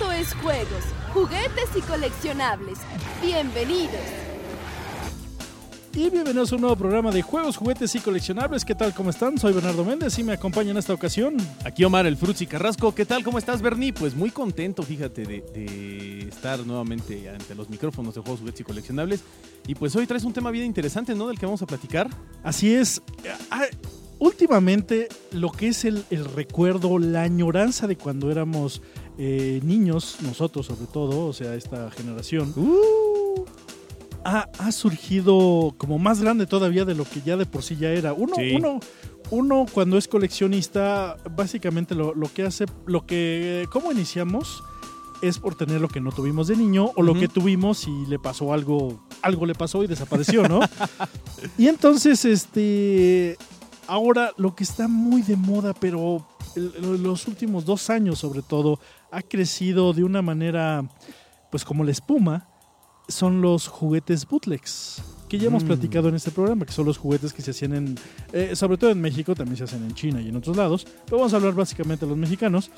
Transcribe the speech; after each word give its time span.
Esto 0.00 0.12
es 0.12 0.32
juegos, 0.36 0.84
juguetes 1.12 1.68
y 1.76 1.82
coleccionables. 1.82 2.78
Bienvenidos. 3.20 4.00
Y 5.92 6.08
bienvenidos 6.08 6.50
a 6.50 6.54
un 6.54 6.62
nuevo 6.62 6.76
programa 6.76 7.10
de 7.10 7.20
juegos, 7.20 7.58
juguetes 7.58 7.94
y 7.94 8.00
coleccionables. 8.00 8.64
¿Qué 8.64 8.74
tal? 8.74 8.94
¿Cómo 8.94 9.10
están? 9.10 9.36
Soy 9.36 9.52
Bernardo 9.52 9.84
Méndez 9.84 10.18
y 10.18 10.22
me 10.22 10.32
acompaña 10.32 10.70
en 10.70 10.78
esta 10.78 10.94
ocasión. 10.94 11.36
Aquí 11.66 11.84
Omar, 11.84 12.06
el 12.06 12.16
Frutzi 12.16 12.46
Carrasco. 12.46 12.94
¿Qué 12.94 13.04
tal? 13.04 13.22
¿Cómo 13.22 13.36
estás, 13.36 13.60
Bernie? 13.60 13.92
Pues 13.92 14.14
muy 14.14 14.30
contento, 14.30 14.82
fíjate, 14.82 15.26
de, 15.26 15.42
de 15.42 16.28
estar 16.28 16.66
nuevamente 16.66 17.28
ante 17.28 17.54
los 17.54 17.68
micrófonos 17.68 18.14
de 18.14 18.22
juegos, 18.22 18.40
juguetes 18.40 18.62
y 18.62 18.64
coleccionables. 18.64 19.20
Y 19.66 19.74
pues 19.74 19.94
hoy 19.96 20.06
traes 20.06 20.24
un 20.24 20.32
tema 20.32 20.50
bien 20.50 20.64
interesante, 20.64 21.14
¿no? 21.14 21.28
Del 21.28 21.38
que 21.38 21.44
vamos 21.44 21.60
a 21.60 21.66
platicar. 21.66 22.08
Así 22.42 22.72
es. 22.72 23.02
Ah, 23.50 23.66
últimamente, 24.18 25.08
lo 25.32 25.52
que 25.52 25.68
es 25.68 25.84
el, 25.84 26.04
el 26.08 26.24
recuerdo, 26.24 26.98
la 26.98 27.20
añoranza 27.20 27.86
de 27.86 27.96
cuando 27.96 28.30
éramos 28.30 28.80
eh, 29.18 29.60
niños, 29.64 30.16
nosotros 30.22 30.66
sobre 30.66 30.86
todo, 30.86 31.26
o 31.26 31.32
sea, 31.32 31.54
esta 31.54 31.90
generación, 31.90 32.52
Uh, 32.56 33.44
ha, 34.24 34.48
ha 34.58 34.72
surgido 34.72 35.74
como 35.78 35.98
más 35.98 36.20
grande 36.20 36.46
todavía 36.46 36.84
de 36.84 36.94
lo 36.94 37.04
que 37.04 37.20
ya 37.22 37.36
de 37.36 37.46
por 37.46 37.62
sí 37.62 37.76
ya 37.76 37.90
era. 37.90 38.12
Uno, 38.12 38.34
Sí. 38.36 38.52
uno, 38.54 38.80
uno 39.30 39.66
cuando 39.72 39.96
es 39.96 40.08
coleccionista, 40.08 41.16
básicamente 41.36 41.94
lo, 41.94 42.14
lo 42.14 42.32
que 42.32 42.42
hace, 42.44 42.66
lo 42.86 43.06
que, 43.06 43.66
¿cómo 43.72 43.92
iniciamos? 43.92 44.62
Es 45.22 45.38
por 45.38 45.54
tener 45.54 45.80
lo 45.80 45.88
que 45.88 46.00
no 46.00 46.12
tuvimos 46.12 46.48
de 46.48 46.56
niño 46.56 46.92
o 46.96 47.02
lo 47.02 47.12
que 47.14 47.28
tuvimos 47.28 47.86
y 47.86 48.06
le 48.06 48.18
pasó 48.18 48.52
algo, 48.54 49.02
algo 49.22 49.44
le 49.46 49.54
pasó 49.54 49.82
y 49.84 49.86
desapareció, 49.86 50.48
¿no? 50.48 50.60
y 51.58 51.68
entonces, 51.68 52.24
este, 52.24 53.36
ahora 53.86 54.32
lo 54.38 54.54
que 54.54 54.64
está 54.64 54.88
muy 54.88 55.20
de 55.22 55.36
moda, 55.36 55.74
pero 55.74 56.26
los 56.56 57.26
últimos 57.28 57.64
dos 57.64 57.90
años 57.90 58.18
sobre 58.18 58.42
todo, 58.42 58.78
ha 59.10 59.22
crecido 59.22 59.92
de 59.92 60.04
una 60.04 60.22
manera, 60.22 60.84
pues 61.50 61.64
como 61.64 61.84
la 61.84 61.90
espuma, 61.90 62.46
son 63.08 63.40
los 63.40 63.66
juguetes 63.68 64.26
bootlegs. 64.26 65.02
Que 65.28 65.38
ya 65.38 65.46
hemos 65.46 65.62
Mm. 65.62 65.66
platicado 65.68 66.08
en 66.08 66.16
este 66.16 66.32
programa, 66.32 66.64
que 66.66 66.72
son 66.72 66.86
los 66.86 66.98
juguetes 66.98 67.32
que 67.32 67.40
se 67.42 67.52
hacían 67.52 67.74
en, 67.74 67.98
eh, 68.32 68.56
sobre 68.56 68.76
todo 68.78 68.90
en 68.90 69.00
México, 69.00 69.34
también 69.34 69.56
se 69.56 69.64
hacen 69.64 69.84
en 69.84 69.94
China 69.94 70.20
y 70.20 70.28
en 70.28 70.36
otros 70.36 70.56
lados, 70.56 70.86
pero 71.04 71.18
vamos 71.18 71.32
a 71.32 71.36
hablar 71.36 71.54
básicamente 71.54 72.04
de 72.04 72.10
los 72.10 72.18
mexicanos, 72.18 72.70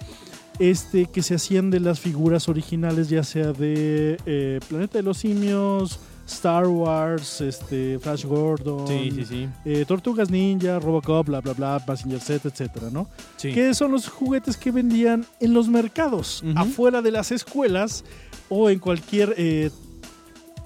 este, 0.59 1.07
que 1.07 1.23
se 1.23 1.35
hacían 1.35 1.71
de 1.71 1.81
las 1.81 1.99
figuras 1.99 2.51
originales, 2.51 3.09
ya 3.09 3.25
sea 3.25 3.53
de 3.55 4.19
eh, 4.27 4.61
Planeta 4.69 4.99
de 4.99 5.03
los 5.03 5.17
Simios, 5.19 5.99
Star 6.27 6.67
Wars, 6.67 7.41
este, 7.41 7.99
Flash 7.99 8.25
Gordon, 8.25 8.87
sí, 8.87 9.11
sí, 9.11 9.25
sí. 9.25 9.49
eh, 9.65 9.85
Tortugas 9.87 10.31
Ninja, 10.31 10.79
Robocop, 10.79 11.27
bla, 11.27 11.41
bla, 11.41 11.53
bla, 11.53 11.85
Passenger 11.85 12.21
Set, 12.21 12.47
etcétera, 12.47 12.89
¿no? 12.91 13.09
sí. 13.37 13.53
que 13.53 13.75
son 13.75 13.93
los 13.93 14.09
juguetes 14.09 14.57
que 14.57 14.71
vendían 14.71 15.27
en 15.41 15.53
los 15.53 15.69
mercados, 15.69 16.43
afuera 16.55 17.03
de 17.03 17.11
las 17.11 17.33
escuelas 17.33 18.05
o 18.49 18.71
en 18.71 18.79
cualquier, 18.79 19.35
eh, 19.37 19.71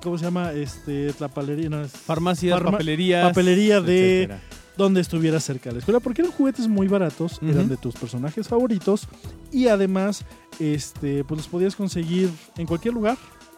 ¿cómo 0.03 0.19
se 0.19 0.25
llama? 0.25 0.53
Este, 0.53 1.13
tlapalería, 1.15 1.69
no, 1.71 1.83
es- 1.83 1.93
Farmacias, 1.93 2.59
Farma- 2.59 2.73
papelerías. 2.73 3.27
papelería 3.29 3.81
de- 3.81 4.23
etcétera. 4.25 4.41
donde 4.77 5.01
estuviera 5.01 5.41
cerca 5.41 5.71
de 5.71 5.77
la 5.77 5.79
escuela, 5.79 6.01
porque 6.01 6.21
eran 6.21 6.33
juguetes 6.35 6.69
muy 6.69 6.87
baratos, 6.87 7.39
eran 7.43 7.67
de 7.67 7.79
tus 7.79 7.95
personajes 7.95 8.47
favoritos 8.47 9.09
y 9.51 9.69
además, 9.69 10.23
este, 10.61 11.25
pues 11.25 11.39
los 11.39 11.49
podías 11.49 11.75
conseguir 11.75 12.29
en 12.59 12.67
cualquier 12.67 12.93
lugar 12.93 13.17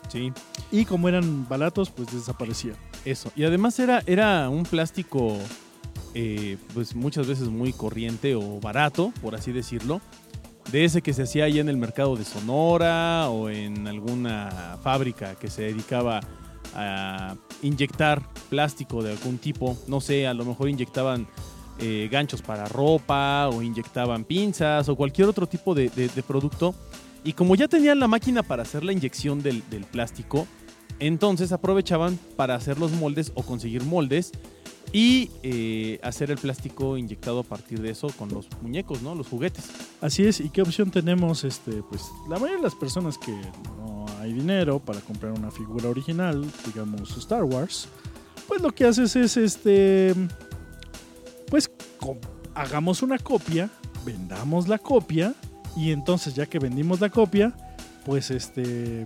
Sí, 0.09 0.33
y 0.73 0.85
como 0.85 1.09
eran 1.09 1.47
baratos, 1.49 1.91
pues 1.91 2.13
desaparecían. 2.13 2.77
eso. 3.05 3.31
Y 3.37 3.45
además 3.45 3.79
era, 3.79 4.03
era 4.07 4.49
un 4.49 4.63
plástico, 4.65 5.37
eh, 6.15 6.57
pues 6.75 6.95
muchas 6.95 7.27
veces 7.27 7.49
muy 7.49 7.73
corriente 7.73 8.35
o 8.35 8.59
barato, 8.61 9.13
por 9.23 9.35
así 9.35 9.53
decirlo. 9.53 10.01
De 10.73 10.85
ese 10.85 11.01
que 11.03 11.13
se 11.15 11.23
hacía 11.23 11.45
ahí 11.45 11.59
en 11.61 11.69
el 11.71 11.77
mercado 11.79 12.17
de 12.17 12.25
Sonora 12.25 13.29
o 13.31 13.49
en 13.51 13.87
alguna 13.89 14.77
fábrica 14.83 15.35
que 15.35 15.49
se 15.49 15.63
dedicaba 15.63 16.21
a 16.75 17.35
inyectar 17.63 18.23
plástico 18.51 19.03
de 19.03 19.13
algún 19.13 19.39
tipo. 19.39 19.77
No 19.87 20.01
sé, 20.03 20.27
a 20.27 20.35
lo 20.35 20.45
mejor 20.45 20.69
inyectaban 20.69 21.27
eh, 21.81 22.09
ganchos 22.13 22.43
para 22.43 22.67
ropa 22.67 23.49
o 23.49 23.63
inyectaban 23.63 24.25
pinzas 24.25 24.89
o 24.91 24.97
cualquier 24.97 25.29
otro 25.29 25.47
tipo 25.47 25.75
de, 25.75 25.89
de- 25.91 26.09
de 26.09 26.23
producto. 26.23 26.75
Y 27.25 27.33
como 27.33 27.55
ya 27.57 27.69
tenían 27.69 28.01
la 28.01 28.09
máquina 28.09 28.43
para 28.43 28.63
hacer 28.63 28.85
la 28.85 28.93
inyección 28.93 29.43
del, 29.43 29.63
del 29.71 29.85
plástico, 29.85 30.47
entonces 30.99 31.53
aprovechaban 31.53 32.19
para 32.37 32.55
hacer 32.55 32.79
los 32.79 32.93
moldes 32.93 33.33
o 33.35 33.43
conseguir 33.43 33.85
moldes 33.85 34.33
y 34.93 35.31
eh, 35.43 36.01
hacer 36.03 36.31
el 36.31 36.39
plástico 36.39 36.97
inyectado 36.97 37.41
a 37.41 37.43
partir 37.43 37.81
de 37.81 37.91
eso 37.91 38.09
con 38.19 38.31
los 38.31 38.49
muñecos, 38.63 39.03
¿no? 39.03 39.15
Los 39.15 39.29
juguetes. 39.29 39.71
Así 40.01 40.25
es, 40.25 40.41
¿y 40.41 40.49
qué 40.51 40.63
opción 40.63 40.91
tenemos? 40.91 41.45
Este, 41.45 41.83
pues 41.83 42.05
la 42.29 42.37
mayoría 42.37 42.57
de 42.57 42.63
las 42.63 42.75
personas 42.75 43.19
que 43.19 43.33
no 43.77 44.07
hay 44.21 44.33
dinero 44.33 44.79
para 44.79 45.01
comprar 45.01 45.33
una 45.33 45.51
figura 45.51 45.89
original, 45.89 46.45
digamos 46.67 47.17
Star 47.19 47.45
Wars, 47.45 47.89
pues 48.47 48.63
lo 48.63 48.73
que 48.73 48.85
haces 48.85 49.15
es 49.17 49.37
este 49.37 50.15
pues 51.51 51.71
hagamos 52.55 53.03
una 53.03 53.19
copia, 53.19 53.71
vendamos 54.05 54.69
la 54.69 54.79
copia 54.79 55.35
y 55.77 55.93
entonces 55.93 56.35
ya 56.35 56.47
que 56.47 56.59
vendimos 56.59 57.01
la 57.01 57.11
copia, 57.11 57.53
pues 58.05 58.31
este 58.31 59.05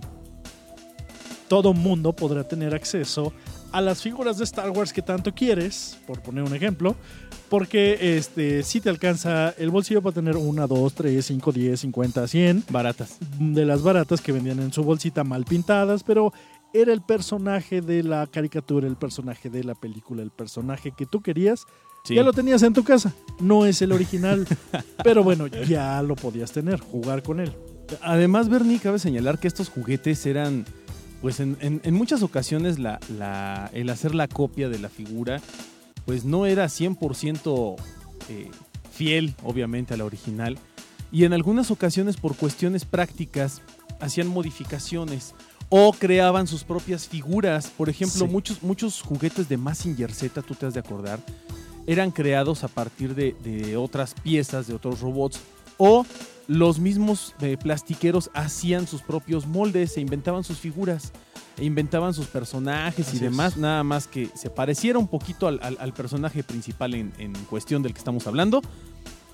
todo 1.47 1.73
mundo 1.73 2.13
podrá 2.13 2.43
tener 2.47 2.73
acceso 2.73 3.33
a 3.71 3.81
las 3.81 4.01
figuras 4.01 4.37
de 4.37 4.43
Star 4.43 4.69
Wars 4.69 4.93
que 4.93 5.01
tanto 5.01 5.33
quieres, 5.33 5.97
por 6.05 6.21
poner 6.21 6.43
un 6.43 6.55
ejemplo, 6.55 6.95
porque 7.49 8.17
este 8.17 8.63
si 8.63 8.81
te 8.81 8.89
alcanza 8.89 9.49
el 9.57 9.69
bolsillo 9.71 10.01
para 10.01 10.13
tener 10.13 10.37
una, 10.37 10.67
dos, 10.67 10.93
tres, 10.93 11.25
cinco, 11.25 11.51
diez, 11.51 11.81
cincuenta, 11.81 12.27
cien 12.27 12.63
Baratas. 12.69 13.17
de 13.39 13.65
las 13.65 13.81
baratas 13.81 14.21
que 14.21 14.31
vendían 14.31 14.59
en 14.59 14.71
su 14.71 14.83
bolsita 14.83 15.23
mal 15.23 15.45
pintadas, 15.45 16.03
pero 16.03 16.33
era 16.73 16.93
el 16.93 17.01
personaje 17.01 17.81
de 17.81 18.03
la 18.03 18.25
caricatura, 18.27 18.87
el 18.87 18.95
personaje 18.95 19.49
de 19.49 19.63
la 19.63 19.75
película, 19.75 20.23
el 20.23 20.31
personaje 20.31 20.91
que 20.95 21.05
tú 21.05 21.21
querías, 21.21 21.65
Sí. 22.05 22.15
ya 22.15 22.23
lo 22.23 22.33
tenías 22.33 22.61
en 22.63 22.73
tu 22.73 22.83
casa. 22.83 23.13
No 23.39 23.65
es 23.65 23.81
el 23.81 23.93
original, 23.93 24.45
pero 25.05 25.23
bueno, 25.23 25.47
ya 25.47 26.01
lo 26.01 26.15
podías 26.17 26.51
tener, 26.51 26.81
jugar 26.81 27.23
con 27.23 27.39
él. 27.39 27.53
Además, 28.01 28.49
Bernie, 28.49 28.79
cabe 28.79 28.99
señalar 28.99 29.39
que 29.39 29.47
estos 29.47 29.69
juguetes 29.69 30.25
eran, 30.25 30.65
pues 31.21 31.39
en, 31.39 31.55
en- 31.61 31.79
en 31.83 31.93
muchas 31.93 32.21
ocasiones 32.21 32.77
la, 32.77 32.99
la- 33.17 33.69
el 33.73 33.89
hacer 33.89 34.15
la 34.15 34.27
copia 34.27 34.67
de 34.67 34.79
la 34.79 34.89
figura, 34.89 35.39
pues 36.05 36.25
no 36.25 36.45
era 36.45 36.65
100% 36.65 37.75
eh, 38.29 38.51
fiel, 38.91 39.33
obviamente, 39.43 39.93
a 39.93 39.97
la 39.97 40.03
original. 40.03 40.57
Y 41.09 41.23
en 41.23 41.31
algunas 41.31 41.71
ocasiones, 41.71 42.17
por 42.17 42.35
cuestiones 42.35 42.83
prácticas, 42.83 43.61
hacían 44.01 44.27
modificaciones 44.27 45.33
o 45.69 45.93
creaban 45.93 46.47
sus 46.47 46.65
propias 46.65 47.07
figuras. 47.07 47.67
Por 47.67 47.87
ejemplo, 47.87 48.25
Sí. 48.25 48.31
muchos, 48.31 48.61
muchos 48.61 49.01
juguetes 49.01 49.47
de 49.47 49.55
Mazinger 49.55 50.11
Z, 50.13 50.41
tú 50.41 50.53
te 50.55 50.65
has 50.65 50.73
de 50.73 50.81
acordar, 50.81 51.19
eran 51.87 52.11
creados 52.11 52.63
a 52.63 52.67
partir 52.67 53.15
de, 53.15 53.33
de 53.43 53.77
otras 53.77 54.13
piezas, 54.13 54.67
de 54.67 54.73
otros 54.73 55.01
robots, 55.01 55.39
o 55.77 56.05
los 56.47 56.79
mismos 56.79 57.35
eh, 57.41 57.57
plastiqueros 57.61 58.29
hacían 58.33 58.87
sus 58.87 59.01
propios 59.01 59.47
moldes, 59.47 59.97
e 59.97 60.01
inventaban 60.01 60.43
sus 60.43 60.57
figuras, 60.57 61.11
e 61.57 61.65
inventaban 61.65 62.13
sus 62.13 62.27
personajes 62.27 63.07
Así 63.07 63.17
y 63.17 63.19
demás, 63.19 63.53
es. 63.53 63.59
nada 63.59 63.83
más 63.83 64.07
que 64.07 64.29
se 64.35 64.49
pareciera 64.49 64.99
un 64.99 65.07
poquito 65.07 65.47
al, 65.47 65.59
al- 65.63 65.77
al 65.79 65.93
personaje 65.93 66.43
principal 66.43 66.93
en, 66.95 67.13
en 67.17 67.33
cuestión 67.49 67.81
del 67.83 67.93
que 67.93 67.99
estamos 67.99 68.27
hablando, 68.27 68.61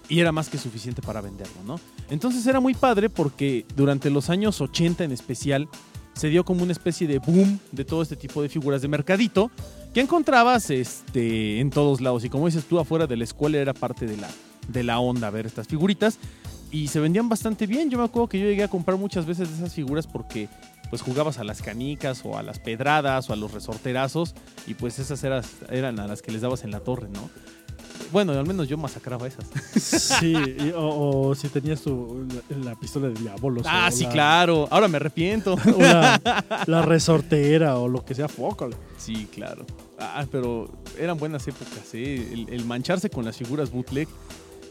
y 0.07 0.19
era 0.19 0.31
más 0.31 0.49
que 0.49 0.57
suficiente 0.57 1.01
para 1.03 1.21
venderlo, 1.21 1.61
¿no? 1.67 1.79
Entonces 2.09 2.45
era 2.47 2.59
muy 2.59 2.73
padre 2.73 3.09
porque 3.09 3.65
durante 3.75 4.09
los 4.09 4.29
años 4.31 4.59
80 4.59 5.03
en 5.03 5.11
especial, 5.11 5.67
se 6.13 6.29
dio 6.29 6.43
como 6.43 6.63
una 6.63 6.71
especie 6.73 7.07
de 7.07 7.19
boom 7.19 7.59
de 7.71 7.85
todo 7.85 8.01
este 8.01 8.15
tipo 8.15 8.41
de 8.41 8.49
figuras 8.49 8.81
de 8.81 8.87
mercadito 8.87 9.51
que 9.93 10.01
encontrabas 10.01 10.69
este, 10.69 11.59
en 11.59 11.69
todos 11.69 12.01
lados. 12.01 12.23
Y 12.25 12.29
como 12.29 12.45
dices 12.45 12.65
tú, 12.65 12.79
afuera 12.79 13.07
de 13.07 13.17
la 13.17 13.23
escuela 13.23 13.57
era 13.57 13.73
parte 13.73 14.05
de 14.05 14.17
la, 14.17 14.29
de 14.67 14.83
la 14.83 14.99
onda 14.99 15.29
ver 15.29 15.45
estas 15.45 15.67
figuritas. 15.67 16.17
Y 16.71 16.87
se 16.87 16.99
vendían 16.99 17.29
bastante 17.29 17.65
bien. 17.65 17.89
Yo 17.89 17.97
me 17.97 18.03
acuerdo 18.03 18.29
que 18.29 18.39
yo 18.39 18.45
llegué 18.45 18.63
a 18.63 18.67
comprar 18.67 18.97
muchas 18.97 19.25
veces 19.25 19.49
de 19.49 19.55
esas 19.55 19.73
figuras 19.73 20.05
porque 20.05 20.47
pues 20.89 21.01
jugabas 21.01 21.37
a 21.39 21.43
las 21.43 21.61
canicas 21.61 22.21
o 22.23 22.37
a 22.37 22.43
las 22.43 22.59
pedradas 22.59 23.29
o 23.29 23.33
a 23.33 23.35
los 23.35 23.53
resorterazos 23.53 24.33
y 24.65 24.73
pues 24.73 24.97
esas 24.99 25.23
eran 25.69 25.99
a 25.99 26.07
las 26.07 26.21
que 26.21 26.31
les 26.31 26.41
dabas 26.41 26.63
en 26.63 26.71
la 26.71 26.79
torre, 26.79 27.09
¿no? 27.09 27.29
Bueno, 28.11 28.31
al 28.33 28.45
menos 28.47 28.67
yo 28.67 28.77
masacraba 28.77 29.27
esas. 29.27 29.45
Sí, 30.19 30.33
y- 30.33 30.71
o, 30.75 31.27
o 31.29 31.35
si 31.35 31.47
tenías 31.49 31.81
tu, 31.81 32.25
la, 32.49 32.71
la 32.71 32.75
pistola 32.75 33.09
de 33.09 33.13
diablos. 33.21 33.63
ah, 33.67 33.89
o 33.89 33.95
sí, 33.95 34.03
la- 34.05 34.09
claro. 34.11 34.67
Ahora 34.71 34.87
me 34.87 34.97
arrepiento. 34.97 35.55
O 35.75 35.79
la, 35.81 36.19
la 36.65 36.81
resortera 36.81 37.77
o 37.77 37.87
lo 37.87 38.03
que 38.03 38.15
sea, 38.15 38.27
fócale. 38.27 38.75
Sí, 38.97 39.27
claro. 39.33 39.65
Ah, 39.99 40.25
pero 40.31 40.69
eran 40.97 41.17
buenas 41.17 41.47
épocas, 41.47 41.93
¿eh? 41.93 42.29
El, 42.33 42.47
el 42.53 42.65
mancharse 42.65 43.09
con 43.09 43.25
las 43.25 43.37
figuras 43.37 43.71
bootleg. 43.71 44.07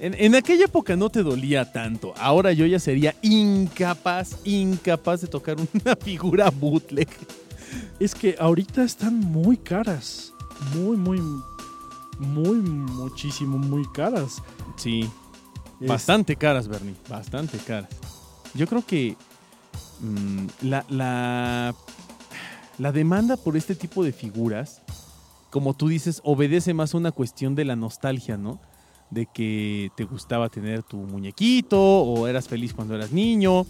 En, 0.01 0.15
en 0.15 0.35
aquella 0.37 0.67
época 0.67 0.95
no 0.97 1.11
te 1.11 1.23
dolía 1.23 1.73
tanto. 1.73 2.15
Ahora 2.19 2.53
yo 2.53 2.65
ya 2.67 2.79
sería 2.79 3.15
incapaz, 3.23 4.37
incapaz 4.45 5.21
de 5.23 5.27
tocar 5.29 5.57
una 5.75 5.97
figura 5.97 6.51
bootleg. 6.51 7.09
Es 8.01 8.15
que 8.15 8.37
ahorita 8.39 8.83
están 8.85 9.19
muy 9.19 9.57
caras. 9.57 10.33
Muy, 10.75 10.97
muy, 10.97 11.21
muy, 12.19 12.57
muchísimo, 12.61 13.59
muy 13.59 13.87
caras. 13.93 14.43
Sí, 14.77 15.09
Es- 15.81 15.89
bastante 15.89 16.37
caras, 16.37 16.69
Bernie. 16.69 16.95
Bastante 17.09 17.59
caras. 17.59 17.91
Yo 18.55 18.67
creo 18.67 18.85
que 18.85 19.17
mm, 20.01 20.47
la, 20.69 20.85
la, 20.89 21.75
la 22.79 22.93
demanda 22.93 23.37
por 23.37 23.57
este 23.57 23.75
tipo 23.75 24.03
de 24.05 24.13
figuras, 24.13 24.83
como 25.51 25.75
tú 25.75 25.89
dices, 25.89 26.21
obedece 26.25 26.75
más 26.75 26.95
a 26.95 26.99
una 26.99 27.13
cuestión 27.13 27.55
de 27.55 27.65
la 27.65 27.77
nostalgia, 27.77 28.37
¿no? 28.37 28.61
De 29.11 29.27
que 29.27 29.91
te 29.97 30.05
gustaba 30.05 30.49
tener 30.49 30.83
tu 30.83 30.97
muñequito 30.99 31.81
o 31.81 32.27
eras 32.27 32.49
feliz 32.49 32.75
cuando 32.75 32.95
eras 32.95 33.13
niño. 33.13 33.65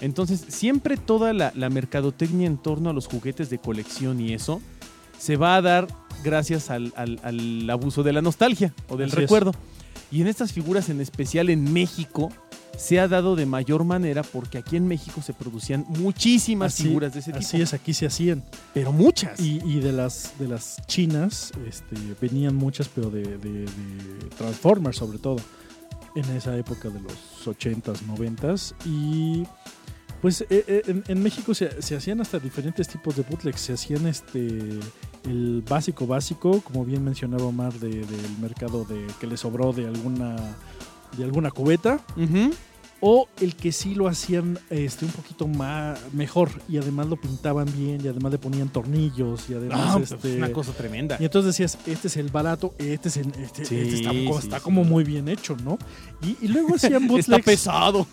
Entonces, 0.00 0.44
siempre 0.48 0.96
toda 0.96 1.32
la, 1.32 1.52
la 1.54 1.68
mercadotecnia 1.70 2.46
en 2.46 2.56
torno 2.56 2.88
a 2.90 2.92
los 2.92 3.06
juguetes 3.08 3.50
de 3.50 3.58
colección 3.58 4.20
y 4.20 4.32
eso 4.32 4.60
se 5.18 5.36
va 5.36 5.56
a 5.56 5.62
dar 5.62 5.88
gracias 6.22 6.70
al, 6.70 6.92
al- 6.96 7.20
al 7.22 7.68
abuso 7.70 8.02
de 8.02 8.12
la 8.12 8.22
nostalgia 8.22 8.72
o 8.88 8.96
del 8.96 9.08
Así 9.08 9.16
es. 9.16 9.20
recuerdo. 9.22 9.52
Y 10.10 10.20
en 10.22 10.26
estas 10.26 10.52
figuras, 10.52 10.88
en 10.88 11.00
especial 11.00 11.50
en 11.50 11.70
México, 11.72 12.30
se 12.78 12.98
ha 13.00 13.08
dado 13.08 13.34
de 13.36 13.44
mayor 13.44 13.84
manera 13.84 14.22
porque 14.22 14.56
aquí 14.58 14.76
en 14.76 14.86
México 14.88 15.20
se 15.20 15.34
producían 15.34 15.84
muchísimas 15.88 16.72
Así- 16.74 16.84
figuras 16.84 17.12
de 17.12 17.20
ese 17.20 17.32
tipo. 17.32 17.44
Así 17.44 17.60
es, 17.60 17.74
aquí 17.74 17.92
se 17.92 18.06
hacían. 18.06 18.42
Pero 18.72 18.92
muchas. 18.92 19.38
Y, 19.40 19.60
y 19.64 19.80
de 19.80 19.92
las 19.92 20.32
de 20.38 20.48
las 20.48 20.76
chinas 20.86 21.52
este, 21.66 21.96
venían 22.20 22.54
muchas, 22.54 22.88
pero 22.88 23.10
de, 23.10 23.22
de- 23.38 23.64
de 23.66 24.28
Transformers 24.38 24.96
sobre 24.96 25.18
todo, 25.18 25.36
en 26.14 26.24
esa 26.36 26.56
época 26.56 26.88
de 26.88 27.00
los 27.00 27.12
80s, 27.44 27.98
90s. 28.06 28.74
Y 28.86 29.44
pues 30.22 30.44
eh, 30.48 30.82
en, 30.86 31.04
en 31.06 31.22
México 31.22 31.54
se, 31.54 31.82
se 31.82 31.96
hacían 31.96 32.20
hasta 32.20 32.38
diferentes 32.38 32.88
tipos 32.88 33.14
de 33.16 33.22
bootlegs. 33.22 33.60
Se 33.60 33.72
hacían 33.74 34.06
este 34.06 34.70
el 35.24 35.62
básico 35.68 36.06
básico, 36.06 36.60
como 36.62 36.84
bien 36.84 37.04
mencionaba 37.04 37.44
Omar, 37.44 37.72
de- 37.74 38.04
del 38.06 38.38
mercado 38.40 38.84
de 38.84 39.06
que 39.20 39.26
le 39.26 39.36
sobró 39.36 39.72
de 39.72 39.86
alguna 39.86 40.36
de 41.16 41.24
alguna 41.24 41.50
cubeta 41.50 42.00
Ujú. 42.16 42.50
O 43.00 43.28
el 43.40 43.54
que 43.54 43.70
sí 43.72 43.94
lo 43.94 44.08
hacían 44.08 44.58
este 44.70 45.04
un 45.04 45.12
poquito 45.12 45.46
más 45.46 45.98
mejor 46.12 46.50
y 46.68 46.78
además 46.78 47.06
lo 47.06 47.16
pintaban 47.16 47.66
bien 47.76 48.00
y 48.04 48.08
además 48.08 48.32
le 48.32 48.38
ponían 48.38 48.68
tornillos 48.70 49.48
y 49.48 49.54
además 49.54 49.80
Ah, 49.82 49.94
pues, 49.98 50.12
este 50.12 50.36
una 50.36 50.52
cosa 50.52 50.72
tremenda. 50.72 51.16
y 51.20 51.24
entonces 51.24 51.54
decías 51.56 51.78
este 51.86 52.08
es 52.08 52.16
el 52.16 52.28
barato 52.30 52.74
este 52.78 53.08
es 53.08 53.16
el 53.18 53.28
este, 53.40 53.64
Sí, 53.64 53.76
este 53.76 53.94
está, 53.96 54.08
como, 54.10 54.32
sí, 54.32 54.46
está 54.46 54.56
sí. 54.58 54.62
como 54.64 54.84
muy 54.84 55.04
bien 55.04 55.28
hecho 55.28 55.56
no 55.62 55.78
y, 56.22 56.36
y 56.44 56.48
luego 56.48 56.74
hacían 56.74 56.94
Está 57.04 57.08
bootlegs 57.08 57.44
pesado. 57.44 58.06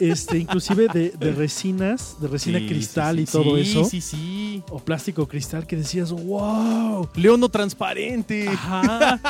este 0.00 0.38
inclusive 0.38 0.88
de, 0.88 1.10
de 1.10 1.32
resinas 1.36 2.16
de 2.20 2.28
resina 2.28 2.58
Sí, 2.58 2.66
cristal 2.68 3.16
sí, 3.16 3.22
y 3.22 3.26
sí. 3.26 3.32
todo 3.32 3.56
Sí, 3.56 3.60
eso 3.62 3.84
Sí, 3.84 4.00
sí. 4.00 4.62
o 4.70 4.78
plástico 4.80 5.28
cristal 5.28 5.66
que 5.66 5.76
decías 5.76 6.10
wow 6.12 7.08
Leono 7.14 7.48
transparente. 7.48 8.48
Ajá. 8.48 9.20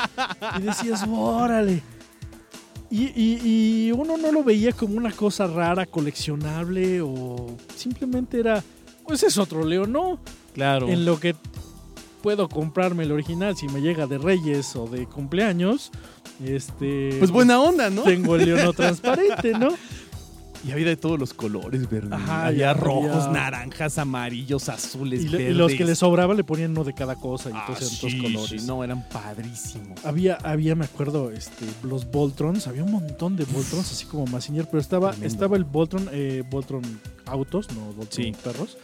Y 0.58 0.62
decías, 0.62 1.04
órale. 1.08 1.82
Y, 2.92 3.04
y- 3.16 3.40
y 3.88 3.92
uno 3.92 4.18
no 4.18 4.30
lo 4.30 4.44
veía 4.44 4.72
como 4.72 4.96
una 4.96 5.10
cosa 5.10 5.46
rara, 5.46 5.86
coleccionable 5.86 7.00
o 7.00 7.56
simplemente 7.74 8.38
era, 8.38 8.62
pues 9.06 9.22
es 9.22 9.38
otro 9.38 9.64
Leo, 9.64 9.86
¿no? 9.86 10.18
Claro. 10.52 10.88
En 10.88 11.06
lo 11.06 11.18
que 11.18 11.34
puedo 12.22 12.48
comprarme 12.50 13.04
el 13.04 13.12
original 13.12 13.56
si 13.56 13.66
me 13.68 13.80
llega 13.80 14.06
de 14.06 14.18
Reyes 14.18 14.76
o 14.76 14.86
de 14.86 15.06
cumpleaños. 15.06 15.90
Este, 16.44 17.16
Pues 17.18 17.30
buena 17.30 17.60
onda, 17.60 17.88
¿no? 17.88 18.02
Tengo 18.02 18.36
el 18.36 18.44
leono 18.44 18.72
transparente, 18.74 19.52
¿no? 19.58 19.70
Y 20.64 20.70
había 20.70 20.86
de 20.86 20.96
todos 20.96 21.18
los 21.18 21.34
colores, 21.34 21.90
¿verdad? 21.90 22.20
Ajá, 22.22 22.46
había 22.46 22.58
ya 22.58 22.74
rojos, 22.74 23.10
había- 23.24 23.32
naranjas, 23.40 23.98
amarillos, 23.98 24.68
azules, 24.68 25.24
Y, 25.24 25.28
le- 25.28 25.38
y 25.38 25.42
verdes. 25.42 25.56
los 25.56 25.72
que 25.74 25.84
les 25.84 25.98
sobraba 25.98 26.34
le 26.34 26.44
ponían 26.44 26.70
uno 26.70 26.84
de 26.84 26.94
cada 26.94 27.16
cosa 27.16 27.50
y 27.50 27.52
Ah, 27.52 27.64
eran 27.68 27.82
sí, 27.82 27.98
dos 28.00 28.14
colores. 28.32 28.62
sí, 28.62 28.66
no, 28.68 28.84
eran 28.84 29.08
padrísimos. 29.08 30.04
Había, 30.04 30.36
había, 30.36 30.76
me 30.76 30.84
acuerdo, 30.84 31.32
este, 31.32 31.66
los 31.82 32.08
Voltrons, 32.10 32.68
había 32.68 32.84
un 32.84 32.92
montón 32.92 33.34
de 33.34 33.44
Voltrons, 33.44 33.90
así 33.90 34.06
como 34.06 34.26
Massinger, 34.26 34.66
pero 34.66 34.80
estaba, 34.80 35.10
Tremendo. 35.10 35.34
estaba 35.34 35.56
el 35.56 35.64
Voltron, 35.64 36.08
eh, 36.12 36.44
Voltron 36.48 36.82
Autos, 37.26 37.68
no 37.72 37.80
Voltron 37.94 38.08
Sí. 38.26 38.32
Perros, 38.44 38.78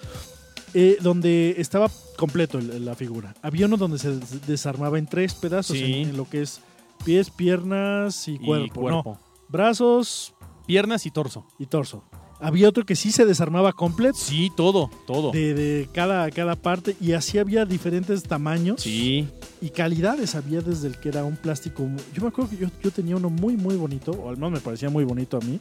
eh, 0.75 0.99
donde 1.01 1.55
estaba 1.59 1.89
completo 2.17 2.59
el- 2.59 2.85
la 2.85 2.97
figura. 2.97 3.35
Había 3.41 3.67
uno 3.67 3.77
donde 3.77 3.99
se 3.99 4.17
des- 4.17 4.47
desarmaba 4.49 4.99
en 4.99 5.07
tres 5.07 5.33
pedazos, 5.35 5.77
en, 5.77 6.09
en 6.09 6.17
lo 6.17 6.29
que 6.29 6.43
es 6.43 6.61
pies, 7.05 7.31
piernas 7.31 8.27
y 8.27 8.33
Y 8.33 8.39
cuerpo. 8.41 8.91
No, 8.91 9.21
brazos 9.49 10.35
Piernas 10.69 11.05
y 11.07 11.11
torso. 11.11 11.45
y 11.59 11.67
torso. 11.67 12.05
Había 12.41 12.69
otro 12.69 12.87
que 12.87 12.95
sí 12.95 13.11
se 13.11 13.25
desarmaba 13.25 13.73
completo. 13.73 14.17
Sí, 14.17 14.49
todo, 14.57 14.89
todo. 15.09 15.33
De, 15.33 15.55
de 15.55 15.89
cada, 15.93 16.31
cada 16.31 16.55
parte 16.55 16.95
y 17.01 17.13
así 17.15 17.37
había 17.39 17.65
diferentes 17.65 18.23
tamaños 18.23 18.81
Sí. 18.83 19.27
y 19.61 19.71
calidades 19.71 20.37
había 20.37 20.61
desde 20.61 20.87
el 20.87 21.01
que 21.01 21.09
era 21.09 21.25
un 21.25 21.37
plástico. 21.37 21.85
Yo 22.15 22.23
me 22.23 22.29
acuerdo 22.29 22.51
que 22.51 22.59
yo, 22.59 22.69
yo 22.81 22.91
tenía 22.93 23.17
uno 23.17 23.29
muy, 23.29 23.57
muy 23.57 23.75
bonito, 23.75 24.13
o 24.13 24.29
al 24.29 24.37
menos 24.37 24.53
me 24.53 24.61
parecía 24.61 24.89
muy 24.89 25.03
bonito 25.03 25.37
a 25.37 25.41
mí, 25.41 25.59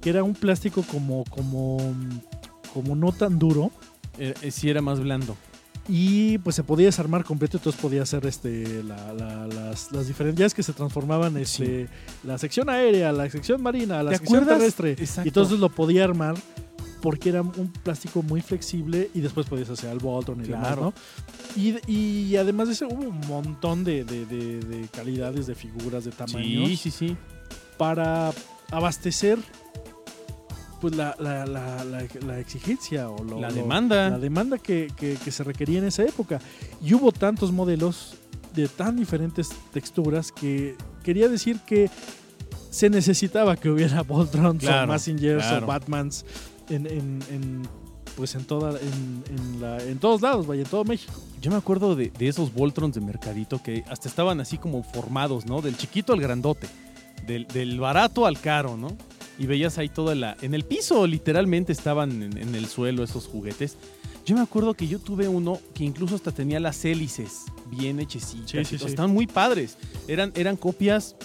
que 0.00 0.10
era 0.10 0.22
un 0.22 0.34
plástico 0.34 0.82
como, 0.88 1.24
como, 1.30 1.78
como 2.72 2.94
no 2.94 3.10
tan 3.10 3.38
duro 3.38 3.70
Eh, 4.16 4.32
eh, 4.42 4.52
sí 4.52 4.70
era 4.70 4.80
más 4.80 5.00
blando. 5.00 5.34
Y 5.88 6.38
pues 6.38 6.56
se 6.56 6.64
podía 6.64 6.86
desarmar 6.86 7.24
completo, 7.24 7.58
entonces 7.58 7.80
podía 7.80 8.02
hacer 8.02 8.24
este, 8.26 8.82
la- 8.82 9.12
la- 9.12 9.46
las, 9.46 9.92
las 9.92 10.06
es 10.40 10.54
que 10.54 10.62
se 10.62 10.72
transformaban 10.72 11.36
este, 11.36 11.88
la 12.22 12.38
sección 12.38 12.70
aérea, 12.70 13.12
la 13.12 13.28
sección 13.28 13.62
marina, 13.62 14.02
la 14.02 14.12
¿Te 14.12 14.18
sección 14.18 14.38
acuerdas? 14.44 14.58
terrestre. 14.58 14.92
Exacto. 14.92 15.22
Y 15.26 15.28
entonces 15.28 15.58
lo 15.58 15.68
podía 15.68 16.04
armar 16.04 16.34
porque 17.02 17.28
era 17.28 17.42
un 17.42 17.70
plástico 17.82 18.22
muy 18.22 18.40
flexible 18.40 19.10
y 19.12 19.20
después 19.20 19.46
podías 19.46 19.68
hacer 19.68 19.90
el 19.90 19.98
Voltron 19.98 20.40
y 20.40 20.44
demás, 20.48 20.68
Claro. 20.68 20.82
¿no? 20.82 20.94
Y, 21.62 21.76
y 21.92 22.36
además 22.36 22.68
de 22.68 22.72
eso 22.74 22.88
hubo 22.88 23.02
un 23.02 23.20
montón 23.28 23.84
de, 23.84 24.04
de- 24.04 24.24
de- 24.24 24.60
de 24.60 24.88
calidades, 24.88 25.46
de 25.46 25.54
figuras, 25.54 26.06
de 26.06 26.12
tamaños 26.12 26.68
Sí, 26.70 26.76
sí, 26.76 26.90
sí. 26.90 27.16
para 27.76 28.32
abastecer 28.70 29.38
pues 30.84 30.96
la, 30.96 31.16
la- 31.18 31.46
la- 31.46 32.38
exigencia 32.38 33.08
o 33.08 33.24
lo- 33.24 33.40
La 33.40 33.48
lo- 33.48 33.54
demanda. 33.54 34.10
la 34.10 34.18
demanda 34.18 34.58
que, 34.58 34.88
que- 34.94 35.14
que 35.16 35.30
se 35.30 35.42
requería 35.42 35.78
en 35.78 35.86
esa 35.86 36.02
época. 36.02 36.40
Y 36.82 36.92
hubo 36.92 37.10
tantos 37.10 37.52
modelos 37.52 38.16
de 38.54 38.68
tan 38.68 38.96
diferentes 38.96 39.48
texturas 39.72 40.30
que 40.30 40.76
quería 41.02 41.26
decir 41.28 41.58
que 41.66 41.88
se 42.68 42.90
necesitaba 42.90 43.56
que 43.56 43.70
hubiera 43.70 44.02
Voltrons 44.06 44.58
Claro, 44.60 44.84
o 44.84 44.86
Massingers 44.88 45.42
claro. 45.46 45.64
o 45.64 45.68
Batmans 45.68 46.26
en, 46.68 46.86
en- 46.86 47.22
en, 47.30 47.62
pues 48.14 48.34
en 48.34 48.44
toda 48.44 48.78
en, 48.78 49.64
en 49.88 49.98
todos 49.98 50.20
lados, 50.20 50.46
vaya, 50.46 50.62
en 50.64 50.68
todo 50.68 50.84
México. 50.84 51.14
Yo 51.40 51.50
me 51.50 51.56
acuerdo 51.56 51.96
de, 51.96 52.10
de 52.10 52.28
esos 52.28 52.52
Voltrons 52.52 52.94
de 52.94 53.00
mercadito 53.00 53.62
que 53.62 53.84
hasta 53.88 54.06
estaban 54.08 54.38
así 54.40 54.58
como 54.58 54.82
formados, 54.82 55.46
¿no? 55.46 55.62
Del 55.62 55.78
chiquito 55.78 56.12
al 56.12 56.20
grandote. 56.20 56.66
Del, 57.26 57.46
del 57.46 57.80
barato 57.80 58.26
al 58.26 58.38
caro, 58.38 58.76
¿no? 58.76 58.88
Y 59.38 59.46
veías 59.46 59.78
ahí 59.78 59.88
toda 59.88 60.14
la... 60.14 60.36
En 60.42 60.54
el 60.54 60.64
piso 60.64 61.06
literalmente 61.06 61.72
estaban 61.72 62.22
en, 62.22 62.36
en 62.38 62.54
el 62.54 62.66
suelo 62.66 63.02
esos 63.02 63.26
juguetes. 63.26 63.76
Yo 64.24 64.34
me 64.36 64.40
acuerdo 64.42 64.74
que 64.74 64.86
yo 64.88 64.98
tuve 65.00 65.28
uno 65.28 65.58
que 65.74 65.84
incluso 65.84 66.14
hasta 66.14 66.30
tenía 66.32 66.60
las 66.60 66.84
hélices 66.84 67.42
bien 67.70 68.00
hechecitas. 68.00 68.66
Sí, 68.68 68.78
sí. 68.78 68.84
Estaban 68.86 69.10
muy 69.12 69.26
padres. 69.26 69.76
Eran, 70.08 70.32
eran 70.36 70.56
copias 70.56 71.16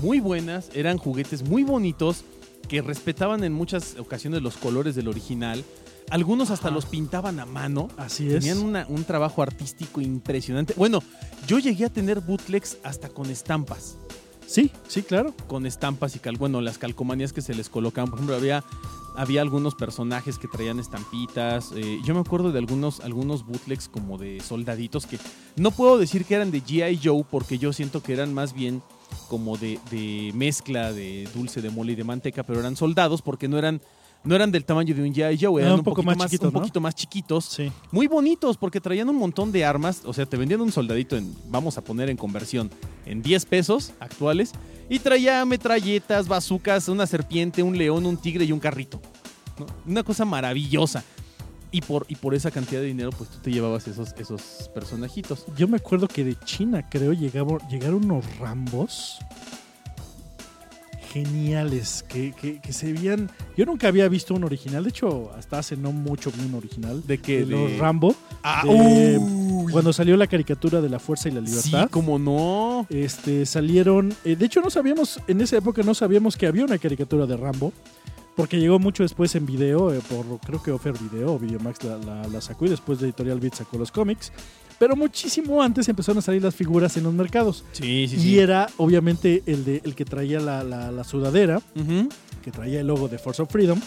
muy 0.00 0.20
buenas, 0.20 0.70
eran 0.74 0.96
juguetes 0.98 1.42
muy 1.42 1.64
bonitos 1.64 2.22
que 2.68 2.82
respetaban 2.82 3.44
en 3.44 3.52
muchas 3.52 3.96
ocasiones 3.98 4.42
los 4.42 4.56
colores 4.56 4.94
del 4.94 5.08
original. 5.08 5.64
Algunos 6.08 6.50
hasta 6.50 6.68
Ajá. 6.68 6.74
los 6.76 6.86
pintaban 6.86 7.40
a 7.40 7.46
mano. 7.46 7.88
Así 7.96 8.28
es. 8.28 8.34
Tenían 8.34 8.58
una- 8.58 8.86
un 8.88 9.02
trabajo 9.04 9.42
artístico 9.42 10.00
impresionante. 10.00 10.72
Bueno, 10.76 11.02
yo 11.48 11.58
llegué 11.58 11.84
a 11.84 11.90
tener 11.90 12.20
bootlegs 12.20 12.78
hasta 12.84 13.08
con 13.08 13.28
estampas. 13.28 13.96
Sí, 14.46 14.70
sí, 14.88 15.02
claro. 15.02 15.34
Con 15.48 15.66
estampas 15.66 16.16
y 16.16 16.18
cal, 16.18 16.36
bueno, 16.36 16.60
las 16.60 16.78
calcomanías 16.78 17.32
que 17.32 17.40
se 17.42 17.54
les 17.54 17.68
colocaban. 17.68 18.10
Por 18.10 18.18
ejemplo, 18.18 18.36
había, 18.36 18.64
había 19.16 19.40
algunos 19.42 19.74
personajes 19.74 20.38
que 20.38 20.48
traían 20.48 20.78
estampitas. 20.78 21.72
eh, 21.74 21.98
yo 22.04 22.14
me 22.14 22.20
acuerdo 22.20 22.52
de 22.52 22.58
algunos, 22.58 23.00
algunos 23.00 23.44
bootlegs 23.44 23.88
como 23.88 24.18
de 24.18 24.40
soldaditos 24.40 25.06
que 25.06 25.18
no 25.56 25.70
puedo 25.72 25.98
decir 25.98 26.24
que 26.24 26.36
eran 26.36 26.50
de 26.50 26.62
G.I. 26.62 27.00
Joe 27.02 27.24
porque 27.28 27.58
yo 27.58 27.72
siento 27.72 28.02
que 28.02 28.12
eran 28.12 28.32
más 28.32 28.52
bien 28.52 28.82
como 29.28 29.56
de, 29.56 29.80
de 29.90 30.32
mezcla 30.34 30.92
de 30.92 31.28
dulce 31.34 31.60
de 31.60 31.70
mole 31.70 31.92
y 31.92 31.96
de 31.96 32.04
manteca, 32.04 32.42
pero 32.42 32.60
eran 32.60 32.76
soldados 32.76 33.22
porque 33.22 33.48
no 33.48 33.58
eran, 33.58 33.80
no 34.26 34.34
eran 34.34 34.50
del 34.52 34.64
tamaño 34.64 34.94
de 34.94 35.02
un 35.02 35.14
G.I. 35.14 35.38
Joe, 35.40 35.60
eran 35.62 35.74
un 35.74 35.78
un, 35.80 35.84
poco 35.84 36.02
poquito 36.02 36.18
más 36.18 36.30
chiquitos, 36.30 36.48
un 36.48 36.52
¿no? 36.54 36.60
poquito 36.60 36.80
más 36.80 36.94
chiquitos 36.94 37.44
Sí. 37.46 37.72
muy 37.92 38.06
bonitos 38.06 38.56
porque 38.56 38.80
traían 38.80 39.08
un 39.08 39.16
montón 39.16 39.52
de 39.52 39.64
armas. 39.64 40.02
O 40.04 40.12
sea, 40.12 40.26
te 40.26 40.36
vendían 40.36 40.60
un 40.60 40.72
soldadito 40.72 41.16
en, 41.16 41.34
vamos 41.48 41.78
a 41.78 41.84
poner 41.84 42.10
en 42.10 42.16
conversión, 42.16 42.70
en 43.06 43.22
10 43.22 43.44
pesos 43.46 43.92
actuales. 44.00 44.52
Y 44.88 44.98
traía 44.98 45.44
metralletas, 45.44 46.28
bazucas, 46.28 46.88
una 46.88 47.06
serpiente, 47.06 47.62
un 47.62 47.76
león, 47.78 48.04
un 48.06 48.16
tigre 48.16 48.44
y 48.44 48.52
un 48.52 48.60
carrito. 48.60 49.00
¿no? 49.58 49.66
Una 49.86 50.02
cosa 50.02 50.24
maravillosa. 50.24 51.02
Y 51.72 51.80
por, 51.82 52.06
y 52.08 52.14
por 52.14 52.34
esa 52.34 52.50
cantidad 52.50 52.80
de 52.80 52.86
dinero, 52.86 53.10
pues 53.10 53.28
tú 53.28 53.38
te 53.42 53.50
llevabas 53.50 53.86
esos, 53.88 54.14
esos 54.18 54.70
personajitos. 54.74 55.44
Yo 55.56 55.66
me 55.68 55.76
acuerdo 55.76 56.06
que 56.08 56.24
de 56.24 56.36
China, 56.44 56.88
creo, 56.88 57.12
llegaron, 57.12 57.58
llegaron 57.68 58.04
unos 58.04 58.24
Rambos 58.38 59.18
geniales 61.24 62.04
que, 62.08 62.32
que- 62.32 62.60
que 62.60 62.72
se 62.72 62.92
veían. 62.92 63.30
Yo 63.56 63.64
nunca 63.64 63.88
había 63.88 64.08
visto 64.08 64.34
un 64.34 64.44
original, 64.44 64.82
de 64.84 64.90
hecho, 64.90 65.30
hasta 65.36 65.58
hace 65.58 65.76
no 65.76 65.92
mucho 65.92 66.30
vi 66.30 66.44
un 66.44 66.54
original 66.54 67.02
¿De 67.06 67.18
qué? 67.18 67.40
de 67.40 67.46
los 67.46 67.70
De- 67.72 67.78
Rambo. 67.78 68.14
Ah, 68.42 68.62
de-. 68.66 69.20
Cuando 69.72 69.92
salió 69.92 70.16
la 70.16 70.26
caricatura 70.26 70.80
de 70.80 70.88
la 70.88 70.98
fuerza 70.98 71.28
y 71.28 71.32
la 71.32 71.40
Sí, 71.40 71.46
libertad. 71.70 71.90
como 71.90 72.18
no. 72.18 72.86
Este, 72.90 73.46
salieron. 73.46 74.14
eh, 74.24 74.36
de 74.36 74.46
hecho, 74.46 74.60
no 74.60 74.70
sabíamos, 74.70 75.20
en 75.26 75.40
esa 75.40 75.56
época 75.56 75.82
no 75.82 75.94
sabíamos 75.94 76.36
que 76.36 76.46
había 76.46 76.64
una 76.64 76.78
caricatura 76.78 77.26
de 77.26 77.36
Rambo. 77.36 77.72
porque 78.36 78.58
llegó 78.60 78.78
mucho 78.78 79.02
después 79.02 79.34
en 79.34 79.46
video, 79.46 79.94
eh, 79.94 80.00
por 80.10 80.38
creo 80.40 80.62
que 80.62 80.70
Offer 80.70 80.92
Video 81.10 81.32
o 81.32 81.38
Videomax 81.38 81.82
la, 81.84 81.96
la- 81.96 82.28
la 82.28 82.40
sacó 82.42 82.66
y 82.66 82.68
después 82.68 82.98
de 83.00 83.06
Editorial 83.06 83.40
Beat 83.40 83.54
sacó 83.54 83.78
los 83.78 83.90
cómics. 83.90 84.30
Pero 84.78 84.94
muchísimo 84.96 85.62
antes 85.62 85.88
empezaron 85.88 86.18
a 86.18 86.22
salir 86.22 86.42
las 86.42 86.54
figuras 86.54 86.96
en 86.96 87.04
los 87.04 87.14
mercados. 87.14 87.64
Sí, 87.72 88.06
sí, 88.08 88.16
y 88.16 88.20
sí. 88.20 88.38
era 88.38 88.68
obviamente 88.76 89.42
el, 89.46 89.64
de, 89.64 89.80
el 89.84 89.94
que 89.94 90.04
traía 90.04 90.38
la, 90.40 90.62
la- 90.64 90.92
la 90.92 91.04
sudadera, 91.04 91.60
que 92.42 92.50
traía 92.50 92.80
el 92.80 92.86
logo 92.86 93.08
de 93.08 93.18
Force 93.18 93.40
of 93.42 93.50
Freedom, 93.50 93.80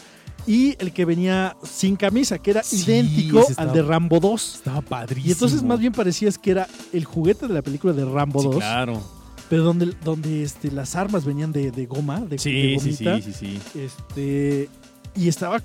y 0.48 0.76
el 0.80 0.92
que 0.94 1.06
venía 1.06 1.56
sin 1.64 1.96
camisa, 1.96 2.40
que 2.40 2.52
era 2.52 2.64
Sí, 2.64 2.78
idéntico 2.84 3.42
estaba- 3.48 3.70
al 3.70 3.76
de 3.76 3.82
Rambo 3.84 4.20
2. 4.20 4.56
Estaba 4.56 4.82
padrísimo. 4.82 5.28
Y 5.28 5.32
entonces 5.34 5.62
más 5.64 5.80
bien 5.80 5.94
parecía 5.94 6.32
que 6.32 6.52
era 6.52 6.68
el 6.92 7.06
juguete 7.06 7.48
de 7.48 7.54
la 7.54 7.62
película 7.62 7.94
de 7.94 8.06
Rambo 8.06 8.40
Sí, 8.42 8.48
2, 8.48 8.56
claro. 8.56 9.04
pero 9.48 9.64
donde, 9.64 9.94
donde 10.04 10.42
este, 10.42 10.72
las 10.72 10.96
armas 10.96 11.24
venían 11.24 11.52
de, 11.52 11.70
de 11.72 11.86
goma, 11.86 12.22
de, 12.22 12.30
de 12.30 12.38
Sí, 12.40 12.80
sí, 12.80 12.94
sí, 12.94 13.04
gomita. 13.06 13.22
sí, 13.32 13.34
sí. 13.34 13.80
Este, 13.80 14.70
y 15.16 15.28
estaba, 15.28 15.62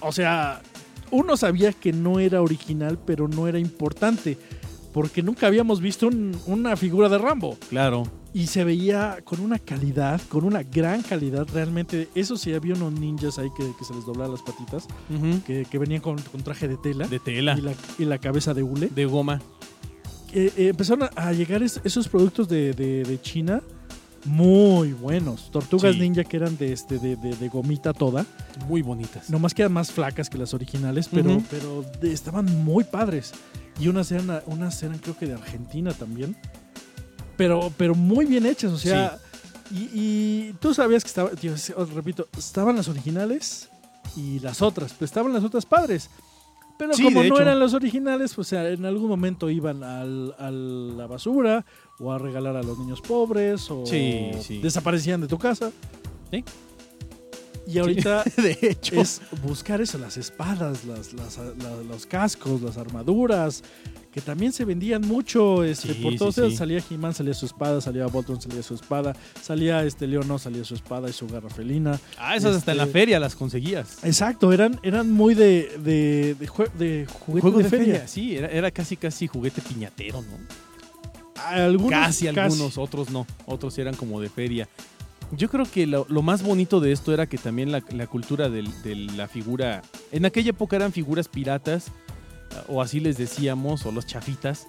o 0.00 0.12
sea, 0.12 0.62
uno 1.10 1.36
sabía 1.36 1.72
que 1.72 1.92
no 1.92 2.18
era 2.20 2.42
original, 2.42 2.98
pero 3.04 3.28
no 3.28 3.46
era 3.48 3.58
importante, 3.58 4.36
porque 4.92 5.22
nunca 5.22 5.46
habíamos 5.46 5.80
visto 5.80 6.06
un- 6.08 6.36
una 6.46 6.76
figura 6.76 7.08
de 7.08 7.18
Rambo. 7.18 7.56
Claro. 7.68 8.04
Y 8.32 8.48
se 8.48 8.64
veía 8.64 9.18
con 9.24 9.40
una 9.40 9.58
calidad, 9.58 10.20
con 10.28 10.44
una 10.44 10.62
gran 10.62 11.00
calidad, 11.02 11.46
realmente. 11.54 12.08
Eso 12.14 12.36
sí, 12.36 12.52
había 12.52 12.74
unos 12.74 12.92
ninjas 12.92 13.38
ahí 13.38 13.48
que, 13.56 13.64
que 13.78 13.84
se 13.84 13.94
les 13.94 14.04
doblaban 14.04 14.32
las 14.32 14.42
patitas, 14.42 14.86
que, 15.46 15.64
que 15.70 15.78
venían 15.78 16.02
con, 16.02 16.18
con 16.20 16.42
traje 16.42 16.68
de 16.68 16.76
tela 16.76 17.06
De 17.08 17.18
tela. 17.18 17.56
y 17.58 17.62
la, 17.62 17.72
y 17.98 18.04
la 18.04 18.18
cabeza 18.18 18.52
de 18.52 18.62
hule. 18.62 18.88
De 18.94 19.06
goma. 19.06 19.40
Eh, 20.34 20.52
eh, 20.56 20.68
empezaron 20.68 21.04
a, 21.04 21.28
a 21.28 21.32
llegar 21.32 21.62
es- 21.62 21.80
esos 21.84 22.08
productos 22.08 22.46
de, 22.48 22.74
de- 22.74 23.04
de 23.04 23.20
China 23.22 23.62
muy 24.26 24.92
buenos. 24.92 25.50
Tortugas 25.50 25.94
Sí. 25.94 26.00
ninja 26.00 26.24
que 26.24 26.36
eran 26.36 26.56
de, 26.58 26.72
este, 26.72 26.98
de, 26.98 27.16
de- 27.16 27.36
de 27.36 27.48
gomita 27.48 27.92
toda. 27.92 28.26
Muy 28.68 28.82
bonitas. 28.82 29.30
Nomás 29.30 29.54
que 29.54 29.62
eran 29.62 29.72
más 29.72 29.90
flacas 29.92 30.28
que 30.28 30.38
las 30.38 30.52
originales, 30.54 31.08
pero, 31.10 31.42
pero 31.50 31.84
de- 32.00 32.12
estaban 32.12 32.44
muy 32.64 32.84
padres. 32.84 33.32
Y 33.78 33.88
unas 33.88 34.10
eran, 34.12 34.42
unas 34.46 34.82
eran 34.82 34.98
creo 34.98 35.16
que 35.16 35.26
de 35.26 35.34
Argentina 35.34 35.92
también. 35.92 36.36
Pero, 37.36 37.72
pero 37.76 37.94
muy 37.94 38.24
bien 38.26 38.46
hechas, 38.46 38.72
o 38.72 38.78
sea. 38.78 39.18
Y, 39.70 39.90
y 39.92 40.52
tú 40.60 40.72
sabías 40.72 41.02
que 41.02 41.08
estaba, 41.08 41.30
tío, 41.30 41.56
sí, 41.58 41.72
os 41.76 41.92
repito, 41.92 42.28
estaban 42.38 42.76
las 42.76 42.88
originales 42.88 43.68
y 44.16 44.38
las 44.38 44.62
otras, 44.62 44.94
estaban 45.00 45.32
las 45.32 45.42
otras 45.44 45.66
padres. 45.66 46.08
Pero 46.78 46.92
Sí, 46.94 47.04
como 47.04 47.20
no 47.20 47.24
hecho. 47.26 47.40
eran 47.40 47.58
las 47.58 47.72
originales, 47.74 48.34
pues 48.34 48.48
sea, 48.48 48.68
en 48.68 48.84
algún 48.84 49.08
momento 49.08 49.48
iban 49.50 49.82
al, 49.82 50.34
a 50.38 50.50
la 50.50 51.06
basura 51.06 51.64
o 51.98 52.12
a 52.12 52.18
regalar 52.18 52.56
a 52.56 52.62
los 52.62 52.78
niños 52.78 53.00
pobres 53.00 53.70
o 53.70 53.86
Sí, 53.86 54.30
sí. 54.40 54.60
desaparecían 54.60 55.20
de 55.20 55.26
tu 55.28 55.38
casa. 55.38 55.70
Sí. 56.30 56.44
Y 57.66 57.78
ahorita 57.78 58.22
de 58.36 58.58
hecho. 58.62 59.00
es 59.00 59.20
buscar 59.42 59.80
eso, 59.80 59.98
las 59.98 60.16
espadas, 60.16 60.84
las, 60.84 61.12
las- 61.12 61.36
la- 61.38 61.82
los 61.88 62.06
cascos, 62.06 62.62
las 62.62 62.76
armaduras, 62.76 63.62
que 64.12 64.20
también 64.20 64.52
se 64.52 64.64
vendían 64.64 65.02
mucho 65.02 65.62
este, 65.62 65.92
Sí, 65.92 66.00
por 66.02 66.14
todos 66.16 66.34
sí. 66.36 66.56
Salía 66.56 66.80
He-Man, 66.90 67.12
salía 67.12 67.34
su 67.34 67.44
espada, 67.44 67.80
salía 67.82 68.06
Voltron, 68.06 68.40
salía 68.40 68.62
su 68.62 68.74
espada, 68.74 69.14
salía 69.42 69.84
este 69.84 70.06
Leono, 70.06 70.38
salía 70.38 70.64
su 70.64 70.74
espada 70.74 71.10
y 71.10 71.12
su 71.12 71.26
garra 71.28 71.50
felina. 71.50 72.00
Ah, 72.18 72.34
esas 72.36 72.56
hasta 72.56 72.70
en 72.72 72.78
la 72.78 72.84
este- 72.84 72.92
feria 72.94 73.20
las 73.20 73.34
conseguías. 73.36 73.98
Exacto, 74.04 74.52
eran, 74.52 74.80
eran 74.82 75.10
muy 75.10 75.34
de, 75.34 75.68
de, 75.84 76.34
de, 76.38 76.48
jue- 76.48 76.72
de 76.72 77.06
juguete 77.06 77.40
Juego 77.42 77.58
de, 77.58 77.68
feria. 77.68 78.08
Sí, 78.08 78.36
era, 78.36 78.48
era 78.48 78.70
casi 78.70 78.96
casi 78.96 79.26
juguete 79.26 79.60
piñatero, 79.60 80.22
¿no? 80.22 80.38
Algunos, 81.44 81.90
casi 81.90 82.28
algunos, 82.28 82.78
otros 82.78 83.10
no. 83.10 83.26
Otros 83.44 83.76
eran 83.78 83.94
como 83.94 84.20
de 84.20 84.30
feria. 84.30 84.68
Yo 85.32 85.48
creo 85.48 85.64
que 85.66 85.86
lo, 85.86 86.06
más 86.22 86.42
bonito 86.42 86.80
de 86.80 86.92
esto 86.92 87.12
era 87.12 87.26
que 87.26 87.36
también 87.38 87.72
la, 87.72 87.82
la 87.90 88.06
cultura 88.06 88.48
del- 88.48 88.70
de 88.82 88.94
la 88.94 89.26
figura. 89.28 89.82
En 90.12 90.24
aquella 90.24 90.50
época 90.50 90.76
eran 90.76 90.92
figuras 90.92 91.28
piratas, 91.28 91.86
o 92.68 92.80
así 92.80 93.00
les 93.00 93.18
decíamos, 93.18 93.84
o 93.86 93.92
los 93.92 94.06
chafitas. 94.06 94.68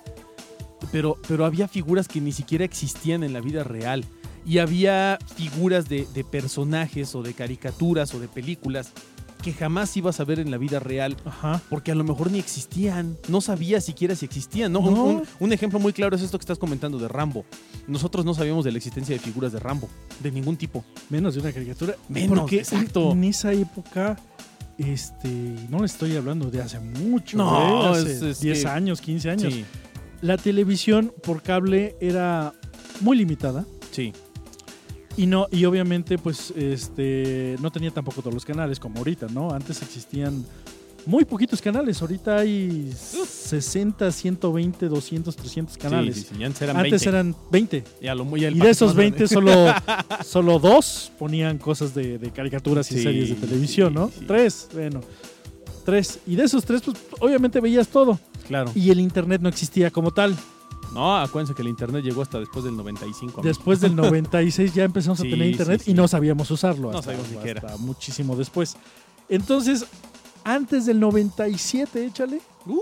Pero, 0.91 1.17
pero 1.27 1.45
había 1.45 1.67
figuras 1.67 2.07
que 2.07 2.21
ni 2.21 2.31
siquiera 2.31 2.65
existían 2.65 3.23
en 3.23 3.33
la 3.33 3.41
vida 3.41 3.63
real. 3.63 4.03
Y 4.45 4.59
había 4.59 5.19
figuras 5.35 5.89
de, 5.89 6.07
de 6.13 6.23
personajes, 6.23 7.13
o 7.15 7.21
de 7.21 7.33
caricaturas, 7.33 8.13
o 8.15 8.19
de 8.19 8.27
películas 8.27 8.93
que 9.41 9.53
jamás 9.53 9.95
ibas 9.95 10.19
a 10.19 10.23
ver 10.25 10.39
en 10.39 10.51
la 10.51 10.57
vida 10.57 10.79
real 10.79 11.15
Ajá. 11.25 11.61
porque 11.69 11.91
a 11.91 11.95
lo 11.95 12.03
mejor 12.03 12.31
ni 12.31 12.39
existían. 12.39 13.17
No 13.29 13.39
sabía 13.41 13.79
siquiera 13.81 14.15
si 14.15 14.25
existían, 14.25 14.71
¿no? 14.73 14.79
Un- 14.79 14.93
No. 14.93 15.03
Un, 15.05 15.23
un 15.39 15.53
ejemplo 15.53 15.79
muy 15.79 15.93
claro 15.93 16.15
es 16.15 16.21
esto 16.21 16.37
que 16.37 16.43
estás 16.43 16.57
comentando 16.57 16.97
de 16.97 17.07
Rambo. 17.07 17.45
Nosotros 17.87 18.25
no 18.25 18.33
sabíamos 18.33 18.65
de 18.65 18.71
la 18.71 18.77
existencia 18.77 19.15
de 19.15 19.19
figuras 19.19 19.51
de 19.53 19.59
Rambo, 19.59 19.87
de 20.21 20.31
ningún 20.31 20.57
tipo. 20.57 20.83
Menos 21.09 21.35
de 21.35 21.41
una 21.41 21.51
caricatura. 21.51 21.95
Menos, 22.09 22.39
Porque 22.39 22.57
exacto. 22.59 23.11
En 23.11 23.23
esa 23.23 23.53
época, 23.53 24.17
este, 24.77 25.29
no 25.69 25.79
le 25.79 25.85
estoy 25.85 26.15
hablando 26.15 26.49
de 26.51 26.61
hace 26.61 26.79
mucho, 26.79 27.37
No, 27.37 27.95
¿eh? 27.95 27.99
hace 27.99 28.11
es- 28.13 28.21
es 28.21 28.39
10 28.41 28.61
que- 28.63 28.67
años, 28.67 29.01
15 29.01 29.29
años. 29.29 29.53
Sí, 29.53 29.65
La 30.21 30.35
televisión 30.37 31.13
por 31.23 31.43
cable 31.43 31.95
era 32.01 32.51
muy 33.01 33.15
limitada 33.17 33.65
sí. 33.91 34.13
Y 35.17 35.25
no 35.25 35.47
y 35.51 35.65
obviamente 35.65 36.17
pues 36.17 36.51
este 36.55 37.55
no 37.61 37.71
tenía 37.71 37.91
tampoco 37.91 38.21
todos 38.21 38.33
los 38.33 38.45
canales 38.45 38.79
como 38.79 38.99
ahorita, 38.99 39.27
¿no? 39.33 39.51
Antes 39.51 39.81
existían 39.81 40.45
muy 41.05 41.23
poquitos 41.25 41.61
canales, 41.61 42.01
ahorita 42.01 42.37
hay 42.37 42.91
60, 42.93 44.11
120, 44.11 44.87
200, 44.87 45.35
300 45.35 45.77
canales. 45.77 46.15
Sí, 46.15 46.21
sí, 46.23 46.35
sí, 46.37 46.43
Antes 46.43 46.61
eran 46.61 46.75
Antes 46.77 46.91
20. 47.05 47.09
eran 47.09 47.35
20 47.51 47.83
Y, 48.01 48.07
a 48.07 48.15
lo 48.15 48.25
muy- 48.25 48.43
el 48.43 48.57
y 48.57 48.59
de 48.59 48.69
esos 48.69 48.89
más 48.89 48.95
20 48.97 49.25
grande. 49.25 49.33
solo 49.33 49.73
solo 50.25 50.59
dos 50.59 51.11
ponían 51.17 51.57
cosas 51.57 51.95
de, 51.95 52.17
de 52.17 52.31
caricaturas 52.31 52.91
y 52.91 53.01
series 53.01 53.29
de 53.29 53.35
televisión, 53.35 53.93
¿no? 53.93 54.11
Tres, 54.27 54.67
bueno. 54.73 55.01
Tres. 55.85 56.19
Y 56.27 56.35
de 56.35 56.43
esos 56.43 56.65
tres, 56.65 56.81
pues 56.83 56.97
obviamente 57.21 57.61
veías 57.61 57.87
todo. 57.87 58.19
Claro. 58.45 58.71
Y 58.75 58.89
el 58.91 58.99
internet 58.99 59.41
no 59.41 59.47
existía 59.47 59.89
como 59.89 60.11
tal. 60.11 60.35
No, 60.93 61.17
acuérdense 61.17 61.53
que 61.53 61.61
el 61.61 61.67
internet 61.67 62.03
llegó 62.03 62.21
hasta 62.21 62.39
después 62.39 62.63
del 62.65 62.75
95. 62.77 63.33
amigo. 63.41 63.41
Después 63.43 63.79
del 63.81 63.95
96 63.97 64.73
ya 64.73 64.83
empezamos 64.83 65.19
Sí, 65.19 65.27
a 65.27 65.29
tener 65.31 65.49
internet 65.51 65.79
sí, 65.81 65.85
sí. 65.85 65.91
y 65.91 65.93
no 65.93 66.07
sabíamos 66.07 66.49
usarlo. 66.51 66.91
No 66.91 66.97
hasta, 66.99 67.11
sabíamos 67.11 67.31
ni 67.31 67.37
qué 67.43 67.49
era. 67.51 67.61
hasta 67.61 67.77
muchísimo 67.77 68.35
después. 68.35 68.77
Entonces, 69.29 69.85
antes 70.43 70.85
del 70.85 70.99
97, 70.99 72.05
échale. 72.05 72.41
Uh. 72.65 72.79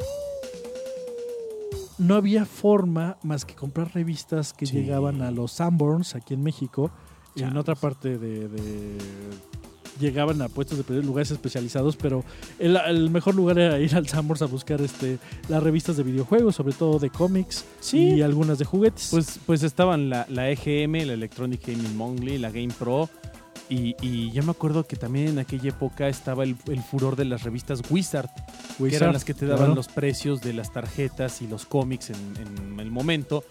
No 1.98 2.16
había 2.16 2.46
forma 2.46 3.18
más 3.24 3.46
que 3.46 3.56
comprar 3.56 3.94
revistas 3.94 4.52
que 4.54 4.66
llegaban 4.66 5.22
a 5.22 5.32
los 5.32 5.54
Sanborns 5.54 6.16
aquí 6.16 6.34
en 6.34 6.44
México. 6.44 6.92
En 7.36 7.44
Changos. 7.44 7.62
otra 7.62 7.76
parte 7.76 8.18
de, 8.18 8.48
de- 8.50 8.98
llegaban 10.00 10.42
a 10.42 10.50
puestos 10.50 10.86
de 10.86 11.04
lugares 11.04 11.32
especializados, 11.32 11.96
pero 11.96 12.24
el, 12.60 12.78
el 12.78 13.10
mejor 13.10 13.36
lugar 13.36 13.58
era 13.60 13.80
ir 13.80 13.96
al 13.96 14.08
Sanborns 14.08 14.42
a 14.42 14.46
buscar 14.46 14.82
este 14.82 15.18
las 15.50 15.62
revistas 15.64 15.98
de 15.98 16.04
videojuegos, 16.04 16.56
sobre 16.56 16.74
todo 16.74 17.00
de 17.00 17.10
cómics 17.10 17.66
Sí. 17.80 18.00
y 18.16 18.22
algunas 18.22 18.58
de 18.60 18.66
juguetes. 18.66 19.08
Pues, 19.12 19.40
pues 19.46 19.64
estaban 19.64 20.10
la, 20.10 20.25
la 20.30 20.50
EGM, 20.50 21.06
la 21.08 21.14
Electronic 21.14 21.66
Gaming 21.68 21.96
Monthly, 21.96 22.38
la 22.38 22.50
Game 22.52 22.74
Pro. 22.78 23.10
Y, 23.68 23.96
y 24.00 24.32
yo 24.32 24.44
me 24.44 24.52
acuerdo 24.52 24.84
que 24.86 24.96
también 24.96 25.28
en 25.30 25.40
aquella 25.40 25.70
época 25.70 26.08
estaba 26.08 26.44
el, 26.44 26.56
el 26.68 26.82
furor 26.84 27.16
de 27.16 27.25
las 27.25 27.42
revistas 27.42 27.82
Wizard, 27.90 28.30
que 28.78 28.96
eran 28.96 29.12
las 29.14 29.25
que 29.25 29.34
te 29.34 29.46
daban 29.48 29.58
claro. 29.66 29.75
los 29.75 29.88
precios 29.88 30.42
de 30.42 30.54
las 30.54 30.72
tarjetas 30.72 31.42
y 31.42 31.48
los 31.48 31.66
cómics 31.66 32.12
en, 32.12 32.16
en 32.74 32.80
el 32.80 32.92
momento. 32.92 33.44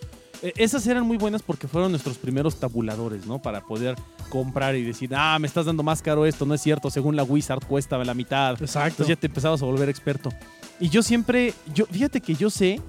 Eh, 0.45 0.53
esas 0.57 0.87
eran 0.87 1.07
muy 1.07 1.17
buenas 1.17 1.43
porque 1.43 1.67
fueron 1.67 1.91
nuestros 1.91 2.19
primeros 2.19 2.57
tabuladores, 2.61 3.25
¿no? 3.27 3.41
Para 3.41 3.63
poder 3.65 3.97
comprar 4.29 4.77
y 4.77 4.83
decir, 4.83 5.11
ah, 5.17 5.39
me 5.41 5.47
estás 5.47 5.65
dando 5.65 5.83
más 5.83 6.03
caro 6.03 6.27
esto, 6.27 6.45
no 6.45 6.53
es 6.55 6.61
cierto, 6.61 6.91
según 6.91 7.17
la 7.17 7.23
Wizard 7.25 7.65
cuesta 7.67 7.97
la 7.99 8.13
mitad. 8.15 8.51
Exacto. 8.61 8.89
Entonces 8.89 9.09
ya 9.17 9.21
te 9.21 9.27
empezabas 9.29 9.63
a 9.63 9.65
volver 9.65 9.89
experto. 9.89 10.31
Y 10.79 10.91
yo 10.91 11.03
siempre, 11.03 11.55
yo, 11.75 11.87
fíjate 11.87 12.21
que 12.21 12.35
yo 12.35 12.51
sé 12.51 12.81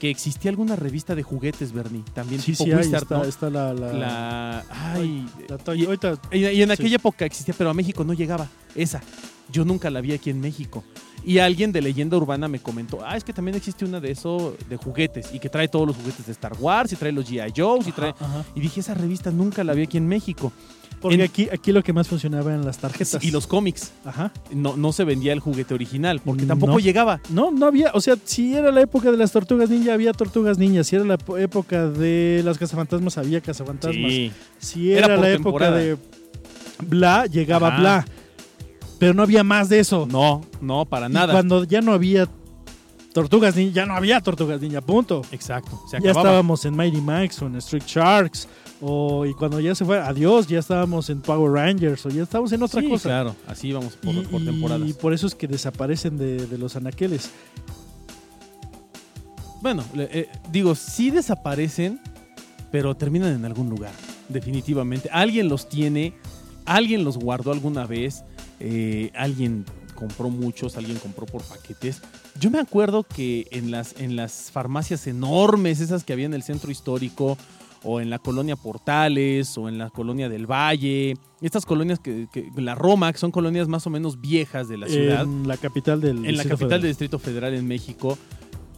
que 0.00 0.10
existía 0.10 0.50
alguna 0.50 0.74
revista 0.76 1.14
de 1.14 1.22
juguetes, 1.22 1.72
Bernie, 1.72 2.02
también 2.12 2.40
Sí, 2.42 2.52
tipo 2.52 2.64
sí, 2.64 2.74
Wizard, 2.74 3.02
está, 3.04 3.18
¿no? 3.18 3.24
está 3.24 3.50
la, 3.50 3.72
la, 3.72 3.92
La, 3.92 4.64
ay, 4.94 5.26
la 5.48 5.74
y, 5.74 6.38
y 6.38 6.62
en 6.62 6.68
Sí. 6.68 6.72
aquella 6.72 6.96
época 6.96 7.24
existía, 7.24 7.54
pero 7.56 7.70
a 7.70 7.74
México 7.74 8.04
no 8.04 8.12
llegaba 8.14 8.48
esa. 8.74 9.00
Yo 9.50 9.64
nunca 9.64 9.90
la 9.90 10.00
vi 10.00 10.12
aquí 10.12 10.30
en 10.30 10.40
México. 10.40 10.82
Y 11.26 11.38
alguien 11.40 11.72
de 11.72 11.82
leyenda 11.82 12.16
urbana 12.16 12.46
me 12.46 12.60
comentó, 12.60 13.00
ah, 13.04 13.16
es 13.16 13.24
que 13.24 13.32
también 13.32 13.56
existe 13.56 13.84
una 13.84 13.98
de 14.00 14.12
eso, 14.12 14.56
de 14.70 14.76
juguetes, 14.76 15.34
y 15.34 15.40
que 15.40 15.48
trae 15.48 15.66
todos 15.66 15.84
los 15.86 15.96
juguetes 15.96 16.24
de 16.24 16.30
Star 16.32 16.52
Wars, 16.58 16.92
y 16.92 16.96
trae 16.96 17.10
los 17.10 17.28
G.I. 17.28 17.52
Joes, 17.54 17.88
y 17.88 17.92
trae... 17.92 18.10
Ajá. 18.18 18.44
Y 18.54 18.60
dije, 18.60 18.78
esa 18.80 18.94
revista 18.94 19.32
nunca 19.32 19.64
la 19.64 19.74
vi 19.74 19.82
aquí 19.82 19.96
en 19.98 20.06
México. 20.06 20.52
Porque 21.00 21.16
En- 21.16 21.22
aquí, 21.22 21.48
aquí 21.52 21.72
lo 21.72 21.82
que 21.82 21.92
más 21.92 22.06
funcionaba 22.08 22.52
eran 22.52 22.64
las 22.64 22.78
tarjetas. 22.78 23.22
Y 23.24 23.30
los 23.32 23.46
cómics. 23.48 23.92
Ajá. 24.04 24.32
No, 24.52 24.76
no 24.76 24.92
se 24.92 25.02
vendía 25.04 25.32
el 25.32 25.40
juguete 25.40 25.74
original, 25.74 26.20
porque 26.24 26.42
No. 26.42 26.48
tampoco 26.48 26.78
llegaba. 26.78 27.20
No, 27.28 27.50
no 27.50 27.66
había, 27.66 27.90
o 27.92 28.00
sea, 28.00 28.16
si 28.24 28.54
era 28.54 28.70
la 28.70 28.80
época 28.82 29.10
de 29.10 29.16
las 29.16 29.32
tortugas 29.32 29.68
ninja, 29.68 29.92
había 29.94 30.12
tortugas 30.12 30.56
ninja. 30.58 30.84
Si 30.84 30.94
era 30.96 31.04
la 31.04 31.18
po- 31.18 31.36
época 31.38 31.88
de 31.90 32.40
las 32.44 32.56
cazafantasmas, 32.56 33.18
había 33.18 33.40
cazafantasmas. 33.40 34.10
Sí. 34.12 34.32
Si 34.58 34.92
Era 34.92 35.16
la 35.16 35.26
temporada. 35.26 35.82
época 35.82 36.00
de 36.02 36.86
Bla, 36.86 37.26
llegaba 37.26 37.68
Ajá. 37.68 37.78
Bla. 37.80 38.06
Pero 38.98 39.12
no 39.14 39.22
había 39.22 39.44
más 39.44 39.68
de 39.68 39.78
eso. 39.80 40.06
No, 40.10 40.42
no, 40.60 40.84
para 40.86 41.08
Y 41.08 41.12
nada. 41.12 41.32
cuando 41.32 41.64
ya 41.64 41.80
no 41.82 41.92
había 41.92 42.28
Tortugas 43.12 43.56
Ninja, 43.56 43.74
ya 43.74 43.86
no 43.86 43.94
había 43.94 44.20
Tortugas 44.20 44.60
Ninja, 44.60 44.80
punto. 44.80 45.22
Exacto. 45.30 45.80
Se 45.90 46.00
Ya 46.00 46.10
estábamos 46.12 46.64
en 46.64 46.76
Mighty 46.76 47.00
Max 47.00 47.40
o 47.42 47.46
en 47.46 47.56
Street 47.56 47.84
Sharks. 47.86 48.48
O, 48.82 49.24
y 49.24 49.32
cuando 49.32 49.58
ya 49.58 49.74
se 49.74 49.86
fue, 49.86 49.98
adiós, 49.98 50.46
ya 50.48 50.58
estábamos 50.58 51.08
en 51.08 51.22
Power 51.22 51.50
Rangers 51.50 52.04
o 52.04 52.10
ya 52.10 52.24
estábamos 52.24 52.52
en 52.52 52.62
otra 52.62 52.82
Sí, 52.82 52.88
cosa. 52.90 53.08
claro. 53.08 53.34
Así 53.46 53.72
vamos 53.72 53.94
por, 53.96 54.14
y, 54.14 54.20
por 54.26 54.42
y 54.42 54.44
temporadas. 54.44 54.92
por 54.94 55.14
eso 55.14 55.26
es 55.26 55.34
que 55.34 55.48
desaparecen 55.48 56.18
de, 56.18 56.46
de 56.46 56.58
los 56.58 56.76
anaqueles. 56.76 57.30
Bueno, 59.62 59.82
eh, 59.96 60.28
digo, 60.52 60.74
sí 60.74 61.10
desaparecen, 61.10 62.00
pero 62.70 62.94
terminan 62.94 63.32
en 63.32 63.44
algún 63.46 63.70
lugar, 63.70 63.92
definitivamente. 64.28 65.08
Alguien 65.10 65.48
los 65.48 65.68
tiene, 65.68 66.12
alguien 66.66 67.02
los 67.02 67.16
guardó 67.16 67.52
alguna 67.52 67.86
vez, 67.86 68.24
eh, 68.60 69.10
alguien 69.14 69.64
compró 69.94 70.30
muchos, 70.30 70.76
alguien 70.76 70.98
compró 70.98 71.26
por 71.26 71.42
paquetes. 71.42 72.02
Yo 72.38 72.50
me 72.50 72.58
acuerdo 72.58 73.02
que 73.02 73.46
en 73.50 73.70
las, 73.70 73.98
en 73.98 74.14
las 74.14 74.50
farmacias 74.50 75.06
enormes, 75.06 75.80
esas 75.80 76.04
que 76.04 76.12
había 76.12 76.26
en 76.26 76.34
el 76.34 76.42
centro 76.42 76.70
histórico, 76.70 77.36
o 77.82 78.00
en 78.00 78.10
la 78.10 78.18
colonia 78.18 78.56
Portales, 78.56 79.56
o 79.56 79.68
en 79.68 79.78
la 79.78 79.90
colonia 79.90 80.28
del 80.28 80.46
Valle, 80.50 81.14
estas 81.40 81.64
colonias 81.64 82.00
que, 82.00 82.26
que 82.32 82.50
la 82.56 82.74
Roma, 82.74 83.12
que 83.12 83.18
son 83.18 83.30
colonias 83.30 83.68
más 83.68 83.86
o 83.86 83.90
menos 83.90 84.20
viejas 84.20 84.68
de 84.68 84.76
la 84.76 84.88
ciudad 84.88 85.22
En 85.22 85.46
la 85.46 85.56
capital 85.56 86.00
del 86.00 86.18
en 86.18 86.22
la 86.24 86.28
Distrito 86.28 86.48
capital 86.48 86.58
Federal. 86.58 86.82
del 86.82 86.90
Distrito 86.90 87.18
Federal 87.18 87.54
en 87.54 87.66
México, 87.66 88.18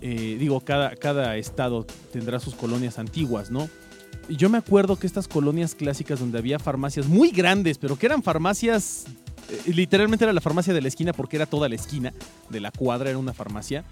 eh, 0.00 0.37
digo, 0.38 0.61
cada, 0.61 0.94
cada 0.97 1.37
estado 1.37 1.87
tendrá 2.12 2.38
sus 2.38 2.54
colonias 2.54 2.99
antiguas, 2.99 3.50
¿no? 3.50 3.68
Yo 4.28 4.49
me 4.50 4.58
acuerdo 4.58 4.97
que 4.97 5.06
estas 5.06 5.26
colonias 5.28 5.75
clásicas 5.75 6.20
donde 6.20 6.38
había 6.38 6.58
farmacias 6.58 7.06
muy 7.06 7.30
grandes, 7.30 7.78
pero 7.78 7.97
que 7.97 8.06
eran 8.06 8.23
farmacias, 8.23 9.04
eh, 9.49 9.73
literalmente 9.73 10.25
era 10.25 10.32
la 10.32 10.40
farmacia 10.40 10.75
de 10.75 10.82
la 10.82 10.88
esquina 10.88 11.12
porque 11.12 11.37
era 11.37 11.47
toda 11.47 11.68
la 11.68 11.75
esquina 11.76 12.12
de 12.50 12.61
la 12.61 12.70
cuadra, 12.70 13.08
era 13.11 13.18
una 13.18 13.32
farmacia, 13.32 13.85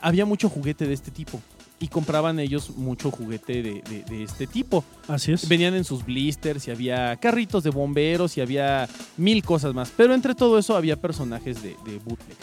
había 0.00 0.24
mucho 0.24 0.48
juguete 0.48 0.86
de 0.86 0.94
este 0.94 1.10
tipo. 1.10 1.40
Y 1.78 1.88
compraban 1.88 2.38
ellos 2.38 2.70
mucho 2.76 3.10
juguete 3.10 3.60
de, 3.62 3.82
de- 3.82 4.04
de 4.08 4.22
este 4.22 4.46
tipo. 4.46 4.84
Así 5.08 5.32
es. 5.32 5.48
Venían 5.48 5.74
en 5.74 5.82
sus 5.84 6.04
blisters 6.06 6.68
y 6.68 6.70
había 6.70 7.16
carritos 7.16 7.64
de 7.64 7.70
bomberos 7.70 8.36
y 8.36 8.40
había 8.40 8.88
mil 9.16 9.42
cosas 9.42 9.74
más. 9.74 9.90
Pero 9.96 10.14
entre 10.14 10.36
todo 10.36 10.58
eso 10.60 10.76
había 10.76 11.00
personajes 11.00 11.60
de, 11.60 11.76
de 11.84 11.98
bootleg. 11.98 12.36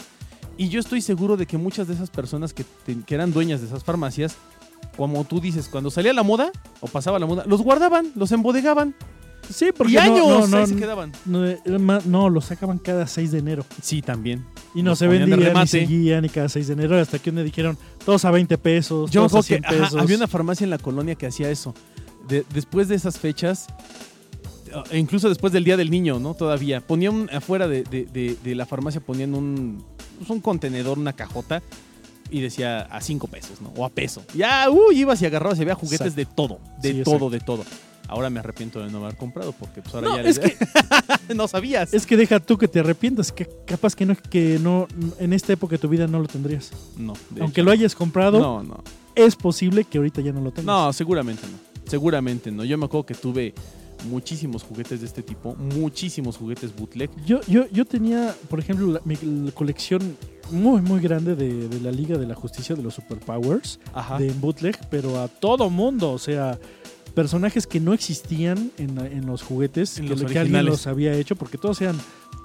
Y 0.58 0.68
yo 0.68 0.78
estoy 0.78 1.00
seguro 1.00 1.38
de 1.38 1.46
que 1.46 1.56
muchas 1.56 1.88
de 1.88 1.94
esas 1.94 2.10
personas 2.10 2.52
que, 2.52 2.64
te- 2.84 3.00
que 3.06 3.14
eran 3.14 3.32
dueñas 3.32 3.62
de 3.62 3.66
esas 3.68 3.82
farmacias, 3.82 4.36
como 4.96 5.24
tú 5.24 5.40
dices, 5.40 5.68
cuando 5.68 5.90
salía 5.90 6.12
la 6.12 6.22
moda 6.22 6.50
o 6.80 6.86
pasaba 6.88 7.18
la 7.18 7.26
moda, 7.26 7.44
los 7.46 7.62
guardaban, 7.62 8.12
los 8.14 8.32
embodegaban. 8.32 8.94
Sí, 9.48 9.70
porque 9.76 9.94
y 9.94 9.96
no- 9.96 10.00
años 10.02 10.28
no, 10.28 10.46
no, 10.46 10.56
ahí 10.58 10.66
se 10.66 10.76
quedaban. 10.76 11.12
no, 11.24 11.44
era 11.44 11.78
ma- 11.80 12.00
no, 12.04 12.28
lo 12.30 12.40
sacaban 12.40 12.78
cada 12.78 13.06
6 13.08 13.32
de 13.32 13.38
enero. 13.38 13.64
Sí, 13.82 14.00
también. 14.00 14.44
Y 14.74 14.82
no 14.82 14.90
Los 14.90 14.98
se 15.00 15.08
vendían 15.08 15.40
remate. 15.40 15.66
seguían 15.66 16.24
y 16.24 16.28
cada 16.28 16.48
6 16.48 16.68
de 16.68 16.74
enero 16.74 16.96
hasta 17.00 17.18
que 17.18 17.30
un 17.30 17.36
día 17.36 17.44
dijeron 17.44 17.76
todos 18.04 18.24
a 18.24 18.30
20 18.30 18.58
pesos, 18.58 19.10
Yo 19.10 19.22
todos 19.22 19.32
a 19.34 19.38
acuerdo 19.38 19.42
100 19.46 19.62
que 19.62 19.66
ajá, 19.68 19.84
pesos. 19.86 20.00
había 20.00 20.16
una 20.18 20.28
farmacia 20.28 20.64
en 20.64 20.70
la 20.70 20.78
colonia 20.78 21.14
que 21.16 21.26
hacía 21.26 21.50
eso. 21.50 21.74
De- 22.28 22.44
después 22.54 22.86
de 22.88 22.94
esas 22.94 23.18
fechas, 23.18 23.66
e 24.92 24.98
incluso 24.98 25.28
después 25.28 25.52
del 25.52 25.64
Día 25.64 25.76
del 25.76 25.90
Niño, 25.90 26.20
¿no? 26.20 26.34
Todavía. 26.34 26.80
Ponían 26.80 27.28
afuera 27.32 27.66
de, 27.66 27.82
de- 27.82 28.04
de- 28.04 28.36
de 28.44 28.54
la 28.54 28.66
farmacia, 28.66 29.00
ponían 29.00 29.34
un, 29.34 29.82
pues, 30.18 30.30
un 30.30 30.40
contenedor, 30.40 30.96
una 30.98 31.12
cajota, 31.14 31.60
y 32.30 32.40
decía 32.40 32.80
a 32.82 33.00
cinco 33.00 33.26
pesos, 33.26 33.60
¿no? 33.60 33.72
O 33.76 33.84
a 33.84 33.88
peso. 33.90 34.22
Ya, 34.34 34.68
uy, 34.70 35.00
ibas 35.00 35.20
y 35.22 35.26
agarrabas 35.26 35.58
y 35.58 35.62
había 35.62 35.74
juguetes 35.74 36.00
Exacto. 36.14 36.16
de 36.16 36.26
todo. 36.26 36.58
De 36.80 36.92
Sí, 36.92 37.02
todo, 37.02 37.14
exacto. 37.14 37.30
de 37.30 37.40
todo. 37.40 37.64
Ahora 38.08 38.28
me 38.28 38.40
arrepiento 38.40 38.80
de 38.80 38.90
no 38.90 38.98
haber 39.04 39.16
comprado 39.16 39.52
porque 39.52 39.82
pues 39.82 39.94
ahora 39.94 40.08
No, 40.08 40.16
ya 40.16 40.22
es 40.28 40.38
que, 40.40 40.56
no 41.34 41.46
sabías. 41.46 41.94
es 41.94 42.06
que 42.06 42.16
deja 42.16 42.40
tú 42.40 42.58
que 42.58 42.66
te 42.66 42.80
arrepientas, 42.80 43.30
que 43.30 43.48
capaz 43.66 43.94
que 43.94 44.04
no, 44.04 44.16
que 44.16 44.58
no 44.60 44.88
en 45.20 45.32
esta 45.32 45.52
época 45.52 45.72
de 45.72 45.78
tu 45.78 45.88
vida 45.88 46.08
no 46.08 46.18
lo 46.18 46.26
tendrías. 46.26 46.72
no, 46.96 47.12
de 47.30 47.40
Aunque 47.42 47.60
hecho. 47.60 47.66
lo 47.66 47.70
hayas 47.70 47.94
comprado, 47.94 48.40
No, 48.40 48.62
no. 48.64 48.82
es 49.14 49.36
posible 49.36 49.84
que 49.84 49.98
ahorita 49.98 50.22
ya 50.22 50.32
no 50.32 50.40
lo 50.40 50.50
tengas. 50.50 50.66
No, 50.66 50.92
seguramente 50.92 51.42
no. 51.46 51.58
Seguramente 51.88 52.50
no. 52.50 52.64
Yo 52.64 52.76
me 52.78 52.86
acuerdo 52.86 53.06
que 53.06 53.14
tuve 53.14 53.54
muchísimos 54.04 54.62
juguetes 54.62 55.00
de 55.00 55.06
este 55.06 55.22
tipo, 55.22 55.54
muchísimos 55.56 56.36
juguetes 56.36 56.74
bootleg. 56.74 57.10
Yo, 57.24 57.40
yo, 57.46 57.66
yo 57.70 57.84
tenía, 57.84 58.34
por 58.48 58.58
ejemplo, 58.60 58.86
la, 58.86 59.00
mi 59.04 59.16
la 59.16 59.52
colección 59.52 60.16
muy, 60.50 60.80
muy 60.82 61.00
grande 61.00 61.36
de, 61.36 61.68
de 61.68 61.80
la 61.80 61.90
Liga 61.92 62.18
de 62.18 62.26
la 62.26 62.34
Justicia 62.34 62.74
de 62.74 62.82
los 62.82 62.94
Superpowers, 62.94 63.78
Ajá. 63.94 64.18
de 64.18 64.32
bootleg, 64.32 64.76
pero 64.90 65.20
a 65.20 65.28
todo 65.28 65.70
mundo, 65.70 66.12
o 66.12 66.18
sea, 66.18 66.58
personajes 67.14 67.66
que 67.66 67.80
no 67.80 67.92
existían 67.92 68.70
en, 68.78 68.98
en 68.98 69.26
los 69.26 69.42
juguetes, 69.42 69.98
En 69.98 70.08
que, 70.08 70.16
los 70.16 70.30
que 70.30 70.38
alguien 70.38 70.64
los 70.64 70.86
había 70.86 71.12
hecho, 71.14 71.36
porque 71.36 71.58
todos 71.58 71.80
eran, 71.80 71.96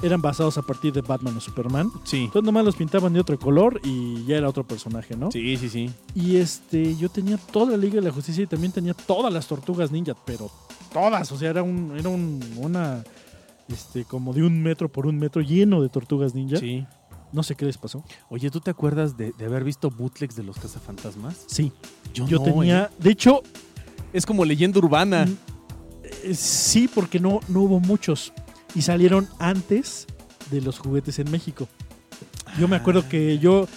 eran 0.03 0.21
basados 0.21 0.57
a 0.57 0.61
partir 0.61 0.91
de 0.93 1.01
Batman 1.01 1.37
o 1.37 1.41
Superman. 1.41 1.89
Sí. 2.03 2.23
Entonces 2.25 2.43
nomás 2.43 2.65
los 2.65 2.75
pintaban 2.75 3.13
de 3.13 3.19
otro 3.19 3.39
color 3.39 3.79
y 3.83 4.25
ya 4.25 4.37
era 4.37 4.49
otro 4.49 4.63
personaje, 4.63 5.15
¿no? 5.15 5.31
Sí, 5.31 5.57
sí, 5.57 5.69
sí. 5.69 5.89
Y 6.13 6.37
este, 6.37 6.95
yo 6.97 7.09
tenía 7.09 7.37
toda 7.37 7.71
la 7.71 7.77
Liga 7.77 7.95
de 7.95 8.01
la 8.01 8.11
Justicia 8.11 8.43
y 8.43 8.47
también 8.47 8.71
tenía 8.71 8.93
todas 8.93 9.31
las 9.31 9.47
tortugas 9.47 9.91
ninja, 9.91 10.15
pero 10.25 10.49
todas, 10.95 11.29
o 11.33 11.37
sea, 11.37 11.49
era 11.49 11.61
un, 11.61 11.93
era 11.99 12.07
un, 12.07 12.39
una, 12.55 13.03
este, 13.67 14.05
como 14.05 14.31
de 14.33 14.43
un 14.43 14.63
metro 14.63 14.89
por 14.89 15.07
un 15.07 15.17
metro 15.19 15.41
lleno 15.41 15.81
de 15.81 15.89
tortugas 15.89 16.33
ninja. 16.33 16.55
Sí. 16.55 16.85
No 17.33 17.43
sé 17.43 17.55
qué 17.55 17.65
les 17.65 17.77
pasó. 17.77 18.01
Oye, 18.29 18.49
¿tú 18.49 18.61
te 18.61 18.71
acuerdas 18.71 19.17
de, 19.17 19.33
de 19.37 19.45
haber 19.45 19.65
visto 19.65 19.89
bootlegs 19.91 20.37
de 20.37 20.43
los 20.43 20.57
cazafantasmas? 20.57 21.43
Sí, 21.47 21.73
Yo, 22.13 22.25
yo 22.27 22.37
no, 22.37 22.43
tenía, 22.45 22.83
¿eh? 22.85 22.95
de 22.97 23.11
hecho, 23.11 23.43
Es 24.13 24.25
como 24.25 24.45
leyenda 24.45 24.79
urbana. 24.79 25.25
Mm, 25.25 25.37
eh, 26.03 26.33
sí, 26.33 26.87
porque 26.87 27.19
no, 27.19 27.41
no 27.49 27.63
hubo 27.63 27.81
muchos 27.81 28.31
y 28.73 28.81
salieron 28.81 29.27
antes 29.37 30.07
de 30.49 30.61
los 30.61 30.79
juguetes 30.79 31.19
en 31.19 31.29
México. 31.29 31.67
Yo 32.57 32.69
me 32.69 32.77
acuerdo 32.77 33.09
que 33.09 33.37
yo 33.39 33.67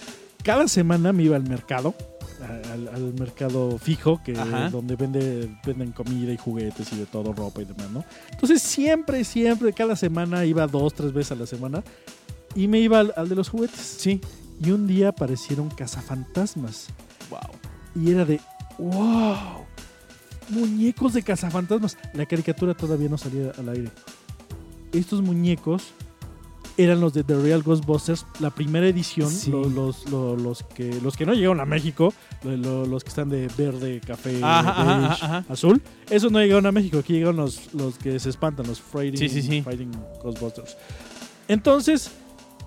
cada 0.41 0.69
semana 0.69 1.11
me 1.11 1.23
iba 1.23 1.35
al 1.35 1.43
mercado, 1.43 1.93
al, 2.41 2.87
al 2.87 3.13
mercado 3.13 3.77
fijo, 3.77 4.21
que 4.23 4.37
Ajá. 4.37 4.69
donde 4.69 4.95
vende, 4.95 5.49
venden 5.65 5.91
comida 5.91 6.31
y 6.33 6.37
juguetes 6.37 6.91
y 6.93 6.97
de 6.97 7.05
todo, 7.05 7.33
ropa 7.33 7.61
y 7.61 7.65
demás, 7.65 7.89
¿no? 7.91 8.03
Entonces 8.31 8.61
siempre, 8.61 9.23
siempre, 9.23 9.73
cada 9.73 9.95
semana 9.95 10.45
iba 10.45 10.65
dos, 10.67 10.93
tres 10.93 11.11
veces 11.13 11.33
a 11.33 11.35
la 11.35 11.45
semana 11.45 11.83
y 12.55 12.67
me 12.67 12.79
iba 12.79 12.99
al, 12.99 13.13
al 13.15 13.29
de 13.29 13.35
los 13.35 13.49
juguetes. 13.49 13.79
Sí. 13.79 14.21
Y 14.61 14.71
un 14.71 14.87
día 14.87 15.09
aparecieron 15.09 15.69
cazafantasmas 15.69 16.87
Wow. 17.29 17.39
y 18.03 18.11
era 18.11 18.25
de 18.25 18.39
wow, 18.77 19.65
muñecos 20.49 21.13
de 21.13 21.21
cazafantasmas. 21.23 21.97
La 22.13 22.25
caricatura 22.25 22.73
todavía 22.73 23.09
no 23.09 23.17
salía 23.17 23.51
al 23.57 23.69
aire. 23.69 23.89
Estos 24.91 25.21
muñecos 25.21 25.83
eran 26.81 27.01
los 27.01 27.13
de 27.13 27.23
The 27.23 27.35
Real 27.41 27.61
Ghostbusters, 27.61 28.25
la 28.39 28.49
primera 28.51 28.87
edición, 28.87 29.29
Sí. 29.29 29.51
lo- 29.51 29.67
los, 29.69 30.09
lo- 30.09 30.35
los, 30.37 30.63
que, 30.63 30.99
los 31.01 31.17
que 31.17 31.25
no 31.25 31.33
llegaron 31.33 31.59
a 31.59 31.65
México, 31.65 32.13
lo- 32.43 32.55
lo- 32.55 32.85
los 32.85 33.03
que 33.03 33.09
están 33.09 33.27
de 33.29 33.49
verde, 33.57 33.99
café, 34.05 34.39
Ajá, 34.41 34.83
beige, 34.83 34.91
ajá, 35.23 35.37
ajá. 35.39 35.45
azul, 35.53 35.81
esos 36.09 36.31
no 36.31 36.39
llegaron 36.39 36.65
a 36.65 36.71
México, 36.71 36.97
aquí 36.99 37.13
llegaron 37.13 37.35
los, 37.35 37.73
los 37.73 37.97
que 37.97 38.17
se 38.19 38.29
espantan, 38.29 38.65
los 38.67 38.79
Fighting, 38.79 39.17
Sí, 39.19 39.29
sí, 39.29 39.41
sí. 39.41 39.61
Fighting 39.61 39.91
Ghostbusters. 40.23 40.77
Entonces 41.47 42.11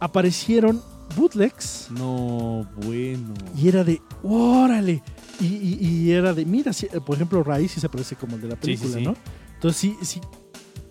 aparecieron 0.01 0.83
bootlegs 1.17 1.89
No, 1.91 2.67
bueno. 2.85 3.35
y 3.57 3.69
era 3.69 3.85
de, 3.85 4.01
órale. 4.23 5.03
Y, 5.41 5.47
y- 5.47 5.79
y 5.81 6.11
era 6.13 6.35
de, 6.35 6.45
mira, 6.45 6.71
eh, 6.73 7.01
por 7.05 7.17
ejemplo, 7.17 7.43
Raíz 7.43 7.73
sí 7.73 7.81
se 7.81 7.89
parece 7.89 8.15
como 8.17 8.37
el 8.37 8.43
de 8.43 8.49
la 8.49 8.57
película, 8.57 8.95
sí. 8.99 9.03
¿no? 9.03 9.17
Entonces 9.55 9.81
sí, 9.81 9.97
sí 10.03 10.21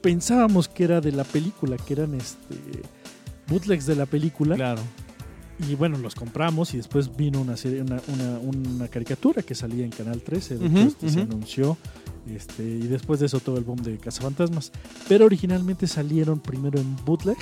pensábamos 0.02 0.68
que 0.68 0.84
era 0.86 1.00
de 1.02 1.12
la 1.12 1.24
película, 1.24 1.78
que 1.78 1.94
eran 1.94 2.16
este 2.16 2.56
bootlegs 3.48 3.86
de 3.86 3.96
la 3.96 4.06
película. 4.06 4.56
Claro. 4.56 4.82
Y 5.70 5.76
bueno, 5.76 5.98
los 6.00 6.16
compramos 6.16 6.74
y 6.74 6.78
después 6.78 7.16
vino 7.16 7.40
una 7.40 7.56
serie, 7.56 7.82
una, 7.84 8.02
una, 8.08 8.40
una 8.40 8.88
caricatura 8.88 9.44
que 9.44 9.54
salía 9.54 9.86
en 9.86 9.92
Canal 9.92 10.22
13, 10.22 10.58
de 10.58 10.66
Ujú, 10.66 10.78
hecho, 10.78 10.88
este, 10.88 11.10
se 11.10 11.22
anunció. 11.22 11.78
Este, 12.28 12.64
y 12.64 12.88
después 12.88 13.20
de 13.20 13.28
eso 13.28 13.40
todo 13.40 13.58
el 13.58 13.64
boom 13.64 13.82
de 13.84 13.98
Cazafantasmas. 13.98 14.72
Pero 15.08 15.26
originalmente 15.26 15.86
salieron 15.88 16.40
primero 16.40 16.80
en 16.80 16.96
bootleg 17.06 17.38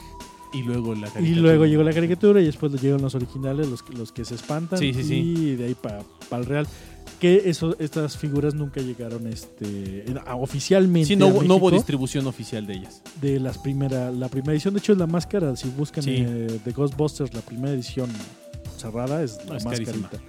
Y 0.54 0.64
luego 0.64 0.96
la 0.96 1.08
y 1.08 1.12
caricatura. 1.12 1.42
luego 1.42 1.66
llegó 1.66 1.84
la 1.84 1.94
caricatura 1.94 2.42
y 2.42 2.46
después 2.46 2.74
llegan 2.82 3.02
los 3.02 3.16
originales, 3.16 3.68
los, 3.70 3.84
que- 3.84 3.94
los 3.94 4.12
que 4.12 4.26
se 4.26 4.36
espantan. 4.36 4.80
Sí, 4.80 4.94
sí, 4.94 5.04
sí. 5.04 5.16
y 5.16 5.56
de 5.56 5.66
ahí 5.68 5.76
para 5.76 6.04
el 6.32 6.46
real. 6.46 6.68
Que 7.20 7.50
eso, 7.50 7.76
estas 7.80 8.16
figuras 8.18 8.54
nunca 8.54 8.80
llegaron 8.82 9.28
este, 9.28 10.06
a- 10.26 10.36
oficialmente. 10.36 11.08
Sí, 11.10 11.16
no, 11.18 11.28
a 11.28 11.44
no 11.44 11.56
hubo 11.56 11.70
distribución 11.70 12.26
oficial 12.28 12.66
de 12.66 12.76
ellas. 12.76 13.02
de 13.22 13.40
las 13.42 13.58
primera, 13.58 14.10
la 14.12 14.30
primera 14.30 14.54
edición. 14.54 14.74
De 14.74 14.80
hecho, 14.80 14.94
es 14.94 14.98
la 14.98 15.08
más 15.08 15.28
cara. 15.28 15.54
Si 15.58 15.68
buscan 15.70 16.04
Sí. 16.04 16.16
eh, 16.18 16.60
de 16.64 16.72
Ghostbusters, 16.72 17.34
la 17.34 17.42
primera 17.42 17.74
edición 17.74 18.10
cerrada 18.78 19.22
es 19.22 19.38
la 19.50 19.58
Es 19.58 19.66
más 19.66 19.74
carísima. 19.80 20.10
carita. 20.10 20.24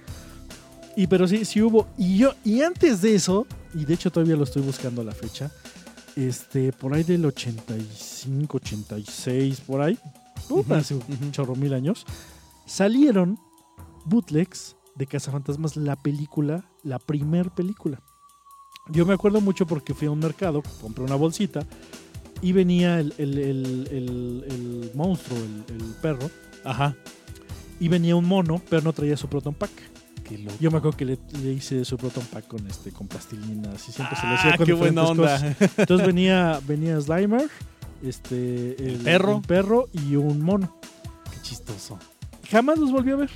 Y 0.97 1.07
pero 1.07 1.25
sí, 1.29 1.45
sí 1.45 1.61
hubo. 1.61 1.87
Y 1.97 2.17
yo, 2.17 2.33
y 2.43 2.61
antes 2.61 3.01
de 3.01 3.15
eso, 3.15 3.47
y 3.73 3.85
de 3.85 3.93
hecho 3.93 4.11
todavía 4.11 4.35
lo 4.35 4.43
estoy 4.43 4.61
buscando 4.61 5.01
a 5.01 5.05
la 5.05 5.13
fecha, 5.13 5.49
este, 6.17 6.73
por 6.73 6.93
ahí 6.93 7.03
del 7.03 7.25
85, 7.25 8.57
86, 8.57 9.61
por 9.65 9.81
ahí, 9.81 9.97
puta, 10.49 10.73
Ujú, 10.73 10.73
hace 10.73 10.95
un 10.95 11.31
chorro 11.31 11.55
mil 11.55 11.73
años, 11.73 12.05
salieron 12.65 13.39
bootlegs 14.03 14.75
de 14.95 15.07
Cazafantasmas, 15.07 15.75
la 15.77 15.95
película, 15.95 16.69
la 16.83 16.99
primer 16.99 17.51
película. 17.51 18.01
Yo 18.89 19.05
me 19.05 19.13
acuerdo 19.13 19.41
mucho 19.41 19.65
porque 19.65 19.93
fui 19.93 20.07
a 20.07 20.11
un 20.11 20.19
mercado, 20.19 20.61
compré 20.81 21.03
una 21.03 21.15
bolsita 21.15 21.65
y 22.41 22.51
venía 22.51 22.99
el, 22.99 23.13
el- 23.17 23.37
el- 23.37 23.87
el- 23.91 24.91
monstruo, 24.95 25.37
el, 25.37 25.63
el 25.75 25.83
perro, 26.01 26.29
Ajá. 26.63 26.95
y 27.79 27.87
venía 27.87 28.15
un 28.15 28.25
mono, 28.25 28.61
pero 28.69 28.81
no 28.81 28.91
traía 28.93 29.15
su 29.15 29.27
Proton 29.27 29.53
Pack. 29.53 29.69
Qué 30.23 30.37
loco. 30.37 30.55
Yo 30.59 30.71
me 30.71 30.77
acuerdo 30.79 30.97
que 30.97 31.05
le, 31.05 31.19
le 31.43 31.51
hice 31.53 31.83
su 31.85 31.97
Proton 31.97 32.23
Pack 32.25 32.47
con 32.47 32.65
este 32.67 32.91
con 32.91 33.07
plastilinas 33.07 33.87
y 33.87 33.91
siempre 33.91 34.15
se 34.17 34.25
le 34.25 34.33
Ah, 34.33 34.35
hacía 34.35 34.57
con 34.57 34.65
qué 34.65 34.73
buena 34.73 35.03
onda. 35.03 35.33
cosas. 35.39 35.55
Entonces 35.77 36.07
venía, 36.07 36.59
venía 36.67 36.99
Slimer, 36.99 37.49
este, 38.03 38.75
el, 38.83 38.97
perro. 39.03 39.41
perro 39.41 39.87
y 39.93 40.15
un 40.15 40.41
mono. 40.41 40.75
Qué 41.31 41.41
chistoso. 41.41 41.99
Jamás 42.49 42.79
los 42.79 42.91
volví 42.91 43.11
a 43.11 43.15
ver. 43.17 43.29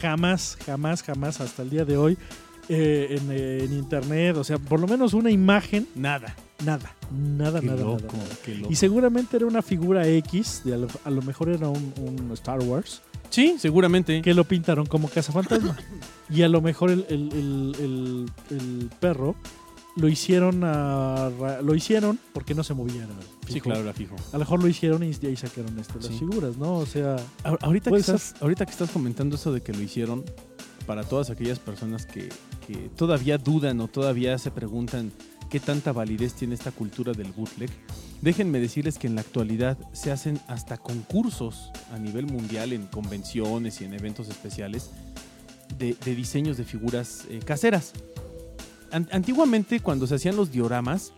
Jamás, 0.00 0.56
jamás, 0.64 1.02
jamás, 1.02 1.40
hasta 1.40 1.62
el 1.62 1.70
día 1.70 1.84
de 1.84 1.96
hoy. 1.96 2.16
eh, 2.72 3.18
en, 3.20 3.32
eh, 3.32 3.64
en 3.64 3.72
internet, 3.72 4.36
o 4.36 4.44
sea, 4.44 4.56
por 4.58 4.78
lo 4.78 4.86
menos 4.86 5.12
una 5.12 5.28
imagen, 5.32 5.88
Nada. 5.96 6.36
nada, 6.64 6.94
nada, 7.12 7.58
Qué 7.58 7.66
nada, 7.66 7.80
loco, 7.82 8.02
nada, 8.12 8.16
nada. 8.24 8.36
qué 8.44 8.54
loco. 8.54 8.72
Y 8.72 8.76
seguramente 8.76 9.36
era 9.36 9.46
una 9.46 9.60
figura 9.60 10.06
X, 10.06 10.62
de 10.64 10.74
a, 10.74 10.76
lo, 10.76 10.86
a 11.04 11.10
lo 11.10 11.20
mejor 11.22 11.48
era 11.48 11.68
un, 11.68 11.92
un 11.98 12.30
Star 12.34 12.60
Wars, 12.60 13.02
Sí, 13.28 13.56
seguramente. 13.58 14.22
que 14.22 14.34
lo 14.34 14.44
pintaron 14.44 14.86
como 14.86 15.08
cazafantasma. 15.08 15.76
y 16.28 16.42
a 16.42 16.48
lo 16.48 16.60
mejor 16.60 16.90
el, 16.90 17.06
el- 17.08 17.32
el- 17.32 17.76
el- 17.80 18.56
el 18.56 18.90
perro 19.00 19.34
lo 19.96 20.08
hicieron 20.08 20.62
a 20.64 21.30
lo 21.62 21.74
hicieron 21.74 22.18
porque 22.32 22.54
no 22.54 22.62
se 22.64 22.74
movía. 22.74 23.04
era 23.04 23.14
Sí, 23.48 23.60
claro, 23.60 23.82
la 23.82 23.92
fijo. 23.92 24.14
A 24.30 24.34
lo 24.34 24.38
mejor 24.40 24.62
lo 24.62 24.68
hicieron 24.68 25.02
y 25.02 25.12
de 25.12 25.28
ahí 25.28 25.36
sacaron 25.36 25.78
este, 25.78 25.94
las 25.96 26.06
Sí. 26.06 26.18
figuras, 26.18 26.56
¿no? 26.56 26.74
O 26.74 26.86
sea, 26.86 27.16
A- 27.44 27.56
Ahorita 27.62 27.90
que, 27.90 27.96
estás, 27.98 28.34
ahorita 28.40 28.64
que 28.66 28.72
estás 28.72 28.90
comentando 28.90 29.36
eso 29.36 29.52
de 29.52 29.60
que 29.62 29.72
lo 29.72 29.80
hicieron, 29.82 30.24
para 30.86 31.02
todas 31.04 31.30
aquellas 31.30 31.58
personas 31.58 32.06
que, 32.06 32.28
que 32.66 32.88
todavía 32.96 33.38
dudan 33.38 33.80
o 33.80 33.88
todavía 33.88 34.38
se 34.38 34.50
preguntan 34.50 35.12
qué 35.50 35.58
tanta 35.60 35.92
validez 35.92 36.34
tiene 36.34 36.54
esta 36.54 36.70
cultura 36.70 37.12
del 37.12 37.32
bootleg, 37.32 37.70
déjenme 38.22 38.60
decirles 38.60 38.98
que 38.98 39.08
en 39.08 39.16
la 39.16 39.20
actualidad 39.22 39.76
se 39.92 40.12
hacen 40.12 40.40
hasta 40.46 40.78
concursos 40.78 41.70
a 41.92 41.98
nivel 41.98 42.26
mundial 42.26 42.72
en 42.72 42.86
convenciones 42.86 43.80
y 43.80 43.84
en 43.84 43.94
eventos 43.94 44.28
especiales 44.28 44.90
de, 45.78 45.96
de 46.04 46.14
diseños 46.14 46.56
de 46.56 46.64
figuras 46.64 47.24
eh, 47.28 47.40
caseras. 47.44 47.92
An- 48.92 49.08
antiguamente 49.12 49.80
cuando 49.80 50.06
se 50.06 50.14
hacían 50.16 50.36
los 50.36 50.50
dioramas, 50.50 51.12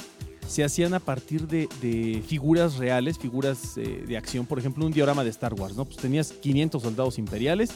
se 0.46 0.64
hacían 0.64 0.92
a 0.94 1.00
partir 1.00 1.46
de, 1.46 2.22
figuras 2.26 2.76
reales, 2.76 3.18
figuras 3.18 3.76
eh, 3.76 4.04
de 4.06 4.16
acción. 4.16 4.44
Por 4.46 4.58
ejemplo, 4.58 4.84
un 4.84 4.92
diorama 4.92 5.24
de 5.24 5.30
Star 5.30 5.54
Wars, 5.54 5.76
¿no? 5.76 5.84
Pues 5.84 5.96
tenías 5.96 6.32
500 6.32 6.82
soldados 6.82 7.18
imperiales, 7.18 7.70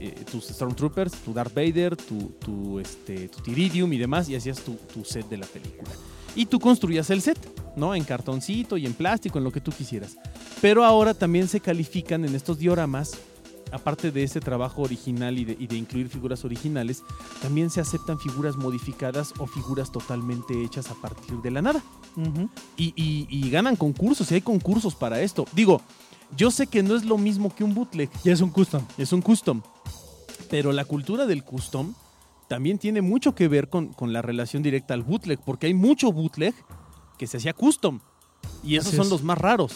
eh, 0.00 0.14
tus 0.30 0.46
Stormtroopers, 0.46 1.12
tu 1.24 1.32
Darth 1.32 1.54
Vader, 1.54 1.96
tu, 1.96 2.32
tu, 2.38 2.80
este, 2.80 3.28
y 3.46 3.98
demás, 3.98 4.28
y 4.28 4.36
hacías 4.36 4.60
tu, 4.60 4.74
tu 4.92 5.04
set 5.04 5.28
de 5.28 5.36
la 5.38 5.46
película. 5.46 5.90
Y 6.36 6.46
tú 6.46 6.58
construías 6.58 7.10
el 7.10 7.20
set, 7.20 7.38
¿no? 7.76 7.94
En 7.94 8.04
cartoncito 8.04 8.76
y 8.76 8.86
en 8.86 8.94
plástico, 8.94 9.38
en 9.38 9.44
lo 9.44 9.52
que 9.52 9.60
tú 9.60 9.70
quisieras. 9.70 10.16
Pero 10.60 10.84
ahora 10.84 11.14
también 11.14 11.46
se 11.46 11.60
califican 11.60 12.24
en 12.24 12.34
estos 12.34 12.58
dioramas, 12.58 13.12
aparte 13.74 14.10
de 14.10 14.22
ese 14.22 14.40
trabajo 14.40 14.82
original 14.82 15.38
y 15.38 15.44
de, 15.44 15.56
y 15.58 15.66
de 15.66 15.76
incluir 15.76 16.08
figuras 16.08 16.44
originales, 16.44 17.02
también 17.42 17.70
se 17.70 17.80
aceptan 17.80 18.18
figuras 18.18 18.56
modificadas 18.56 19.34
o 19.38 19.46
figuras 19.46 19.90
totalmente 19.92 20.62
hechas 20.64 20.90
a 20.90 20.94
partir 20.94 21.36
de 21.42 21.50
la 21.50 21.60
nada 21.62 21.82
y, 22.76 22.92
y- 22.96 23.26
y 23.28 23.50
ganan 23.50 23.76
concursos, 23.76 24.30
y 24.30 24.34
hay 24.34 24.40
concursos 24.40 24.94
para 24.94 25.20
esto. 25.20 25.44
Digo, 25.52 25.80
yo 26.36 26.50
sé 26.50 26.66
que 26.66 26.82
no 26.82 26.94
es 26.96 27.04
lo 27.04 27.18
mismo 27.18 27.54
que 27.54 27.64
un 27.64 27.74
bootleg, 27.74 28.08
ya 28.24 28.32
es 28.32 28.40
un 28.40 28.50
custom. 28.50 28.82
es 28.98 29.12
un 29.12 29.20
custom, 29.22 29.60
pero 30.50 30.72
la 30.72 30.84
cultura 30.84 31.26
del 31.26 31.42
custom 31.44 31.94
también 32.48 32.78
tiene 32.78 33.02
mucho 33.02 33.34
que 33.34 33.48
ver 33.48 33.68
con, 33.68 33.88
con 33.92 34.12
la 34.12 34.22
relación 34.22 34.62
directa 34.62 34.94
al 34.94 35.02
bootleg, 35.02 35.40
porque 35.44 35.66
hay 35.66 35.74
mucho 35.74 36.12
bootleg 36.12 36.54
que 37.18 37.26
se 37.26 37.38
hacía 37.38 37.52
custom, 37.54 38.00
y 38.62 38.76
esos 38.76 38.88
Así 38.88 38.96
son 38.96 39.06
es. 39.06 39.10
los 39.12 39.22
más 39.22 39.38
raros. 39.38 39.72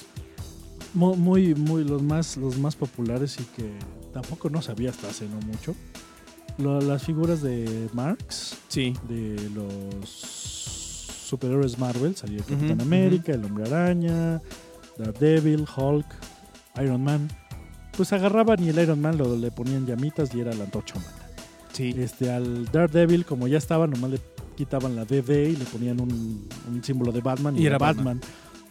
Mu- 0.99 1.15
Muy, 1.17 1.55
muy, 1.55 1.85
los 1.85 2.03
más, 2.03 2.37
los 2.37 2.59
más 2.59 2.75
populares 2.75 3.39
y 3.41 3.45
que 3.57 3.71
tampoco 4.13 4.51
no 4.51 4.61
sabía 4.63 4.91
hasta 4.91 5.09
hace 5.09 5.27
no 5.29 5.41
mucho. 5.47 5.75
Lo- 6.59 6.81
las 6.81 7.05
figuras 7.05 7.41
de 7.41 7.89
Marx, 7.93 8.57
Sí. 8.69 8.93
de 9.09 9.37
los 9.55 10.09
superhéroes 11.29 11.79
Marvel, 11.79 12.17
salía 12.17 12.39
Capitán 12.41 12.73
Ujú, 12.79 12.83
América, 12.83 13.33
el 13.33 13.45
Hombre 13.45 13.65
Araña, 13.69 14.41
Daredevil, 14.99 15.65
Hulk, 15.77 16.07
Iron 16.83 17.05
Man. 17.05 17.29
Pues 17.97 18.13
agarraban 18.13 18.63
y 18.65 18.69
el 18.71 18.79
Iron 18.79 19.01
Man 19.01 19.19
lo, 19.19 19.37
le 19.37 19.51
ponían 19.51 19.87
llamitas 19.87 20.35
y 20.35 20.41
era 20.41 20.53
la 20.55 20.65
antorcha 20.65 20.95
humana. 20.97 21.15
Sí. 21.73 21.95
Este, 21.97 22.31
al 22.33 22.65
Daredevil, 22.73 23.25
como 23.25 23.47
ya 23.47 23.59
estaba, 23.59 23.87
nomás 23.87 24.11
le 24.11 24.21
quitaban 24.57 24.97
la 24.97 25.05
DD 25.05 25.51
y 25.51 25.57
le 25.57 25.65
ponían 25.67 26.01
un, 26.01 26.49
un 26.69 26.83
símbolo 26.83 27.13
de 27.13 27.21
Batman 27.21 27.57
y, 27.57 27.61
Y 27.63 27.67
era 27.67 27.77
era 27.77 27.87
Batman. 27.87 28.21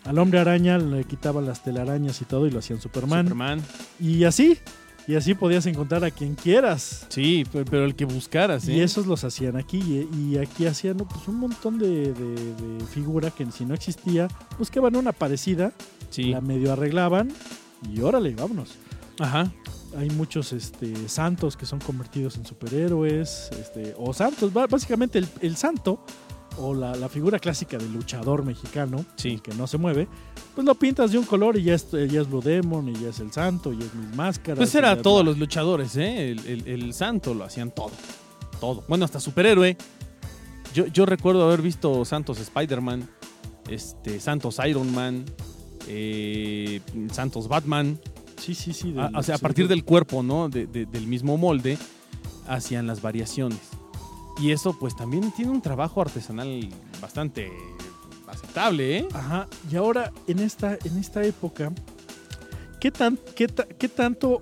Al 0.08 0.18
hombre 0.20 0.40
araña 0.40 0.78
le 0.78 1.04
quitaban 1.04 1.46
las 1.46 1.64
telarañas 1.64 2.22
y 2.22 2.26
todo 2.26 2.48
y 2.48 2.52
lo 2.52 2.60
hacían 2.60 2.80
Superman. 2.82 3.26
Superman. 3.26 3.62
Y 4.00 4.24
así, 4.24 4.58
y 5.08 5.16
así 5.16 5.34
podías 5.36 5.66
encontrar 5.66 6.04
a 6.06 6.12
quien 6.12 6.36
quieras. 6.36 7.06
Sí, 7.10 7.46
pero, 7.52 7.86
el 7.86 7.96
que 7.96 8.06
buscaras, 8.06 8.68
¿eh? 8.68 8.74
Y 8.74 8.80
esos 8.82 9.06
los 9.08 9.24
hacían 9.24 9.58
aquí. 9.58 10.08
Y, 10.14 10.18
y 10.34 10.38
aquí 10.38 10.66
hacían 10.66 10.98
pues, 10.98 11.28
un 11.28 11.36
montón 11.36 11.78
de, 11.78 12.14
de, 12.14 12.36
de 12.56 12.86
figura 12.86 13.32
que 13.32 13.46
si 13.52 13.66
no 13.66 13.74
existía, 13.74 14.28
buscaban 14.58 14.96
una 14.96 15.12
parecida, 15.12 15.74
Sí. 16.10 16.26
la 16.32 16.40
medio 16.40 16.72
arreglaban 16.72 17.32
y 17.94 18.00
órale, 18.00 18.34
vámonos. 18.34 18.76
Ajá. 19.20 19.52
Hay 19.98 20.10
muchos 20.12 20.54
este, 20.54 21.10
santos 21.10 21.58
que 21.58 21.66
son 21.66 21.80
convertidos 21.80 22.38
en 22.38 22.46
superhéroes, 22.46 23.50
este, 23.60 23.94
o 23.98 24.14
santos, 24.14 24.54
básicamente 24.54 25.20
el, 25.20 25.28
el 25.42 25.56
santo, 25.58 26.04
o 26.58 26.74
la, 26.74 26.96
la 26.96 27.08
figura 27.10 27.40
clásica 27.40 27.78
del 27.78 27.94
luchador 27.94 28.44
mexicano, 28.44 29.06
Sí. 29.16 29.40
que 29.40 29.54
no 29.54 29.68
se 29.68 29.78
mueve, 29.78 30.08
pues 30.56 30.66
lo 30.66 30.76
pintas 30.76 31.12
de 31.12 31.18
un 31.18 31.26
color 31.26 31.58
y 31.58 31.64
ya 31.64 31.76
es, 31.76 31.88
ya 31.92 32.22
es 32.22 32.30
Blue 32.30 32.42
Demon, 32.42 32.90
y 32.90 32.94
ya 32.96 33.10
es 33.10 33.20
el 33.20 33.32
santo, 33.32 33.74
y 33.74 33.80
es 33.80 33.94
mis 33.94 34.16
máscaras. 34.16 34.58
Pues 34.58 34.74
era 34.76 35.02
todos 35.02 35.24
los 35.24 35.38
luchadores, 35.38 35.96
¿eh? 35.98 36.32
El, 36.32 36.40
el- 36.48 36.68
el 36.68 36.94
santo 36.94 37.34
lo 37.34 37.44
hacían 37.44 37.72
todo. 37.72 37.92
Todo. 38.60 38.84
Bueno, 38.88 39.06
hasta 39.06 39.20
superhéroe. 39.20 39.78
Yo, 40.74 40.88
yo 40.88 41.06
recuerdo 41.06 41.44
haber 41.46 41.62
visto 41.62 42.04
Santos 42.06 42.40
Spider-Man, 42.40 43.08
este, 43.70 44.20
Santos 44.20 44.58
Iron 44.68 44.94
Man, 44.94 45.26
eh, 45.88 46.82
Santos 47.12 47.48
Batman. 47.48 48.00
Sí, 48.38 48.54
sí, 48.54 48.74
sí. 48.74 48.94
A- 48.98 49.12
o 49.18 49.24
sea, 49.24 49.36
a 49.36 49.38
partir 49.40 49.68
del- 49.68 49.78
del 49.80 49.86
cuerpo, 49.86 50.22
¿no? 50.24 50.50
De- 50.50 50.68
de- 50.68 50.86
del 50.86 51.08
mismo 51.08 51.38
molde, 51.38 51.78
hacían 52.48 52.88
las 52.88 53.02
variaciones. 53.02 53.60
Y 54.40 54.52
eso, 54.52 54.78
pues 54.78 54.96
también 54.96 55.32
tiene 55.32 55.52
un 55.52 55.62
trabajo 55.62 56.02
artesanal 56.02 56.70
bastante 57.02 57.52
aceptable, 58.28 58.98
¿eh? 59.00 59.08
Ajá, 59.14 59.48
y 59.72 59.76
ahora 59.76 60.12
en 60.28 60.40
esta, 60.40 60.78
en 60.84 60.98
esta 60.98 61.24
época, 61.24 61.72
¿qué, 62.80 62.92
tan, 62.92 63.18
qué, 63.36 63.48
ta- 63.48 63.66
qué 63.68 63.90
tanto 63.90 64.42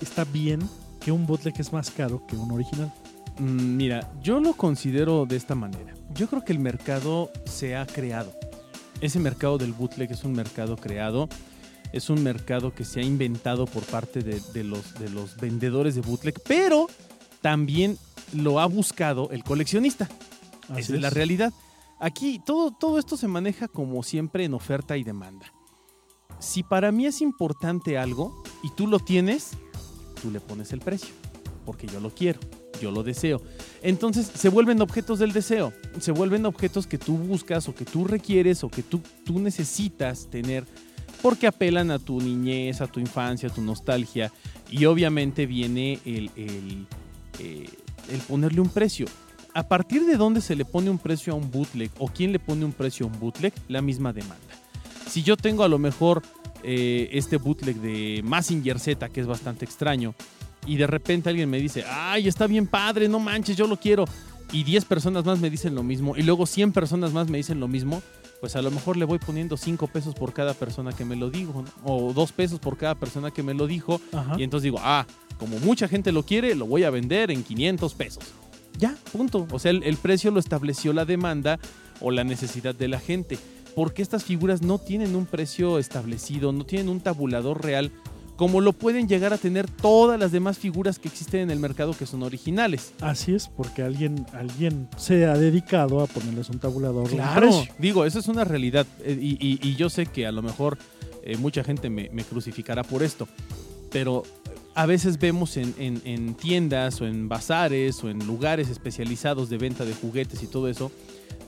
está 0.00 0.24
bien 0.24 0.60
que 1.00 1.10
un 1.10 1.26
bootleg 1.26 1.54
es 1.58 1.72
más 1.72 1.90
caro 1.90 2.24
que 2.28 2.36
un 2.36 2.52
original? 2.52 2.92
Mm, 3.38 3.76
Mira, 3.76 4.12
yo 4.22 4.40
lo 4.40 4.52
considero 4.52 5.26
de 5.26 5.36
esta 5.36 5.54
manera. 5.54 5.94
Yo 6.14 6.28
creo 6.28 6.44
que 6.44 6.52
el 6.52 6.58
mercado 6.60 7.30
se 7.46 7.74
ha 7.76 7.86
creado. 7.86 8.32
Ese 9.00 9.18
mercado 9.18 9.58
del 9.58 9.72
bootleg 9.72 10.12
es 10.12 10.22
un 10.22 10.32
mercado 10.32 10.76
creado. 10.76 11.28
Es 11.92 12.08
un 12.08 12.22
mercado 12.22 12.72
que 12.74 12.84
se 12.84 13.00
ha 13.00 13.02
inventado 13.02 13.66
por 13.66 13.82
parte 13.84 14.20
de, 14.20 14.40
de 14.54 14.62
los, 14.64 14.94
de 14.94 15.10
los 15.10 15.36
vendedores 15.38 15.94
de 15.94 16.02
bootleg, 16.02 16.40
pero 16.46 16.86
también 17.40 17.98
lo 18.32 18.60
ha 18.60 18.66
buscado 18.66 19.30
el 19.30 19.44
coleccionista. 19.44 20.08
Así 20.68 20.80
Esa 20.80 20.94
es 20.94 21.00
la 21.00 21.10
realidad. 21.10 21.52
Aquí 22.00 22.40
todo, 22.44 22.70
todo 22.72 22.98
esto 22.98 23.16
se 23.16 23.28
maneja 23.28 23.68
como 23.68 24.02
siempre 24.02 24.44
en 24.44 24.54
oferta 24.54 24.96
y 24.96 25.04
demanda. 25.04 25.52
Si 26.38 26.62
para 26.62 26.90
mí 26.90 27.06
es 27.06 27.20
importante 27.20 27.96
algo 27.96 28.42
y 28.64 28.70
tú 28.70 28.88
lo 28.88 28.98
tienes, 28.98 29.52
tú 30.20 30.30
le 30.30 30.40
pones 30.40 30.72
el 30.72 30.80
precio, 30.80 31.14
porque 31.64 31.86
yo 31.86 32.00
lo 32.00 32.10
quiero, 32.10 32.40
yo 32.80 32.90
lo 32.90 33.04
deseo. 33.04 33.40
Entonces 33.82 34.26
se 34.26 34.48
vuelven 34.48 34.80
objetos 34.82 35.20
del 35.20 35.32
deseo, 35.32 35.72
se 36.00 36.10
vuelven 36.10 36.44
objetos 36.46 36.88
que 36.88 36.98
tú 36.98 37.16
buscas 37.16 37.68
o 37.68 37.74
que 37.74 37.84
tú 37.84 38.04
requieres 38.04 38.64
o 38.64 38.68
que 38.68 38.82
tú, 38.82 39.00
tú 39.24 39.38
necesitas 39.38 40.28
tener 40.28 40.66
porque 41.22 41.46
apelan 41.46 41.92
a 41.92 42.00
tu 42.00 42.20
niñez, 42.20 42.80
a 42.80 42.88
tu 42.88 42.98
infancia, 42.98 43.48
a 43.48 43.54
tu 43.54 43.62
nostalgia 43.62 44.32
y 44.70 44.86
obviamente 44.86 45.46
viene 45.46 46.00
el, 46.04 46.30
el, 46.34 46.86
eh, 47.38 47.68
el 48.10 48.20
ponerle 48.20 48.60
un 48.60 48.68
precio. 48.68 49.06
¿A 49.54 49.64
partir 49.64 50.06
de 50.06 50.16
dónde 50.16 50.40
se 50.40 50.56
le 50.56 50.64
pone 50.64 50.88
un 50.88 50.98
precio 50.98 51.32
a 51.32 51.36
un 51.36 51.50
bootleg 51.50 51.90
o 51.98 52.08
quién 52.08 52.32
le 52.32 52.38
pone 52.38 52.64
un 52.64 52.72
precio 52.72 53.06
a 53.06 53.10
un 53.10 53.20
bootleg? 53.20 53.52
La 53.68 53.82
misma 53.82 54.12
demanda. 54.12 54.36
Si 55.08 55.22
yo 55.22 55.36
tengo 55.36 55.62
a 55.62 55.68
lo 55.68 55.78
mejor 55.78 56.22
eh, 56.62 57.10
este 57.12 57.36
bootleg 57.36 57.76
de 57.76 58.22
Massinger 58.24 58.78
Z, 58.78 59.08
que 59.10 59.20
es 59.20 59.26
bastante 59.26 59.64
extraño, 59.64 60.14
y 60.66 60.76
de 60.76 60.86
repente 60.86 61.28
alguien 61.28 61.50
me 61.50 61.58
dice, 61.58 61.84
ay, 61.86 62.28
está 62.28 62.46
bien 62.46 62.66
padre, 62.66 63.08
no 63.08 63.18
manches, 63.18 63.56
yo 63.56 63.66
lo 63.66 63.76
quiero, 63.76 64.04
y 64.52 64.62
10 64.64 64.84
personas 64.84 65.24
más 65.24 65.40
me 65.40 65.50
dicen 65.50 65.74
lo 65.74 65.82
mismo, 65.82 66.16
y 66.16 66.22
luego 66.22 66.46
100 66.46 66.72
personas 66.72 67.12
más 67.12 67.28
me 67.28 67.38
dicen 67.38 67.58
lo 67.58 67.68
mismo, 67.68 68.02
pues 68.40 68.56
a 68.56 68.62
lo 68.62 68.70
mejor 68.70 68.96
le 68.96 69.04
voy 69.04 69.18
poniendo 69.18 69.56
5 69.56 69.86
pesos 69.88 70.14
por 70.14 70.32
cada 70.32 70.54
persona 70.54 70.92
que 70.92 71.04
me 71.04 71.16
lo 71.16 71.30
dijo, 71.30 71.62
¿no? 71.62 71.70
o 71.84 72.12
2 72.12 72.32
pesos 72.32 72.58
por 72.58 72.76
cada 72.76 72.94
persona 72.94 73.30
que 73.30 73.42
me 73.42 73.54
lo 73.54 73.66
dijo, 73.66 74.00
Ajá. 74.12 74.36
y 74.38 74.44
entonces 74.44 74.64
digo, 74.64 74.78
ah, 74.80 75.06
como 75.42 75.58
mucha 75.58 75.88
gente 75.88 76.12
lo 76.12 76.22
quiere, 76.24 76.54
lo 76.54 76.66
voy 76.66 76.84
a 76.84 76.90
vender 76.90 77.32
en 77.32 77.42
500 77.42 77.94
pesos. 77.94 78.22
Ya, 78.78 78.94
punto. 79.10 79.48
O 79.50 79.58
sea, 79.58 79.72
el, 79.72 79.82
el 79.82 79.96
precio 79.96 80.30
lo 80.30 80.38
estableció 80.38 80.92
la 80.92 81.04
demanda 81.04 81.58
o 82.00 82.12
la 82.12 82.22
necesidad 82.22 82.74
de 82.76 82.86
la 82.86 83.00
gente. 83.00 83.38
Porque 83.74 84.02
estas 84.02 84.22
figuras 84.22 84.62
no 84.62 84.78
tienen 84.78 85.16
un 85.16 85.26
precio 85.26 85.78
establecido, 85.80 86.52
no 86.52 86.64
tienen 86.64 86.88
un 86.88 87.00
tabulador 87.00 87.64
real 87.64 87.90
como 88.36 88.60
lo 88.60 88.72
pueden 88.72 89.08
llegar 89.08 89.32
a 89.32 89.38
tener 89.38 89.68
todas 89.70 90.18
las 90.18 90.32
demás 90.32 90.58
figuras 90.58 90.98
que 90.98 91.06
existen 91.08 91.40
en 91.40 91.50
el 91.50 91.58
mercado 91.58 91.92
que 91.96 92.06
son 92.06 92.22
originales. 92.22 92.92
Así 93.00 93.34
es, 93.34 93.48
porque 93.48 93.82
alguien, 93.82 94.26
alguien 94.32 94.88
se 94.96 95.26
ha 95.26 95.34
dedicado 95.34 96.00
a 96.00 96.06
ponerles 96.06 96.48
un 96.48 96.58
tabulador. 96.58 97.04
un 97.04 97.08
Claro, 97.10 97.50
digo, 97.78 98.04
eso 98.04 98.18
es 98.18 98.28
una 98.28 98.44
realidad 98.44 98.86
eh, 99.00 99.16
y, 99.20 99.32
y- 99.40 99.60
y 99.62 99.76
yo 99.76 99.90
sé 99.90 100.06
que 100.06 100.26
a 100.26 100.32
lo 100.32 100.42
mejor 100.42 100.78
eh, 101.24 101.36
mucha 101.36 101.62
gente 101.62 101.88
me, 101.90 102.08
me 102.12 102.24
crucificará 102.24 102.82
por 102.82 103.02
esto, 103.02 103.28
pero 103.92 104.24
a 104.74 104.86
veces 104.86 105.18
vemos 105.18 105.56
en, 105.56 105.74
en- 105.78 106.00
en 106.04 106.34
tiendas 106.34 107.00
o 107.00 107.06
en 107.06 107.28
bazares 107.28 108.02
o 108.04 108.08
en 108.10 108.26
lugares 108.26 108.68
especializados 108.68 109.48
de 109.50 109.58
venta 109.58 109.84
de 109.84 109.92
juguetes 109.94 110.42
y 110.42 110.46
todo 110.46 110.68
eso, 110.68 110.90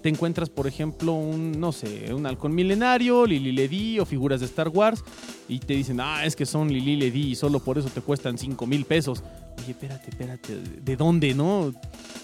te 0.03 0.11
encuentras, 0.11 0.51
por 0.51 0.67
ejemplo, 0.67 1.13
un, 1.15 1.59
no 1.59 1.73
sé, 1.73 2.13
un 2.13 2.27
halcón 2.27 2.55
milenario, 2.55 3.25
Lili 3.27 3.53
Ledi 3.53 3.99
o 4.01 4.05
figuras 4.05 4.41
de 4.41 4.47
Star 4.47 4.69
Wars 4.69 5.03
y 5.49 5.59
te 5.61 5.73
dicen, 5.75 5.99
ah, 6.01 6.27
es 6.27 6.37
que 6.37 6.45
son 6.45 6.71
Lili 6.71 6.97
Ledi 6.97 7.29
y 7.31 7.35
solo 7.35 7.59
por 7.61 7.79
eso 7.79 7.89
te 7.89 8.03
cuestan 8.03 8.37
5 8.37 8.67
mil 8.67 8.85
pesos. 8.85 9.23
Oye, 9.59 9.71
espérate, 9.71 10.11
espérate, 10.11 10.59
¿de 10.83 10.97
dónde, 10.97 11.33
no? 11.33 11.73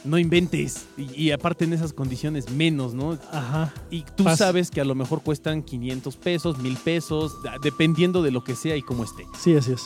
No 0.04 0.18
inventes. 0.18 0.88
Y, 0.98 1.22
y 1.28 1.30
aparte 1.30 1.64
en 1.64 1.72
esas 1.72 1.94
condiciones 1.94 2.50
menos, 2.50 2.92
¿no? 2.92 3.18
Ajá. 3.32 3.72
Y 3.90 4.02
tú 4.14 4.24
Pas- 4.24 4.36
sabes 4.36 4.70
que 4.70 4.82
a 4.82 4.84
lo 4.84 4.94
mejor 4.94 5.22
cuestan 5.22 5.62
500 5.62 6.16
pesos, 6.18 6.58
1000 6.58 6.76
pesos, 6.76 7.32
dependiendo 7.62 8.20
de 8.22 8.30
lo 8.30 8.44
que 8.44 8.56
sea 8.56 8.76
y 8.76 8.82
cómo 8.82 9.04
esté. 9.04 9.24
Sí, 9.38 9.54
así 9.56 9.72
es. 9.72 9.84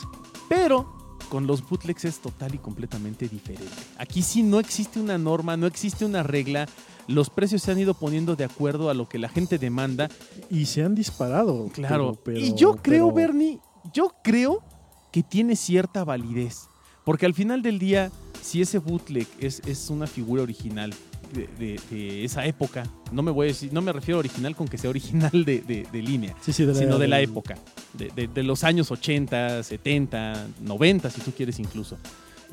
Pero 0.49 0.91
con 1.35 1.47
los 1.47 1.67
bootlegs 1.67 2.05
es 2.05 2.19
total 2.19 2.55
y 2.55 2.59
completamente 2.59 3.27
diferente. 3.27 3.67
Aquí 3.97 4.21
sí 4.21 4.41
no 4.41 4.57
existe 4.57 5.01
una 5.01 5.17
norma, 5.17 5.57
no 5.57 5.67
existe 5.67 6.05
una 6.05 6.23
regla. 6.23 6.65
Los 7.09 7.29
precios 7.29 7.61
se 7.61 7.73
han 7.73 7.77
ido 7.77 7.93
poniendo 7.93 8.37
de 8.37 8.45
acuerdo 8.45 8.89
a 8.89 8.93
lo 8.93 9.09
que 9.09 9.19
la 9.19 9.27
gente 9.27 9.57
demanda. 9.57 10.09
Y 10.49 10.67
se 10.67 10.81
han 10.81 10.95
disparado. 10.95 11.67
Claro. 11.73 12.17
pero- 12.23 12.39
y 12.39 12.53
yo 12.55 12.77
creo, 12.77 13.07
pero- 13.07 13.11
Bernie, 13.33 13.59
yo 13.93 14.13
creo 14.23 14.63
que 15.11 15.23
tiene 15.23 15.57
cierta 15.57 16.05
validez. 16.05 16.69
Porque 17.03 17.25
al 17.25 17.33
final 17.33 17.61
del 17.61 17.79
día, 17.79 18.13
si 18.41 18.61
ese 18.61 18.77
bootleg 18.77 19.27
es, 19.41 19.61
es 19.65 19.89
una 19.89 20.07
figura 20.07 20.41
original 20.41 20.93
de, 21.35 21.47
de- 21.59 21.79
de 21.91 22.23
esa 22.25 22.45
época, 22.45 22.83
no 23.11 23.21
me 23.21 23.31
voy 23.31 23.45
a 23.45 23.49
decir, 23.49 23.71
no 23.73 23.81
me 23.81 23.91
refiero 23.93 24.17
a 24.17 24.19
original 24.19 24.55
con 24.55 24.67
que 24.67 24.77
sea 24.77 24.89
original 24.89 25.31
de, 25.45 25.87
línea, 25.93 26.35
Sí, 26.41 26.53
sí, 26.53 26.65
sino 26.73 26.97
de 26.97 27.07
la 27.07 27.19
época, 27.21 27.55
de, 27.93 28.43
los 28.43 28.63
años 28.63 28.89
80, 28.91 29.61
70, 29.63 30.47
90, 30.61 31.09
si 31.09 31.21
tú 31.21 31.31
quieres 31.31 31.59
incluso. 31.59 31.97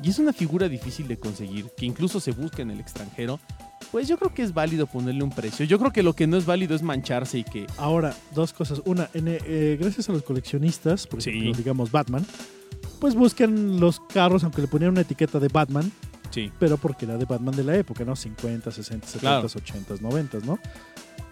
Y 0.03 0.09
es 0.09 0.19
una 0.19 0.33
figura 0.33 0.67
difícil 0.67 1.07
de 1.07 1.17
conseguir, 1.17 1.67
que 1.77 1.85
incluso 1.85 2.19
se 2.19 2.31
busca 2.31 2.61
en 2.61 2.71
el 2.71 2.79
extranjero. 2.79 3.39
Pues 3.91 4.07
yo 4.07 4.17
creo 4.17 4.33
que 4.33 4.41
es 4.41 4.51
válido 4.53 4.87
ponerle 4.87 5.23
un 5.23 5.29
precio. 5.29 5.65
Yo 5.65 5.77
creo 5.77 5.91
que 5.93 6.01
lo 6.01 6.13
que 6.13 6.25
no 6.25 6.35
es 6.35 6.45
válido 6.47 6.75
es 6.75 6.81
mancharse 6.81 7.37
y 7.39 7.43
que 7.43 7.67
Ahora, 7.77 8.15
dos 8.33 8.53
cosas. 8.53 8.81
Una, 8.85 9.07
en, 9.13 9.25
eh, 9.27 9.77
gracias 9.79 10.09
a 10.09 10.13
los 10.13 10.23
coleccionistas, 10.23 11.05
por 11.05 11.21
Sí. 11.21 11.29
ejemplo, 11.29 11.53
digamos 11.53 11.91
Batman, 11.91 12.25
pues 12.99 13.13
buscan 13.13 13.79
los 13.79 13.99
carros, 13.99 14.43
aunque 14.43 14.61
le 14.61 14.67
ponieran 14.67 14.93
una 14.93 15.01
etiqueta 15.01 15.39
de 15.39 15.47
Batman, 15.47 15.91
sí, 16.33 16.51
pero 16.59 16.77
porque 16.77 17.05
era 17.05 17.17
de 17.17 17.25
Batman 17.25 17.55
de 17.55 17.63
la 17.63 17.75
época, 17.77 18.03
¿no? 18.03 18.15
50, 18.15 18.71
60, 18.71 19.05
70, 19.07 19.19
Claro. 19.19 19.47
80, 19.47 19.95
90, 20.01 20.39
¿no? 20.45 20.57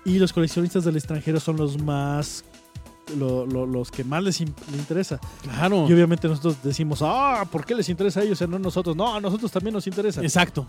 Y 0.06 0.18
los 0.20 0.32
coleccionistas 0.34 0.84
del 0.84 0.96
extranjero 0.98 1.40
son 1.40 1.58
los 1.58 1.82
más. 1.82 2.44
lo- 3.18 3.46
lo- 3.46 3.66
los 3.66 3.92
que 3.92 4.06
más 4.06 4.24
les, 4.24 4.40
in- 4.40 4.56
les 4.70 4.80
interesa. 4.80 5.20
claro. 5.42 5.86
Y 5.90 5.92
obviamente 5.94 6.30
nosotros 6.30 6.58
decimos, 6.64 7.00
ah, 7.02 7.46
¿por 7.52 7.66
qué 7.66 7.76
les 7.76 7.90
interesa 7.90 8.22
a 8.22 8.24
ellos 8.24 8.40
y 8.40 8.48
no 8.48 8.56
a 8.56 8.60
nosotros? 8.60 8.96
No, 8.96 9.14
a 9.14 9.20
nosotros 9.20 9.52
también 9.52 9.74
nos 9.74 9.86
interesa. 9.88 10.22
Exacto. 10.22 10.66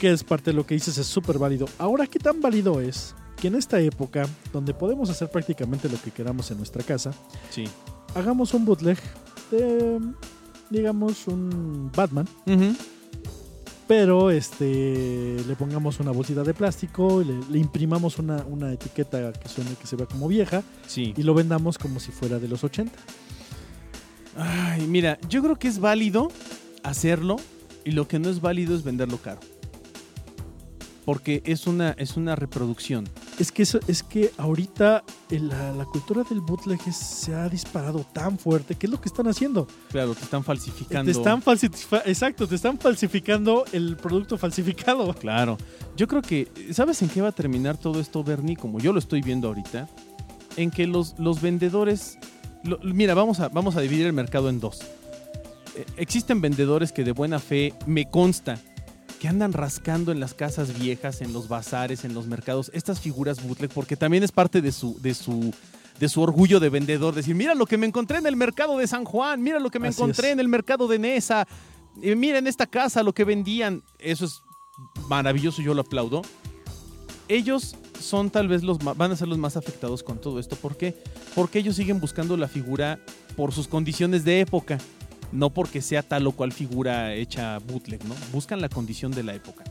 que 0.00 0.12
es 0.12 0.22
parte 0.24 0.50
de 0.50 0.54
lo 0.56 0.64
que 0.66 0.74
dices, 0.74 0.96
es 0.98 1.06
súper 1.06 1.38
válido. 1.38 1.66
Ahora, 1.78 2.06
¿qué 2.06 2.18
tan 2.18 2.40
válido 2.40 2.80
es 2.80 3.14
que 3.36 3.48
en 3.48 3.54
esta 3.54 3.80
época, 3.80 4.26
donde 4.52 4.72
podemos 4.74 5.08
hacer 5.10 5.30
prácticamente 5.30 5.88
lo 5.88 6.00
que 6.00 6.10
queramos 6.10 6.50
en 6.50 6.58
nuestra 6.58 6.82
casa, 6.82 7.12
Sí. 7.50 7.64
hagamos 8.14 8.52
un 8.54 8.64
bootleg 8.64 8.98
de, 9.50 9.98
digamos, 10.70 11.26
un 11.28 11.90
Batman, 11.94 12.26
pero 13.86 14.30
este 14.30 15.36
le 15.46 15.54
pongamos 15.56 16.00
una 16.00 16.10
bolsita 16.10 16.42
de 16.42 16.54
plástico, 16.54 17.22
le, 17.22 17.38
le 17.50 17.58
imprimamos 17.58 18.18
una, 18.18 18.44
una 18.48 18.72
etiqueta 18.72 19.32
que 19.32 19.48
suene 19.48 19.70
que 19.80 19.86
se 19.86 19.94
vea 19.96 20.06
como 20.06 20.26
vieja 20.28 20.62
Sí. 20.86 21.14
y 21.16 21.22
lo 21.22 21.34
vendamos 21.34 21.78
como 21.78 22.00
si 22.00 22.10
fuera 22.12 22.38
de 22.38 22.48
los 22.48 22.64
80? 22.64 22.92
Ay, 24.38 24.86
mira, 24.86 25.18
yo 25.28 25.42
creo 25.42 25.56
que 25.58 25.68
es 25.68 25.78
válido 25.78 26.28
hacerlo 26.82 27.36
y 27.84 27.92
lo 27.92 28.06
que 28.08 28.18
no 28.18 28.28
es 28.28 28.40
válido 28.40 28.74
es 28.74 28.82
venderlo 28.82 29.18
caro. 29.18 29.40
Porque 31.04 31.40
es 31.44 31.66
una, 31.68 31.92
es 31.92 32.16
una 32.16 32.34
reproducción. 32.34 33.08
Es 33.38 33.52
que 33.52 33.64
eso, 33.64 33.78
es 33.86 34.02
que 34.02 34.32
ahorita 34.38 35.04
el- 35.30 35.48
la, 35.48 35.72
la 35.72 35.84
cultura 35.84 36.22
del 36.22 36.40
bootleg 36.40 36.80
es- 36.86 36.96
se 36.96 37.34
ha 37.34 37.48
disparado 37.50 38.00
tan 38.12 38.38
fuerte. 38.38 38.74
¿Qué 38.76 38.86
es 38.86 38.90
lo 38.90 38.98
que 38.98 39.10
están 39.10 39.28
haciendo? 39.28 39.66
Claro, 39.90 40.14
te 40.14 40.22
están 40.24 40.42
falsificando. 40.42 41.04
Te 41.12 41.18
están 41.18 41.42
exacto, 42.06 42.48
te 42.48 42.54
están 42.54 42.78
falsificando 42.78 43.64
el 43.72 43.96
producto 43.98 44.38
falsificado. 44.38 45.12
Claro. 45.14 45.58
Yo 45.96 46.08
creo 46.08 46.22
que, 46.22 46.48
¿sabes 46.72 47.02
en 47.02 47.10
qué 47.10 47.20
va 47.20 47.28
a 47.28 47.32
terminar 47.32 47.76
todo 47.76 48.00
esto, 48.00 48.24
Bernie? 48.24 48.56
Como 48.56 48.78
yo 48.78 48.92
lo 48.94 48.98
estoy 48.98 49.20
viendo 49.20 49.48
ahorita, 49.48 49.86
en 50.56 50.70
que 50.70 50.86
los, 50.86 51.14
los 51.18 51.42
vendedores... 51.42 52.18
lo- 52.64 52.78
mira, 52.78 53.12
vamos 53.12 53.40
a, 53.40 53.48
vamos 53.50 53.76
a 53.76 53.82
dividir 53.82 54.06
el 54.06 54.14
mercado 54.14 54.48
en 54.48 54.60
dos. 54.60 54.80
Eh, 55.76 55.84
existen 55.98 56.40
vendedores 56.40 56.90
que 56.90 57.04
de 57.04 57.12
buena 57.12 57.38
fe, 57.38 57.74
me 57.84 58.08
consta, 58.10 58.58
que 59.20 59.28
andan 59.28 59.52
rascando 59.52 60.12
en 60.12 60.20
las 60.20 60.34
casas 60.34 60.78
viejas, 60.78 61.20
en 61.20 61.32
los 61.32 61.48
bazares, 61.48 62.04
en 62.04 62.14
los 62.14 62.26
mercados, 62.26 62.70
estas 62.74 63.00
figuras 63.00 63.42
bootleg, 63.42 63.70
porque 63.70 63.96
también 63.96 64.22
es 64.22 64.32
parte 64.32 64.60
de 64.60 64.72
su... 64.72 65.00
De 65.00 65.14
su 65.14 65.52
de 65.98 66.10
su 66.10 66.20
orgullo 66.20 66.60
de 66.60 66.68
vendedor, 66.68 67.14
decir, 67.14 67.34
mira 67.34 67.54
lo 67.54 67.64
que 67.64 67.78
me 67.78 67.86
encontré 67.86 68.18
en 68.18 68.26
el 68.26 68.36
mercado 68.36 68.76
de 68.76 68.86
San 68.86 69.06
Juan, 69.06 69.42
mira 69.42 69.58
lo 69.58 69.70
que 69.70 69.78
me 69.78 69.88
Así 69.88 69.96
encontré 69.98 70.26
es. 70.28 70.32
en 70.34 70.40
el 70.40 70.48
mercado 70.48 70.88
de 70.88 70.98
Nesa, 70.98 71.48
eh, 72.02 72.14
mira 72.14 72.36
en 72.36 72.46
esta 72.46 72.66
casa 72.66 73.02
lo 73.02 73.14
que 73.14 73.24
vendían. 73.24 73.82
Eso 73.98 74.26
es 74.26 74.42
maravilloso, 75.08 75.62
yo 75.62 75.72
lo 75.72 75.80
aplaudo. 75.80 76.20
Ellos 77.28 77.76
son 77.98 78.28
tal 78.28 78.46
vez 78.46 78.62
los 78.62 78.78
van 78.78 79.10
a 79.10 79.16
ser 79.16 79.28
los 79.28 79.38
más 79.38 79.56
afectados 79.56 80.02
con 80.02 80.20
todo 80.20 80.38
esto. 80.38 80.54
¿Por 80.56 80.76
qué? 80.76 81.02
Porque 81.34 81.60
ellos 81.60 81.76
siguen 81.76 81.98
buscando 81.98 82.36
la 82.36 82.46
figura 82.46 83.00
por 83.34 83.52
sus 83.54 83.66
condiciones 83.66 84.22
de 84.22 84.40
época, 84.40 84.76
no 85.32 85.50
porque 85.50 85.82
sea 85.82 86.02
tal 86.02 86.26
o 86.26 86.32
cual 86.32 86.52
figura 86.52 87.14
hecha 87.14 87.58
bootleg, 87.58 88.04
¿no? 88.04 88.14
Buscan 88.32 88.60
la 88.60 88.68
condición 88.68 89.12
de 89.12 89.22
la 89.22 89.34
época. 89.34 89.64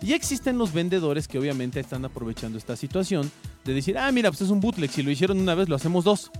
Y 0.00 0.12
existen 0.12 0.58
los 0.58 0.72
vendedores 0.72 1.26
que 1.26 1.38
obviamente 1.38 1.80
están 1.80 2.04
aprovechando 2.04 2.56
esta 2.58 2.76
situación 2.76 3.30
de 3.64 3.74
decir, 3.74 3.98
ah, 3.98 4.10
mira, 4.12 4.30
pues 4.30 4.42
es 4.42 4.50
un 4.50 4.60
bootleg, 4.60 4.90
si 4.90 5.02
lo 5.02 5.10
hicieron 5.10 5.38
una 5.40 5.54
vez, 5.54 5.68
lo 5.68 5.74
hacemos 5.76 6.04
dos. 6.04 6.30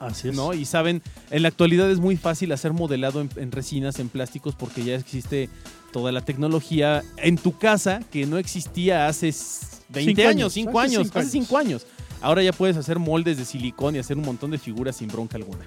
Así 0.00 0.28
es. 0.28 0.34
¿no? 0.36 0.54
Y 0.54 0.64
saben, 0.64 1.02
en 1.30 1.42
la 1.42 1.48
actualidad 1.48 1.90
es 1.90 1.98
muy 1.98 2.16
fácil 2.16 2.52
hacer 2.52 2.72
modelado 2.72 3.20
en, 3.20 3.30
en 3.36 3.50
resinas, 3.52 3.98
en 3.98 4.08
plásticos, 4.08 4.54
porque 4.54 4.82
ya 4.84 4.94
existe 4.94 5.48
toda 5.92 6.12
la 6.12 6.20
tecnología 6.22 7.02
en 7.16 7.36
tu 7.36 7.56
casa 7.58 8.00
que 8.10 8.26
no 8.26 8.38
existía 8.38 9.06
hace 9.08 9.28
s- 9.28 9.66
20 9.90 10.10
Cinco 10.14 10.28
años, 10.28 10.30
años, 10.30 10.52
5 10.52 10.70
hace 10.80 10.88
años, 10.96 11.06
cinco 11.06 11.18
hace 11.18 11.30
5 11.30 11.58
años. 11.58 11.86
Ahora 12.20 12.42
ya 12.42 12.52
puedes 12.52 12.76
hacer 12.76 12.98
moldes 12.98 13.38
de 13.38 13.44
silicón 13.44 13.94
y 13.96 13.98
hacer 13.98 14.16
un 14.16 14.24
montón 14.24 14.50
de 14.50 14.58
figuras 14.58 14.96
sin 14.96 15.08
bronca 15.08 15.36
alguna. 15.36 15.64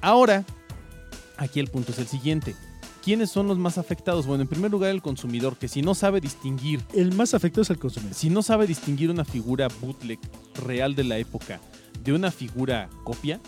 Ahora, 0.00 0.44
aquí 1.36 1.60
el 1.60 1.68
punto 1.68 1.92
es 1.92 1.98
el 1.98 2.06
siguiente. 2.06 2.54
¿Quiénes 3.02 3.30
son 3.30 3.48
los 3.48 3.58
más 3.58 3.76
afectados? 3.76 4.26
Bueno, 4.26 4.42
en 4.42 4.48
primer 4.48 4.70
lugar 4.70 4.90
el 4.90 5.02
consumidor, 5.02 5.56
que 5.58 5.68
si 5.68 5.82
no 5.82 5.94
sabe 5.94 6.20
distinguir 6.22 6.80
El 6.94 7.12
más 7.14 7.34
afectado 7.34 7.60
es 7.62 7.68
el 7.70 7.78
consumidor. 7.78 8.14
si 8.14 8.30
no 8.30 8.42
sabe 8.42 8.66
distinguir 8.66 9.10
una 9.10 9.26
figura 9.26 9.68
bootleg 9.82 10.18
real 10.66 10.94
de 10.94 11.04
la 11.04 11.18
época 11.18 11.60
de 12.02 12.12
una 12.14 12.30
figura 12.30 12.88
copia, 13.04 13.40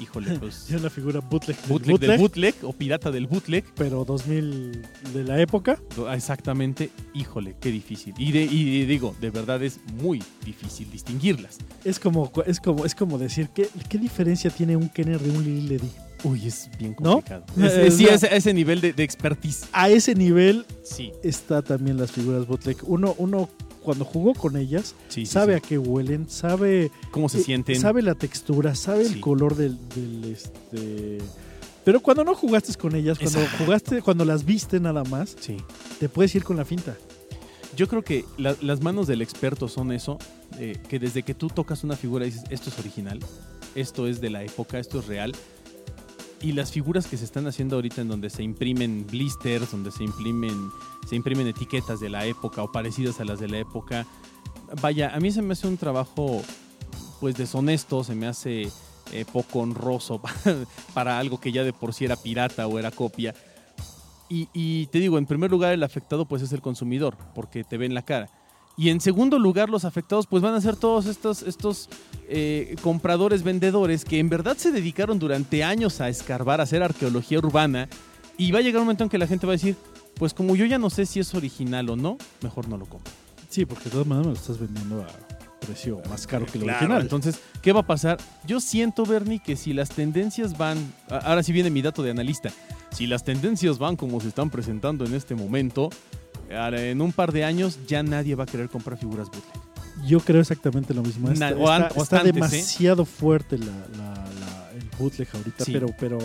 híjole, 0.00 0.36
pues 0.40 0.68
Es 0.68 0.80
una 0.80 0.90
figura 0.90 1.20
bootleg, 1.20 1.56
del 1.56 1.68
bootleg, 1.68 1.90
bootleg, 1.92 2.10
del 2.10 2.18
bootleg 2.18 2.54
o 2.62 2.72
pirata 2.72 3.12
del 3.12 3.28
bootleg, 3.28 3.64
pero 3.76 4.04
2000 4.04 4.82
de 5.14 5.22
la 5.24 5.40
época. 5.40 5.80
do- 5.94 6.12
exactamente, 6.12 6.90
híjole, 7.14 7.54
qué 7.60 7.70
difícil. 7.70 8.14
Y, 8.18 8.32
de, 8.32 8.42
y 8.42 8.84
digo, 8.84 9.14
de 9.20 9.30
verdad 9.30 9.62
es 9.62 9.78
muy 10.02 10.22
difícil 10.44 10.90
distinguirlas. 10.90 11.58
Es 11.84 12.00
como, 12.00 12.32
es 12.46 12.58
como, 12.58 12.84
es 12.84 12.96
como 12.96 13.16
decir, 13.16 13.48
¿qué, 13.54 13.68
qué 13.88 13.98
diferencia 13.98 14.50
tiene 14.50 14.76
un 14.76 14.88
Kenner 14.88 15.20
de 15.20 15.30
un 15.30 15.44
Lily 15.44 15.68
Ledy? 15.68 15.90
Uy, 16.24 16.46
es 16.48 16.68
bien 16.78 16.96
¿No? 17.00 17.14
complicado. 17.22 17.44
Es- 17.56 17.72
es- 17.72 17.94
sí, 17.96 18.06
sea- 18.18 18.30
ese, 18.30 18.52
nivel 18.54 18.80
de, 18.80 18.92
de 18.92 19.02
expertise. 19.04 19.66
A 19.72 19.88
ese 19.88 20.14
nivel 20.14 20.66
Sí, 20.82 21.12
está 21.22 21.62
también 21.62 21.96
las 21.96 22.10
figuras 22.12 22.46
bootleg. 22.46 22.76
Uno, 22.82 23.14
uno 23.18 23.48
cuando 23.82 24.04
jugó 24.04 24.34
con 24.34 24.56
ellas, 24.56 24.94
sí, 25.08 25.24
sabe 25.26 25.54
sí. 25.54 25.58
a 25.58 25.60
qué 25.68 25.78
huelen, 25.78 26.28
sabe, 26.28 26.90
cómo 27.10 27.28
se 27.28 27.38
eh, 27.40 27.44
sienten. 27.44 27.80
sabe 27.80 28.02
la 28.02 28.14
textura, 28.14 28.74
sabe 28.74 29.06
el 29.06 29.20
color 29.20 29.54
del, 29.56 29.78
del, 29.94 30.24
este. 30.32 31.18
Pero 31.84 32.00
cuando 32.00 32.22
no 32.24 32.34
jugaste 32.34 32.74
con 32.74 32.94
ellas, 32.96 33.18
cuando 33.18 33.40
Exacto. 33.40 33.64
jugaste, 33.64 34.02
cuando 34.02 34.24
las 34.26 34.44
viste 34.44 34.78
nada 34.80 35.04
más, 35.04 35.36
Sí. 35.40 35.56
te 36.00 36.08
puedes 36.08 36.34
ir 36.34 36.44
con 36.44 36.56
la 36.56 36.64
finta. 36.66 36.96
Yo 37.76 37.86
creo 37.88 38.02
que 38.02 38.24
la- 38.36 38.56
las 38.60 38.82
manos 38.82 39.06
del 39.06 39.22
experto 39.22 39.68
son 39.68 39.92
eso, 39.92 40.18
eh, 40.58 40.76
que 40.88 40.98
desde 40.98 41.22
que 41.22 41.32
tú 41.32 41.48
tocas 41.48 41.84
una 41.84 41.96
figura 41.96 42.24
dices, 42.26 42.42
esto 42.50 42.68
es 42.70 42.78
original, 42.78 43.20
esto 43.74 44.06
es 44.08 44.20
de 44.20 44.28
la 44.30 44.42
época, 44.42 44.78
esto 44.80 44.98
es 44.98 45.06
real. 45.06 45.32
Y 46.40 46.52
las 46.52 46.70
figuras 46.70 47.06
que 47.06 47.16
se 47.16 47.24
están 47.24 47.46
haciendo 47.46 47.76
ahorita 47.76 48.00
en 48.00 48.08
donde 48.08 48.30
se 48.30 48.42
imprimen 48.42 49.06
blisters, 49.06 49.72
donde 49.72 49.90
se 49.90 50.04
imprimen, 50.04 50.70
se 51.08 51.16
imprimen 51.16 51.48
etiquetas 51.48 51.98
de 51.98 52.08
la 52.08 52.26
época 52.26 52.62
o 52.62 52.70
parecidas 52.70 53.20
a 53.20 53.24
las 53.24 53.40
de 53.40 53.48
la 53.48 53.58
época, 53.58 54.06
vaya, 54.80 55.14
a 55.14 55.20
mí 55.20 55.30
se 55.30 55.42
me 55.42 55.52
hace 55.52 55.66
un 55.66 55.76
trabajo 55.76 56.42
pues 57.20 57.36
deshonesto, 57.36 58.04
se 58.04 58.14
me 58.14 58.26
hace 58.26 58.70
eh, 59.12 59.24
poco 59.32 59.60
honroso 59.60 60.20
para 60.94 61.18
algo 61.18 61.40
que 61.40 61.50
ya 61.50 61.64
de 61.64 61.72
por 61.72 61.94
sí 61.94 62.04
era 62.04 62.16
pirata 62.16 62.66
o 62.66 62.78
era 62.78 62.90
copia. 62.90 63.34
Y, 64.30 64.86
te 64.88 64.98
digo, 64.98 65.16
en 65.16 65.24
primer 65.24 65.50
lugar 65.50 65.72
el 65.72 65.82
afectado 65.82 66.26
pues 66.26 66.42
es 66.42 66.52
el 66.52 66.60
consumidor, 66.60 67.16
porque 67.34 67.64
te 67.64 67.78
ve 67.78 67.86
en 67.86 67.94
la 67.94 68.02
cara. 68.02 68.28
Y 68.78 68.90
en 68.90 69.00
segundo 69.00 69.40
lugar, 69.40 69.68
los 69.68 69.84
afectados 69.84 70.28
pues 70.28 70.40
van 70.40 70.54
a 70.54 70.60
ser 70.60 70.76
todos 70.76 71.06
estos, 71.06 71.42
estos 71.42 71.88
eh, 72.28 72.76
compradores, 72.80 73.42
vendedores 73.42 74.04
que 74.04 74.20
en 74.20 74.28
verdad 74.28 74.56
se 74.56 74.70
dedicaron 74.70 75.18
durante 75.18 75.64
años 75.64 76.00
a 76.00 76.08
escarbar, 76.08 76.60
a 76.60 76.62
hacer 76.62 76.84
arqueología 76.84 77.38
urbana. 77.38 77.88
Y 78.36 78.52
va 78.52 78.60
a 78.60 78.62
llegar 78.62 78.80
un 78.80 78.86
momento 78.86 79.02
en 79.02 79.10
que 79.10 79.18
la 79.18 79.26
gente 79.26 79.48
va 79.48 79.54
a 79.54 79.56
decir, 79.56 79.76
pues 80.14 80.32
como 80.32 80.54
yo 80.54 80.64
ya 80.64 80.78
no 80.78 80.90
sé 80.90 81.06
si 81.06 81.18
es 81.18 81.34
original 81.34 81.90
o 81.90 81.96
no, 81.96 82.18
mejor 82.40 82.68
no 82.68 82.76
lo 82.78 82.86
compro. 82.86 83.12
Sí, 83.48 83.66
porque 83.66 83.84
de 83.84 83.90
todas 83.90 84.06
maneras 84.06 84.26
me 84.28 84.32
lo 84.34 84.38
estás 84.38 84.58
vendiendo 84.60 85.02
a 85.02 85.08
precio 85.66 86.00
más 86.08 86.26
caro 86.28 86.46
que 86.46 86.58
lo 86.58 86.64
Claro, 86.64 86.78
original. 86.78 87.02
Entonces, 87.02 87.40
¿qué 87.60 87.72
va 87.72 87.80
a 87.80 87.86
pasar? 87.86 88.18
Yo 88.46 88.60
siento, 88.60 89.04
Bernie, 89.04 89.40
que 89.44 89.56
si 89.56 89.72
las 89.72 89.88
tendencias 89.88 90.56
van. 90.56 90.78
Ahora 91.10 91.42
sí 91.42 91.52
viene 91.52 91.70
mi 91.70 91.82
dato 91.82 92.04
de 92.04 92.12
analista. 92.12 92.50
Si 92.92 93.08
las 93.08 93.24
tendencias 93.24 93.78
van 93.78 93.96
como 93.96 94.20
se 94.20 94.28
están 94.28 94.50
presentando 94.50 95.04
en 95.04 95.14
este 95.14 95.34
momento, 95.34 95.90
en 96.50 97.00
un 97.00 97.12
par 97.12 97.32
de 97.32 97.44
años 97.44 97.78
ya 97.86 98.02
nadie 98.02 98.34
va 98.34 98.44
a 98.44 98.46
querer 98.46 98.68
comprar 98.68 98.98
figuras 98.98 99.28
bootleg. 99.30 99.62
Yo 100.06 100.20
creo 100.20 100.40
exactamente 100.40 100.94
lo 100.94 101.02
mismo. 101.02 101.30
Está, 101.30 101.50
Na- 101.50 101.56
o 101.56 101.68
an- 101.68 101.82
está- 101.84 102.00
o 102.00 102.02
está 102.02 102.16
antes, 102.18 102.30
¿eh? 102.30 102.32
demasiado 102.34 103.04
fuerte 103.04 103.58
la, 103.58 103.66
la- 103.66 104.14
la- 104.40 104.70
el 104.72 104.84
bootleg 104.98 105.28
ahorita, 105.34 105.64
Sí. 105.64 105.72
pero, 105.72 105.88
pero 105.98 106.18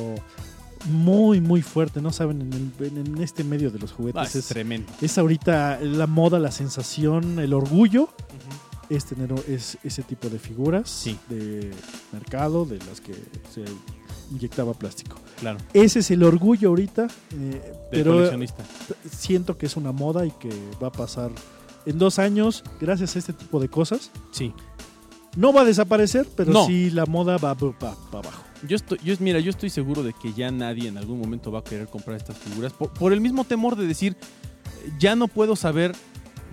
muy, 0.86 1.42
muy 1.42 1.62
fuerte. 1.62 2.02
No 2.02 2.12
saben, 2.12 2.42
en, 2.42 2.72
el- 2.80 2.98
en 2.98 3.22
este 3.22 3.44
medio 3.44 3.72
de 3.72 3.80
los 3.80 3.92
Ah, 3.92 3.96
juguetes 3.96 4.30
es 4.30 4.36
es, 4.36 4.46
tremendo. 4.48 4.92
es 5.02 5.18
ahorita 5.18 5.80
la 5.82 6.08
moda, 6.08 6.40
la 6.40 6.52
sensación, 6.52 7.40
el 7.40 7.54
orgullo. 7.54 8.10
Es 8.90 9.06
tener 9.06 9.34
es 9.48 9.78
ese 9.84 10.04
tipo 10.04 10.30
de 10.30 10.38
figuras 10.38 10.90
Sí. 10.90 11.18
de 11.30 11.72
mercado 12.12 12.66
de 12.66 12.78
las 12.80 13.00
que 13.02 13.14
se 13.54 13.64
inyectaba 14.34 14.74
plástico. 14.74 15.18
Claro, 15.40 15.60
Ese 15.74 16.00
es 16.00 16.12
el 16.12 16.24
orgullo 16.24 16.70
ahorita, 16.70 17.08
eh, 17.36 17.74
pero 17.92 18.14
coleccionista. 18.14 18.64
siento 19.12 19.58
que 19.58 19.66
es 19.66 19.76
una 19.78 19.92
moda 19.92 20.26
y 20.26 20.32
que 20.32 20.50
va 20.82 20.88
a 20.88 20.92
pasar 20.92 21.32
en 21.86 21.98
dos 22.00 22.20
años 22.20 22.64
gracias 22.82 23.16
a 23.16 23.20
este 23.20 23.34
tipo 23.34 23.60
de 23.60 23.70
cosas. 23.70 24.12
Sí. 24.32 24.54
No 25.36 25.52
va 25.52 25.62
a 25.62 25.66
desaparecer, 25.66 26.28
pero 26.36 26.52
No. 26.54 26.66
sí 26.68 26.90
la 26.92 27.06
moda 27.06 27.38
va 27.38 27.56
para 27.56 27.94
abajo. 28.12 28.44
Yo 28.68 28.76
estoy, 28.76 29.00
yo, 29.04 29.16
mira, 29.20 29.40
yo 29.40 29.50
estoy 29.50 29.70
seguro 29.70 30.04
de 30.04 30.14
que 30.14 30.32
ya 30.34 30.52
nadie 30.52 30.88
en 30.88 30.98
algún 30.98 31.20
momento 31.20 31.52
va 31.52 31.60
a 31.60 31.64
querer 31.64 31.88
comprar 31.88 32.16
estas 32.18 32.38
figuras 32.38 32.72
por, 32.72 32.94
por 32.94 33.12
el 33.12 33.20
mismo 33.20 33.44
temor 33.44 33.76
de 33.76 33.86
decir, 33.88 34.16
ya 35.00 35.16
no 35.16 35.28
puedo 35.28 35.56
saber 35.56 35.94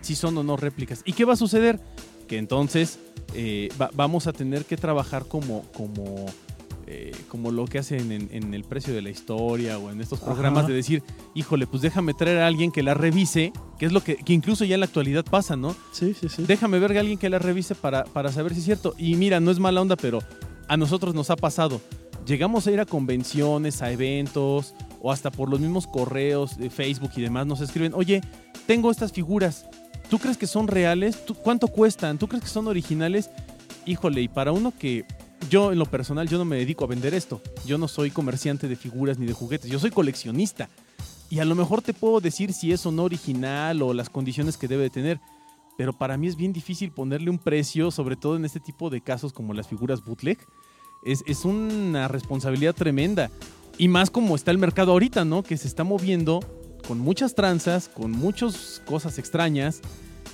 si 0.01 0.17
son 0.17 0.37
o 0.39 0.43
no 0.43 0.57
réplicas. 0.57 1.03
¿Y 1.05 1.13
qué 1.13 1.25
va 1.25 1.35
a 1.35 1.37
suceder? 1.37 1.79
Que 2.27 2.39
entonces 2.39 2.99
eh, 3.35 3.69
va- 3.81 3.91
vamos 3.95 4.27
a 4.27 4.33
tener 4.33 4.65
que 4.65 4.77
trabajar 4.77 5.27
como, 5.27 5.63
como, 5.73 6.27
eh, 6.93 7.13
como 7.29 7.53
lo 7.53 7.67
que 7.67 7.79
hacen 7.79 8.11
en, 8.11 8.29
en 8.33 8.53
el 8.53 8.65
precio 8.65 8.93
de 8.93 9.01
la 9.01 9.11
historia 9.11 9.79
o 9.79 9.91
en 9.91 10.01
estos 10.01 10.19
programas 10.19 10.61
Ajá. 10.65 10.69
de 10.71 10.75
decir, 10.75 11.03
híjole, 11.35 11.69
pues 11.69 11.83
déjame 11.83 12.15
traer 12.15 12.39
a 12.39 12.47
alguien 12.49 12.73
que 12.73 12.83
la 12.83 12.95
revise, 12.95 13.53
que 13.79 13.87
es 13.87 13.93
lo 13.93 14.03
que, 14.03 14.17
que 14.17 14.33
incluso 14.33 14.65
ya 14.65 14.75
en 14.75 14.81
la 14.81 14.87
actualidad 14.87 15.25
pasa, 15.25 15.55
¿no? 15.57 15.77
Sí, 15.93 16.15
sí, 16.19 16.29
sí. 16.29 16.45
déjame 16.49 16.81
ver 16.81 16.97
a 16.97 17.01
alguien 17.01 17.17
que 17.17 17.31
la 17.31 17.39
revise 17.39 17.75
para, 17.77 18.03
para 18.05 18.33
saber 18.33 18.55
si 18.55 18.59
es 18.59 18.65
cierto. 18.65 18.95
Y 18.99 19.15
mira, 19.15 19.39
no 19.39 19.51
es 19.53 19.61
mala 19.61 19.81
onda, 19.81 19.95
pero 19.97 20.19
a 20.67 20.77
nosotros 20.77 21.15
nos 21.15 21.31
ha 21.31 21.37
pasado. 21.37 21.81
Llegamos 22.27 22.67
a 22.67 22.73
ir 22.73 22.81
a 22.81 22.87
convenciones, 22.87 23.83
a 23.83 23.91
eventos, 23.93 24.75
o 25.01 25.13
hasta 25.13 25.31
por 25.31 25.49
los 25.49 25.61
mismos 25.61 25.87
correos 25.87 26.59
de 26.59 26.71
Facebook 26.71 27.11
y 27.17 27.23
demás, 27.23 27.47
nos 27.47 27.61
escriben, 27.61 27.93
oye, 27.95 28.21
tengo 28.67 28.91
estas 28.91 29.13
figuras. 29.13 29.65
¿Tú 30.11 30.19
crees 30.19 30.37
que 30.37 30.47
son 30.49 30.67
reales? 30.67 31.25
¿Tú- 31.25 31.35
¿Cuánto 31.35 31.69
cuestan? 31.69 32.19
¿Tú 32.19 32.27
crees 32.27 32.43
que 32.43 32.51
son 32.51 32.67
originales? 32.67 33.31
Híjole, 33.87 34.21
y 34.23 34.29
para 34.29 34.51
uno 34.53 34.73
que 34.77 35.05
yo 35.49 35.73
en 35.73 35.79
lo 35.79 35.87
personal, 35.87 36.29
yo 36.29 36.39
no 36.39 36.45
me 36.45 36.57
dedico 36.57 36.85
a 36.85 36.89
vender 36.89 37.15
esto. 37.15 37.41
Yo 37.65 37.79
no 37.79 37.89
soy 37.89 38.11
comerciante 38.11 38.69
de 38.69 38.77
figuras 38.77 39.19
ni 39.19 39.27
de 39.27 39.33
juguetes, 39.33 39.71
yo 39.71 39.79
soy 39.79 39.91
coleccionista. 39.91 40.69
Y 41.31 41.39
a 41.39 41.45
lo 41.45 41.55
mejor 41.55 41.81
te 41.81 41.95
puedo 41.95 42.21
decir 42.21 42.53
si 42.53 42.73
es 42.73 42.85
o 42.87 42.91
no 42.91 43.05
original 43.05 43.83
o 43.83 43.95
las 43.95 44.11
condiciones 44.11 44.57
que 44.57 44.69
debe 44.69 44.85
de 44.85 44.91
tener 44.91 45.21
pero 45.81 45.95
para 45.95 46.19
mí 46.19 46.27
es 46.27 46.37
bien 46.37 46.53
difícil 46.53 46.93
ponerle 46.93 47.31
un 47.31 47.39
precio, 47.39 47.91
sobre 47.91 48.15
todo 48.15 48.37
en 48.37 48.45
este 48.45 48.61
tipo 48.61 48.91
de 48.91 49.01
casos 49.01 49.33
como 49.33 49.55
las 49.55 49.67
figuras 49.67 50.05
bootleg. 50.05 50.37
Es, 51.07 51.25
es 51.27 51.47
una 51.47 52.07
responsabilidad 52.07 52.75
tremenda. 52.75 53.31
Y 53.79 53.89
más 53.89 54.11
como 54.11 54.37
está 54.37 54.51
el 54.51 54.59
mercado 54.59 54.93
ahorita, 54.93 55.25
¿no? 55.25 55.43
Que 55.43 55.57
se 55.57 55.67
está 55.67 55.83
moviendo 55.83 56.41
con 56.87 56.99
muchas 56.99 57.35
tranzas, 57.35 57.89
con 57.89 58.11
muchas 58.11 58.83
cosas 58.85 59.19
extrañas 59.19 59.81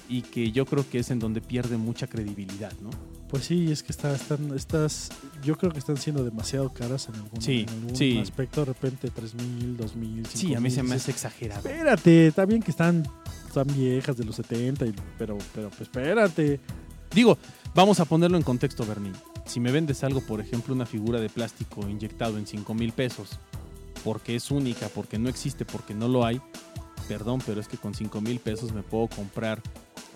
y 0.08 0.22
que 0.22 0.50
yo 0.50 0.66
creo 0.66 0.84
que 0.90 0.98
es 0.98 1.12
en 1.12 1.20
donde 1.20 1.40
pierde 1.40 1.76
mucha 1.76 2.08
credibilidad, 2.08 2.72
¿no? 2.82 2.90
Pues 3.28 3.44
sí, 3.44 3.72
es 3.72 3.82
que 3.82 3.90
está, 3.90 4.14
están, 4.14 4.54
estas, 4.54 5.08
yo 5.42 5.56
creo 5.58 5.72
que 5.72 5.80
están 5.80 5.96
siendo 5.96 6.22
demasiado 6.24 6.72
caras 6.72 7.08
en 7.08 7.16
algún, 7.16 7.42
Sí, 7.42 7.66
en 7.68 7.74
algún 7.74 7.96
sí. 7.96 8.18
aspecto. 8.18 8.60
De 8.60 8.66
repente 8.66 9.10
3.000, 9.10 9.76
2.000, 9.76 10.26
Sí, 10.26 10.54
a 10.54 10.60
mí 10.60 10.70
se 10.70 10.82
me 10.84 10.94
hace 10.94 11.10
exagerado. 11.10 11.68
Espérate, 11.68 12.28
está 12.28 12.44
bien 12.46 12.62
que 12.62 12.70
están, 12.70 13.02
están 13.48 13.66
viejas 13.76 14.16
de 14.16 14.24
los 14.24 14.36
70, 14.36 14.86
y- 14.86 14.94
pero, 15.18 15.36
pero 15.54 15.70
pues 15.70 15.82
espérate. 15.82 16.60
Digo, 17.12 17.36
vamos 17.74 17.98
a 17.98 18.04
ponerlo 18.04 18.36
en 18.36 18.44
contexto, 18.44 18.86
Bernie. 18.86 19.12
Si 19.44 19.58
me 19.58 19.72
vendes 19.72 20.04
algo, 20.04 20.20
por 20.20 20.40
ejemplo, 20.40 20.72
una 20.72 20.86
figura 20.86 21.20
de 21.20 21.28
plástico 21.28 21.88
inyectado 21.88 22.38
en 22.38 22.46
5 22.46 22.74
mil 22.74 22.92
pesos, 22.92 23.40
porque 24.04 24.36
es 24.36 24.52
única, 24.52 24.88
porque 24.88 25.18
no 25.18 25.28
existe, 25.28 25.64
porque 25.64 25.94
no 25.94 26.06
lo 26.06 26.24
hay, 26.24 26.40
perdón, 27.08 27.40
pero 27.44 27.60
es 27.60 27.66
que 27.66 27.76
con 27.76 27.92
5 27.92 28.20
mil 28.20 28.38
pesos 28.38 28.72
me 28.72 28.82
puedo 28.84 29.08
comprar 29.08 29.60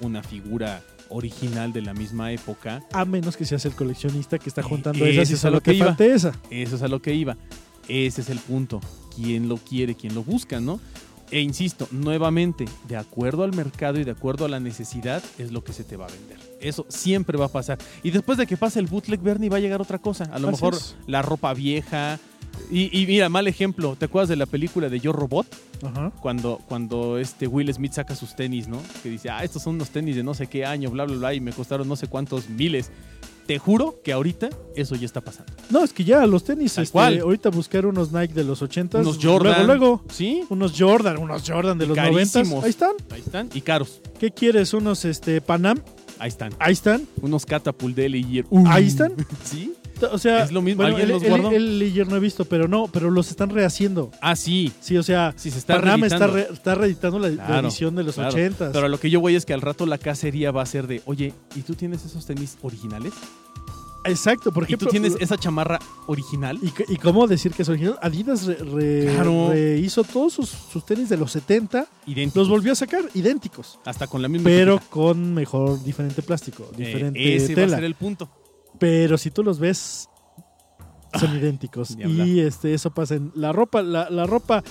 una 0.01 0.23
figura 0.23 0.83
original 1.11 1.73
de 1.73 1.83
la 1.83 1.93
misma 1.95 2.33
época. 2.33 2.83
A 2.93 3.05
menos 3.05 3.37
que 3.37 3.45
seas 3.45 3.65
el 3.67 3.73
coleccionista 3.73 4.39
que 4.39 4.49
está 4.49 4.61
Eh, 4.63 4.65
juntando 4.65 5.05
ese 5.05 5.23
esas 5.23 5.31
y 5.31 5.35
es 5.35 5.45
a 5.45 5.51
lo 5.51 5.61
que 5.61 5.75
iba. 5.75 5.97
esa. 5.99 6.33
Eso 6.51 6.77
es 6.77 6.83
a 6.83 6.89
lo 6.89 7.03
que 7.03 7.15
iba. 7.15 7.37
Ese 7.89 8.21
es 8.23 8.31
el 8.31 8.39
punto. 8.39 8.81
¿Quién 9.15 9.49
lo 9.49 9.57
quiere? 9.57 9.95
¿Quién 9.95 10.15
lo 10.15 10.23
busca? 10.23 10.61
¿No? 10.61 10.81
E 11.33 11.41
insisto, 11.41 11.87
nuevamente, 11.93 12.65
de 12.89 12.97
acuerdo 12.97 13.45
al 13.45 13.55
mercado 13.55 14.01
y 14.01 14.05
de 14.05 14.11
acuerdo 14.11 14.45
a 14.47 14.49
la 14.49 14.59
necesidad, 14.59 15.23
es 15.39 15.53
lo 15.53 15.63
que 15.63 15.73
se 15.73 15.85
te 15.85 15.97
va 15.97 16.07
a 16.07 16.09
vender. 16.11 16.39
Eso 16.61 16.87
siempre 16.89 17.39
va 17.39 17.47
a 17.47 17.49
pasar. 17.49 17.79
Y 18.03 18.11
después 18.11 18.37
de 18.37 18.47
que 18.49 18.57
pase 18.57 18.81
el 18.81 18.87
bootleg, 18.87 19.21
Bernie, 19.21 19.49
va 19.49 19.59
a 19.59 19.61
llegar 19.61 19.81
otra 19.81 19.99
cosa. 19.99 20.25
A 20.25 20.39
lo 20.41 20.49
Así 20.49 20.57
mejor 20.57 20.75
es. 20.75 20.97
la 21.07 21.23
ropa 21.23 21.55
vieja. 21.55 22.19
Y, 22.71 22.97
y 23.01 23.07
mira, 23.07 23.29
mal 23.29 23.47
ejemplo. 23.49 23.97
¿Te 23.99 24.05
acuerdas 24.05 24.29
de 24.29 24.37
la 24.37 24.47
película 24.47 24.89
de 24.89 25.01
Yo 25.01 25.13
Robot? 25.13 25.47
Ajá. 25.83 26.13
Cuando, 26.21 26.61
cuando 26.69 27.19
este 27.19 27.47
Will 27.47 27.73
Smith 27.73 27.93
saca 27.93 28.15
sus 28.15 28.37
tenis, 28.37 28.69
¿no? 28.69 28.81
Que 29.03 29.09
dice, 29.11 29.31
ah, 29.31 29.43
estos 29.43 29.63
son 29.63 29.75
unos 29.77 29.91
tenis 29.91 30.15
de 30.17 30.23
no 30.23 30.35
sé 30.35 30.47
qué 30.47 30.65
año, 30.65 30.91
bla, 30.91 31.05
bla, 31.05 31.17
bla, 31.17 31.35
y 31.35 31.41
me 31.41 31.53
costaron 31.53 31.89
no 31.89 31.97
sé 31.97 32.07
cuántos 32.07 32.49
miles. 32.49 32.91
Te 33.47 33.59
juro 33.59 34.01
que 34.05 34.13
ahorita 34.13 34.49
eso 34.77 34.95
ya 34.95 35.07
está 35.07 35.21
pasando. 35.21 35.53
No, 35.71 35.83
es 35.83 35.93
que 35.93 36.05
ya 36.05 36.25
los 36.27 36.45
tenis, 36.45 36.79
este, 36.79 36.97
ahorita 37.21 37.51
buscar 37.51 37.85
unos 37.85 38.13
Nike 38.13 38.33
de 38.33 38.45
los 38.45 38.63
80, 38.63 38.99
Unos 38.99 39.19
Jordan. 39.21 39.67
luego, 39.67 39.67
luego, 39.67 40.05
¿Sí? 40.13 40.45
unos 40.51 40.75
Jordan, 40.79 41.19
unos 41.19 41.43
Jordan 41.51 41.77
de 41.77 41.87
Y 41.87 41.89
los 41.89 41.97
90, 41.97 42.33
carísimos. 42.33 42.63
ahí 42.65 42.71
están. 42.71 42.93
Ahí 43.11 43.21
están. 43.27 43.49
Y 43.53 43.61
caros. 43.63 44.01
¿Qué 44.21 44.31
quieres? 44.31 44.73
Unos 44.73 45.05
este 45.05 45.41
Panam, 45.41 45.81
Ahí 46.21 46.29
están. 46.29 46.53
ahí 46.61 46.75
están. 46.75 47.09
Unos 47.23 47.45
Catapult 47.45 47.97
de 47.97 48.09
Leyer. 48.11 48.45
Ahí 48.67 48.87
están. 48.87 49.15
¿Sí? 49.45 49.73
O 50.09 50.19
sea, 50.19 50.45
Es 50.45 50.53
lo 50.53 50.63
mismo, 50.63 50.83
bueno, 50.83 50.97
¿alguien 50.97 51.09
el, 51.11 51.15
los 51.15 51.23
el- 51.23 51.29
guardó? 51.31 51.51
el 51.51 51.79
Ledger 51.79 52.09
no 52.09 52.17
he 52.17 52.21
visto, 52.21 52.45
pero 52.45 52.69
no, 52.69 52.87
pero 52.89 53.11
los 53.11 53.31
están 53.31 53.51
rehaciendo. 53.51 54.11
Ah, 54.21 54.37
sí. 54.37 54.73
Sí, 54.81 54.97
o 54.97 55.03
sea, 55.03 55.35
Sí, 55.37 55.51
se 55.51 55.59
está 55.59 55.81
Panam 55.81 56.05
está, 56.05 56.19
reeditando. 56.27 56.37
re- 56.49 56.55
está 56.55 56.75
reeditando 56.75 57.19
la, 57.19 57.29
la 57.29 57.47
Claro, 57.47 57.69
edición 57.69 57.95
de 57.97 58.03
los 58.05 58.15
claro. 58.15 58.31
80. 58.31 58.73
Pero 58.73 58.87
a 58.87 58.89
lo 58.89 58.99
que 59.01 59.11
yo 59.11 59.21
voy 59.21 59.37
es 59.37 59.45
que 59.47 59.53
al 59.55 59.61
rato 59.61 59.87
la 59.87 59.99
cacería 59.99 60.51
va 60.51 60.63
a 60.63 60.67
ser 60.67 60.87
de, 60.87 61.03
oye, 61.05 61.35
¿y 61.55 61.61
tú 61.63 61.75
tienes 61.75 62.05
esos 62.05 62.25
tenis 62.27 62.57
originales? 62.63 63.13
Exacto, 64.07 64.51
por 64.51 64.65
¿Y 64.71 64.77
tú 64.79 64.87
tienes 64.87 65.15
esa 65.21 65.37
chamarra 65.37 65.79
original? 66.07 66.59
¿Y, 66.89 66.97
cómo 66.97 67.27
decir 67.27 67.53
que 67.53 67.63
es 67.63 67.69
original? 67.69 67.99
Adidas 68.01 68.47
re- 68.47 68.55
re- 68.55 69.13
Claro. 69.15 69.51
rehizo 69.51 70.05
todos 70.05 70.33
sus, 70.33 70.49
sus 70.49 70.87
tenis 70.87 71.11
de 71.11 71.19
los 71.19 71.33
70, 71.33 71.87
Idéntico. 72.07 72.39
los 72.41 72.49
volvió 72.49 72.73
a 72.73 72.75
sacar 72.77 73.03
idénticos, 73.13 73.79
Hasta 73.85 74.07
con 74.07 74.23
la 74.23 74.29
misma 74.29 74.47
pero 74.49 74.81
con 74.89 75.35
mejor, 75.35 75.85
diferente 75.85 76.23
plástico, 76.23 76.67
Eh, 76.73 76.77
diferente 76.79 77.37
ese 77.37 77.49
va 77.49 77.53
a 77.53 77.65
tela. 77.67 77.77
ser 77.77 77.85
el 77.85 77.95
punto. 77.95 78.31
Pero 78.81 79.17
si 79.19 79.31
tú 79.31 79.45
los 79.45 79.61
ves, 79.61 80.09
son 81.21 81.37
idénticos. 81.37 81.97
Y 81.97 82.41
este, 82.41 82.75
eso 82.75 82.91
pasa 82.91 83.15
en 83.15 83.31
la 83.37 83.53
ropa. 83.53 83.83
La, 83.83 84.11
la 84.11 84.27
ropa 84.27 84.65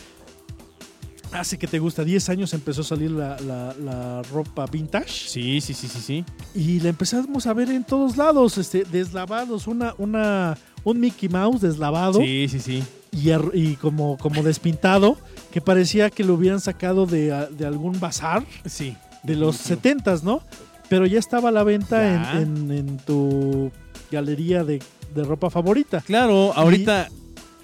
hace 1.31 1.57
que 1.57 1.67
te 1.67 1.79
gusta. 1.79 2.03
10 2.03 2.29
años 2.29 2.53
empezó 2.53 2.81
a 2.81 2.85
salir 2.85 3.11
la, 3.11 3.39
la- 3.41 3.75
la 3.79 4.21
ropa 4.23 4.65
vintage. 4.65 5.09
Sí, 5.29 5.61
sí, 5.61 5.73
sí, 5.73 5.87
sí, 5.87 5.99
sí. 5.99 6.25
Y 6.55 6.79
la 6.79 6.89
empezamos 6.89 7.45
a 7.47 7.53
ver 7.53 7.69
en 7.69 7.83
todos 7.83 8.17
lados, 8.17 8.57
este, 8.57 8.83
deslavados. 8.83 9.67
Una, 9.67 9.93
una, 9.97 10.57
un 10.83 10.99
Mickey 10.99 11.29
Mouse 11.29 11.61
deslavado 11.61 12.19
Sí, 12.19 12.47
sí, 12.49 12.59
sí. 12.59 12.83
y, 13.11 13.29
y 13.53 13.75
como, 13.75 14.17
como 14.17 14.41
despintado, 14.41 15.17
que 15.51 15.61
parecía 15.61 16.09
que 16.09 16.23
lo 16.23 16.33
hubieran 16.33 16.59
sacado 16.61 17.05
de, 17.05 17.47
de 17.51 17.65
algún 17.65 17.99
bazar 17.99 18.43
Sí. 18.65 18.95
de 19.23 19.35
los 19.35 19.57
definitivo. 19.67 20.11
70s, 20.11 20.23
¿no? 20.23 20.41
Pero 20.89 21.05
ya 21.05 21.19
estaba 21.19 21.49
a 21.49 21.51
la 21.51 21.63
venta 21.63 22.33
en, 22.39 22.41
en- 22.41 22.71
en 22.71 22.97
tu 22.97 23.71
galería 24.11 24.63
de, 24.63 24.81
de 25.15 25.23
ropa 25.23 25.49
favorita. 25.49 26.01
Claro, 26.01 26.53
ahorita 26.53 27.09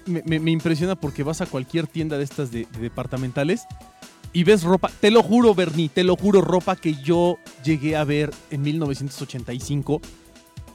me, 0.06 0.22
me- 0.24 0.40
me 0.40 0.50
impresiona 0.50 0.94
porque 0.94 1.22
vas 1.22 1.40
a 1.40 1.46
cualquier 1.46 1.86
tienda 1.86 2.16
de 2.18 2.24
estas 2.24 2.50
de, 2.50 2.66
de 2.72 2.78
departamentales 2.80 3.62
y 4.32 4.44
ves 4.44 4.62
ropa, 4.64 4.90
te 5.00 5.10
lo 5.10 5.22
juro, 5.22 5.54
Bernie, 5.54 5.88
te 5.88 6.04
lo 6.04 6.14
juro, 6.16 6.40
ropa 6.42 6.76
que 6.76 6.94
yo 7.02 7.38
llegué 7.64 7.96
a 7.96 8.04
ver 8.04 8.30
en 8.50 8.62
1985 8.62 10.00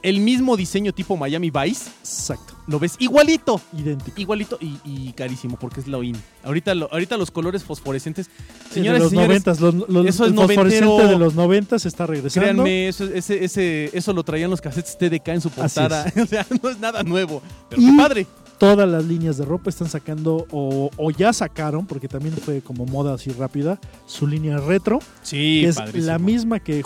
el 0.02 0.20
mismo 0.20 0.56
diseño 0.56 0.92
tipo 0.92 1.16
Miami 1.16 1.50
Vice. 1.50 1.90
Exacto. 2.00 2.54
Lo 2.66 2.78
ves 2.78 2.94
igualito. 2.98 3.60
Idéntico. 3.76 4.20
Igualito 4.20 4.58
y, 4.60 4.78
y 4.84 5.12
carísimo 5.12 5.56
porque 5.58 5.80
es 5.80 5.88
lo 5.88 6.02
in. 6.02 6.16
Ahorita, 6.44 6.74
lo- 6.74 6.88
ahorita 6.92 7.16
los 7.16 7.30
colores 7.30 7.64
fosforescentes. 7.64 8.30
Señoras 8.70 8.94
de 8.94 8.98
y 8.98 9.02
los 9.02 9.10
señores, 9.10 9.28
noventas, 9.28 9.60
los, 9.60 9.74
los- 9.88 10.06
eso 10.06 10.26
es 10.26 10.34
fosforescente 10.34 10.84
noventero. 10.86 11.08
de 11.10 11.18
los 11.18 11.34
noventas 11.34 11.86
está 11.86 12.06
regresando. 12.06 12.40
créanme, 12.64 12.88
eso, 12.88 13.04
ese, 13.04 13.44
ese, 13.44 13.90
eso 13.92 14.12
lo 14.12 14.22
traían 14.22 14.50
los 14.50 14.60
cassettes 14.60 14.96
TDK 14.96 15.28
en 15.28 15.40
su 15.40 15.50
portada. 15.50 16.12
o 16.22 16.26
sea, 16.26 16.46
no 16.62 16.68
es 16.70 16.78
nada 16.78 17.02
nuevo. 17.02 17.42
Pero 17.68 17.82
Y- 17.82 17.86
qué 17.86 17.92
padre. 17.96 18.26
Todas 18.58 18.88
las 18.88 19.04
líneas 19.04 19.38
de 19.38 19.44
ropa 19.44 19.70
están 19.70 19.88
sacando 19.88 20.46
o, 20.52 20.88
o 20.96 21.10
ya 21.10 21.32
sacaron, 21.32 21.84
porque 21.84 22.06
también 22.06 22.36
fue 22.36 22.60
como 22.60 22.86
moda 22.86 23.12
así 23.14 23.30
rápida, 23.32 23.80
su 24.06 24.24
línea 24.24 24.58
retro, 24.58 25.00
Sí, 25.24 25.62
que 25.62 25.68
es 25.70 25.74
padrísimo. 25.76 26.06
la 26.06 26.18
misma 26.20 26.60
que, 26.60 26.84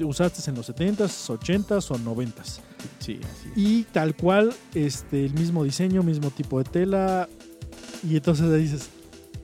usaste 0.00 0.48
en 0.50 0.56
los 0.56 0.68
70s, 0.68 1.38
80s 1.38 1.90
o 1.90 1.98
90s. 1.98 2.60
Sí, 2.98 3.20
así 3.22 3.48
es. 3.50 3.56
Y 3.56 3.82
tal 3.84 4.14
cual, 4.16 4.52
este, 4.74 5.24
el 5.24 5.34
mismo 5.34 5.64
diseño, 5.64 6.02
mismo 6.02 6.30
tipo 6.30 6.58
de 6.58 6.64
tela. 6.64 7.28
Y 8.08 8.16
entonces 8.16 8.50
ahí 8.50 8.62
dices, 8.62 8.90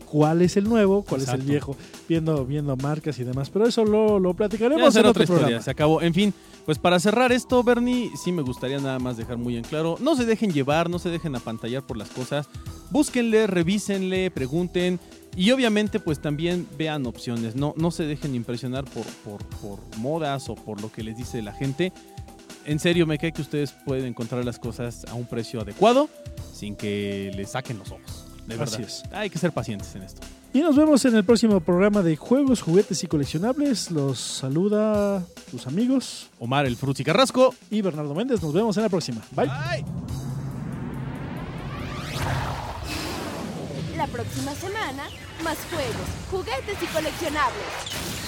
¿cuál 0.06 0.42
es 0.42 0.56
el 0.56 0.64
nuevo? 0.64 1.02
¿Cuál 1.02 1.22
es 1.22 1.28
el 1.28 1.42
viejo? 1.42 1.76
Viendo, 2.08 2.44
viendo 2.44 2.76
marcas 2.76 3.18
y 3.18 3.24
demás. 3.24 3.50
Pero 3.50 3.66
eso 3.66 3.84
lo, 3.84 4.18
lo 4.18 4.34
platicaremos 4.34 4.94
en 4.94 5.00
otra 5.00 5.10
otro 5.10 5.22
historia, 5.22 5.40
programa. 5.40 5.62
se 5.62 5.70
acabó. 5.70 6.02
En 6.02 6.14
fin, 6.14 6.34
pues 6.64 6.78
para 6.78 6.98
cerrar 6.98 7.32
esto, 7.32 7.62
Bernie, 7.62 8.10
sí 8.22 8.32
me 8.32 8.42
gustaría 8.42 8.78
nada 8.78 8.98
más 8.98 9.16
dejar 9.16 9.36
muy 9.38 9.56
en 9.56 9.64
claro. 9.64 9.96
No 10.00 10.16
se 10.16 10.24
dejen 10.24 10.52
llevar, 10.52 10.90
no 10.90 10.98
se 10.98 11.10
dejen 11.10 11.36
apantallar 11.36 11.86
por 11.86 11.96
las 11.96 12.08
cosas. 12.08 12.48
Búsquenle, 12.90 13.46
revísenle, 13.46 14.30
pregunten. 14.30 14.98
Y 15.38 15.52
obviamente, 15.52 16.00
pues 16.00 16.18
también 16.18 16.66
vean 16.76 17.06
opciones. 17.06 17.54
No, 17.54 17.72
no 17.76 17.92
se 17.92 18.02
dejen 18.02 18.34
impresionar 18.34 18.84
por, 18.86 19.06
por, 19.24 19.46
por 19.60 19.78
modas 19.98 20.48
o 20.48 20.56
por 20.56 20.80
lo 20.82 20.90
que 20.90 21.04
les 21.04 21.16
dice 21.16 21.40
la 21.42 21.52
gente. 21.52 21.92
En 22.64 22.80
serio, 22.80 23.06
me 23.06 23.18
cae 23.18 23.30
que 23.30 23.42
ustedes 23.42 23.70
pueden 23.70 24.06
encontrar 24.06 24.44
las 24.44 24.58
cosas 24.58 25.04
a 25.04 25.14
un 25.14 25.26
precio 25.26 25.60
adecuado 25.60 26.08
sin 26.52 26.74
que 26.74 27.30
les 27.36 27.52
saquen 27.52 27.78
los 27.78 27.92
ojos. 27.92 28.26
De 28.48 28.56
verdad. 28.56 28.74
Así 28.74 28.82
es. 28.82 29.04
Hay 29.12 29.30
que 29.30 29.38
ser 29.38 29.52
pacientes 29.52 29.94
en 29.94 30.02
esto. 30.02 30.26
Y 30.52 30.58
nos 30.58 30.74
vemos 30.74 31.04
en 31.04 31.14
el 31.14 31.24
próximo 31.24 31.60
programa 31.60 32.02
de 32.02 32.16
juegos, 32.16 32.60
juguetes 32.60 33.04
y 33.04 33.06
coleccionables. 33.06 33.92
Los 33.92 34.18
saluda 34.18 35.24
tus 35.52 35.68
amigos 35.68 36.30
Omar 36.40 36.66
el 36.66 36.74
Frutzi 36.74 37.04
Carrasco. 37.04 37.54
y 37.70 37.80
Bernardo 37.80 38.12
Méndez. 38.12 38.42
Nos 38.42 38.52
vemos 38.52 38.76
en 38.76 38.82
la 38.82 38.88
próxima. 38.88 39.22
Bye. 39.36 39.46
Bye. 39.46 39.84
La 43.96 44.06
próxima 44.06 44.52
semana, 44.54 45.08
más 45.42 45.58
juegos, 45.70 46.08
juguetes 46.30 46.82
y 46.82 46.86
coleccionables. 46.86 48.27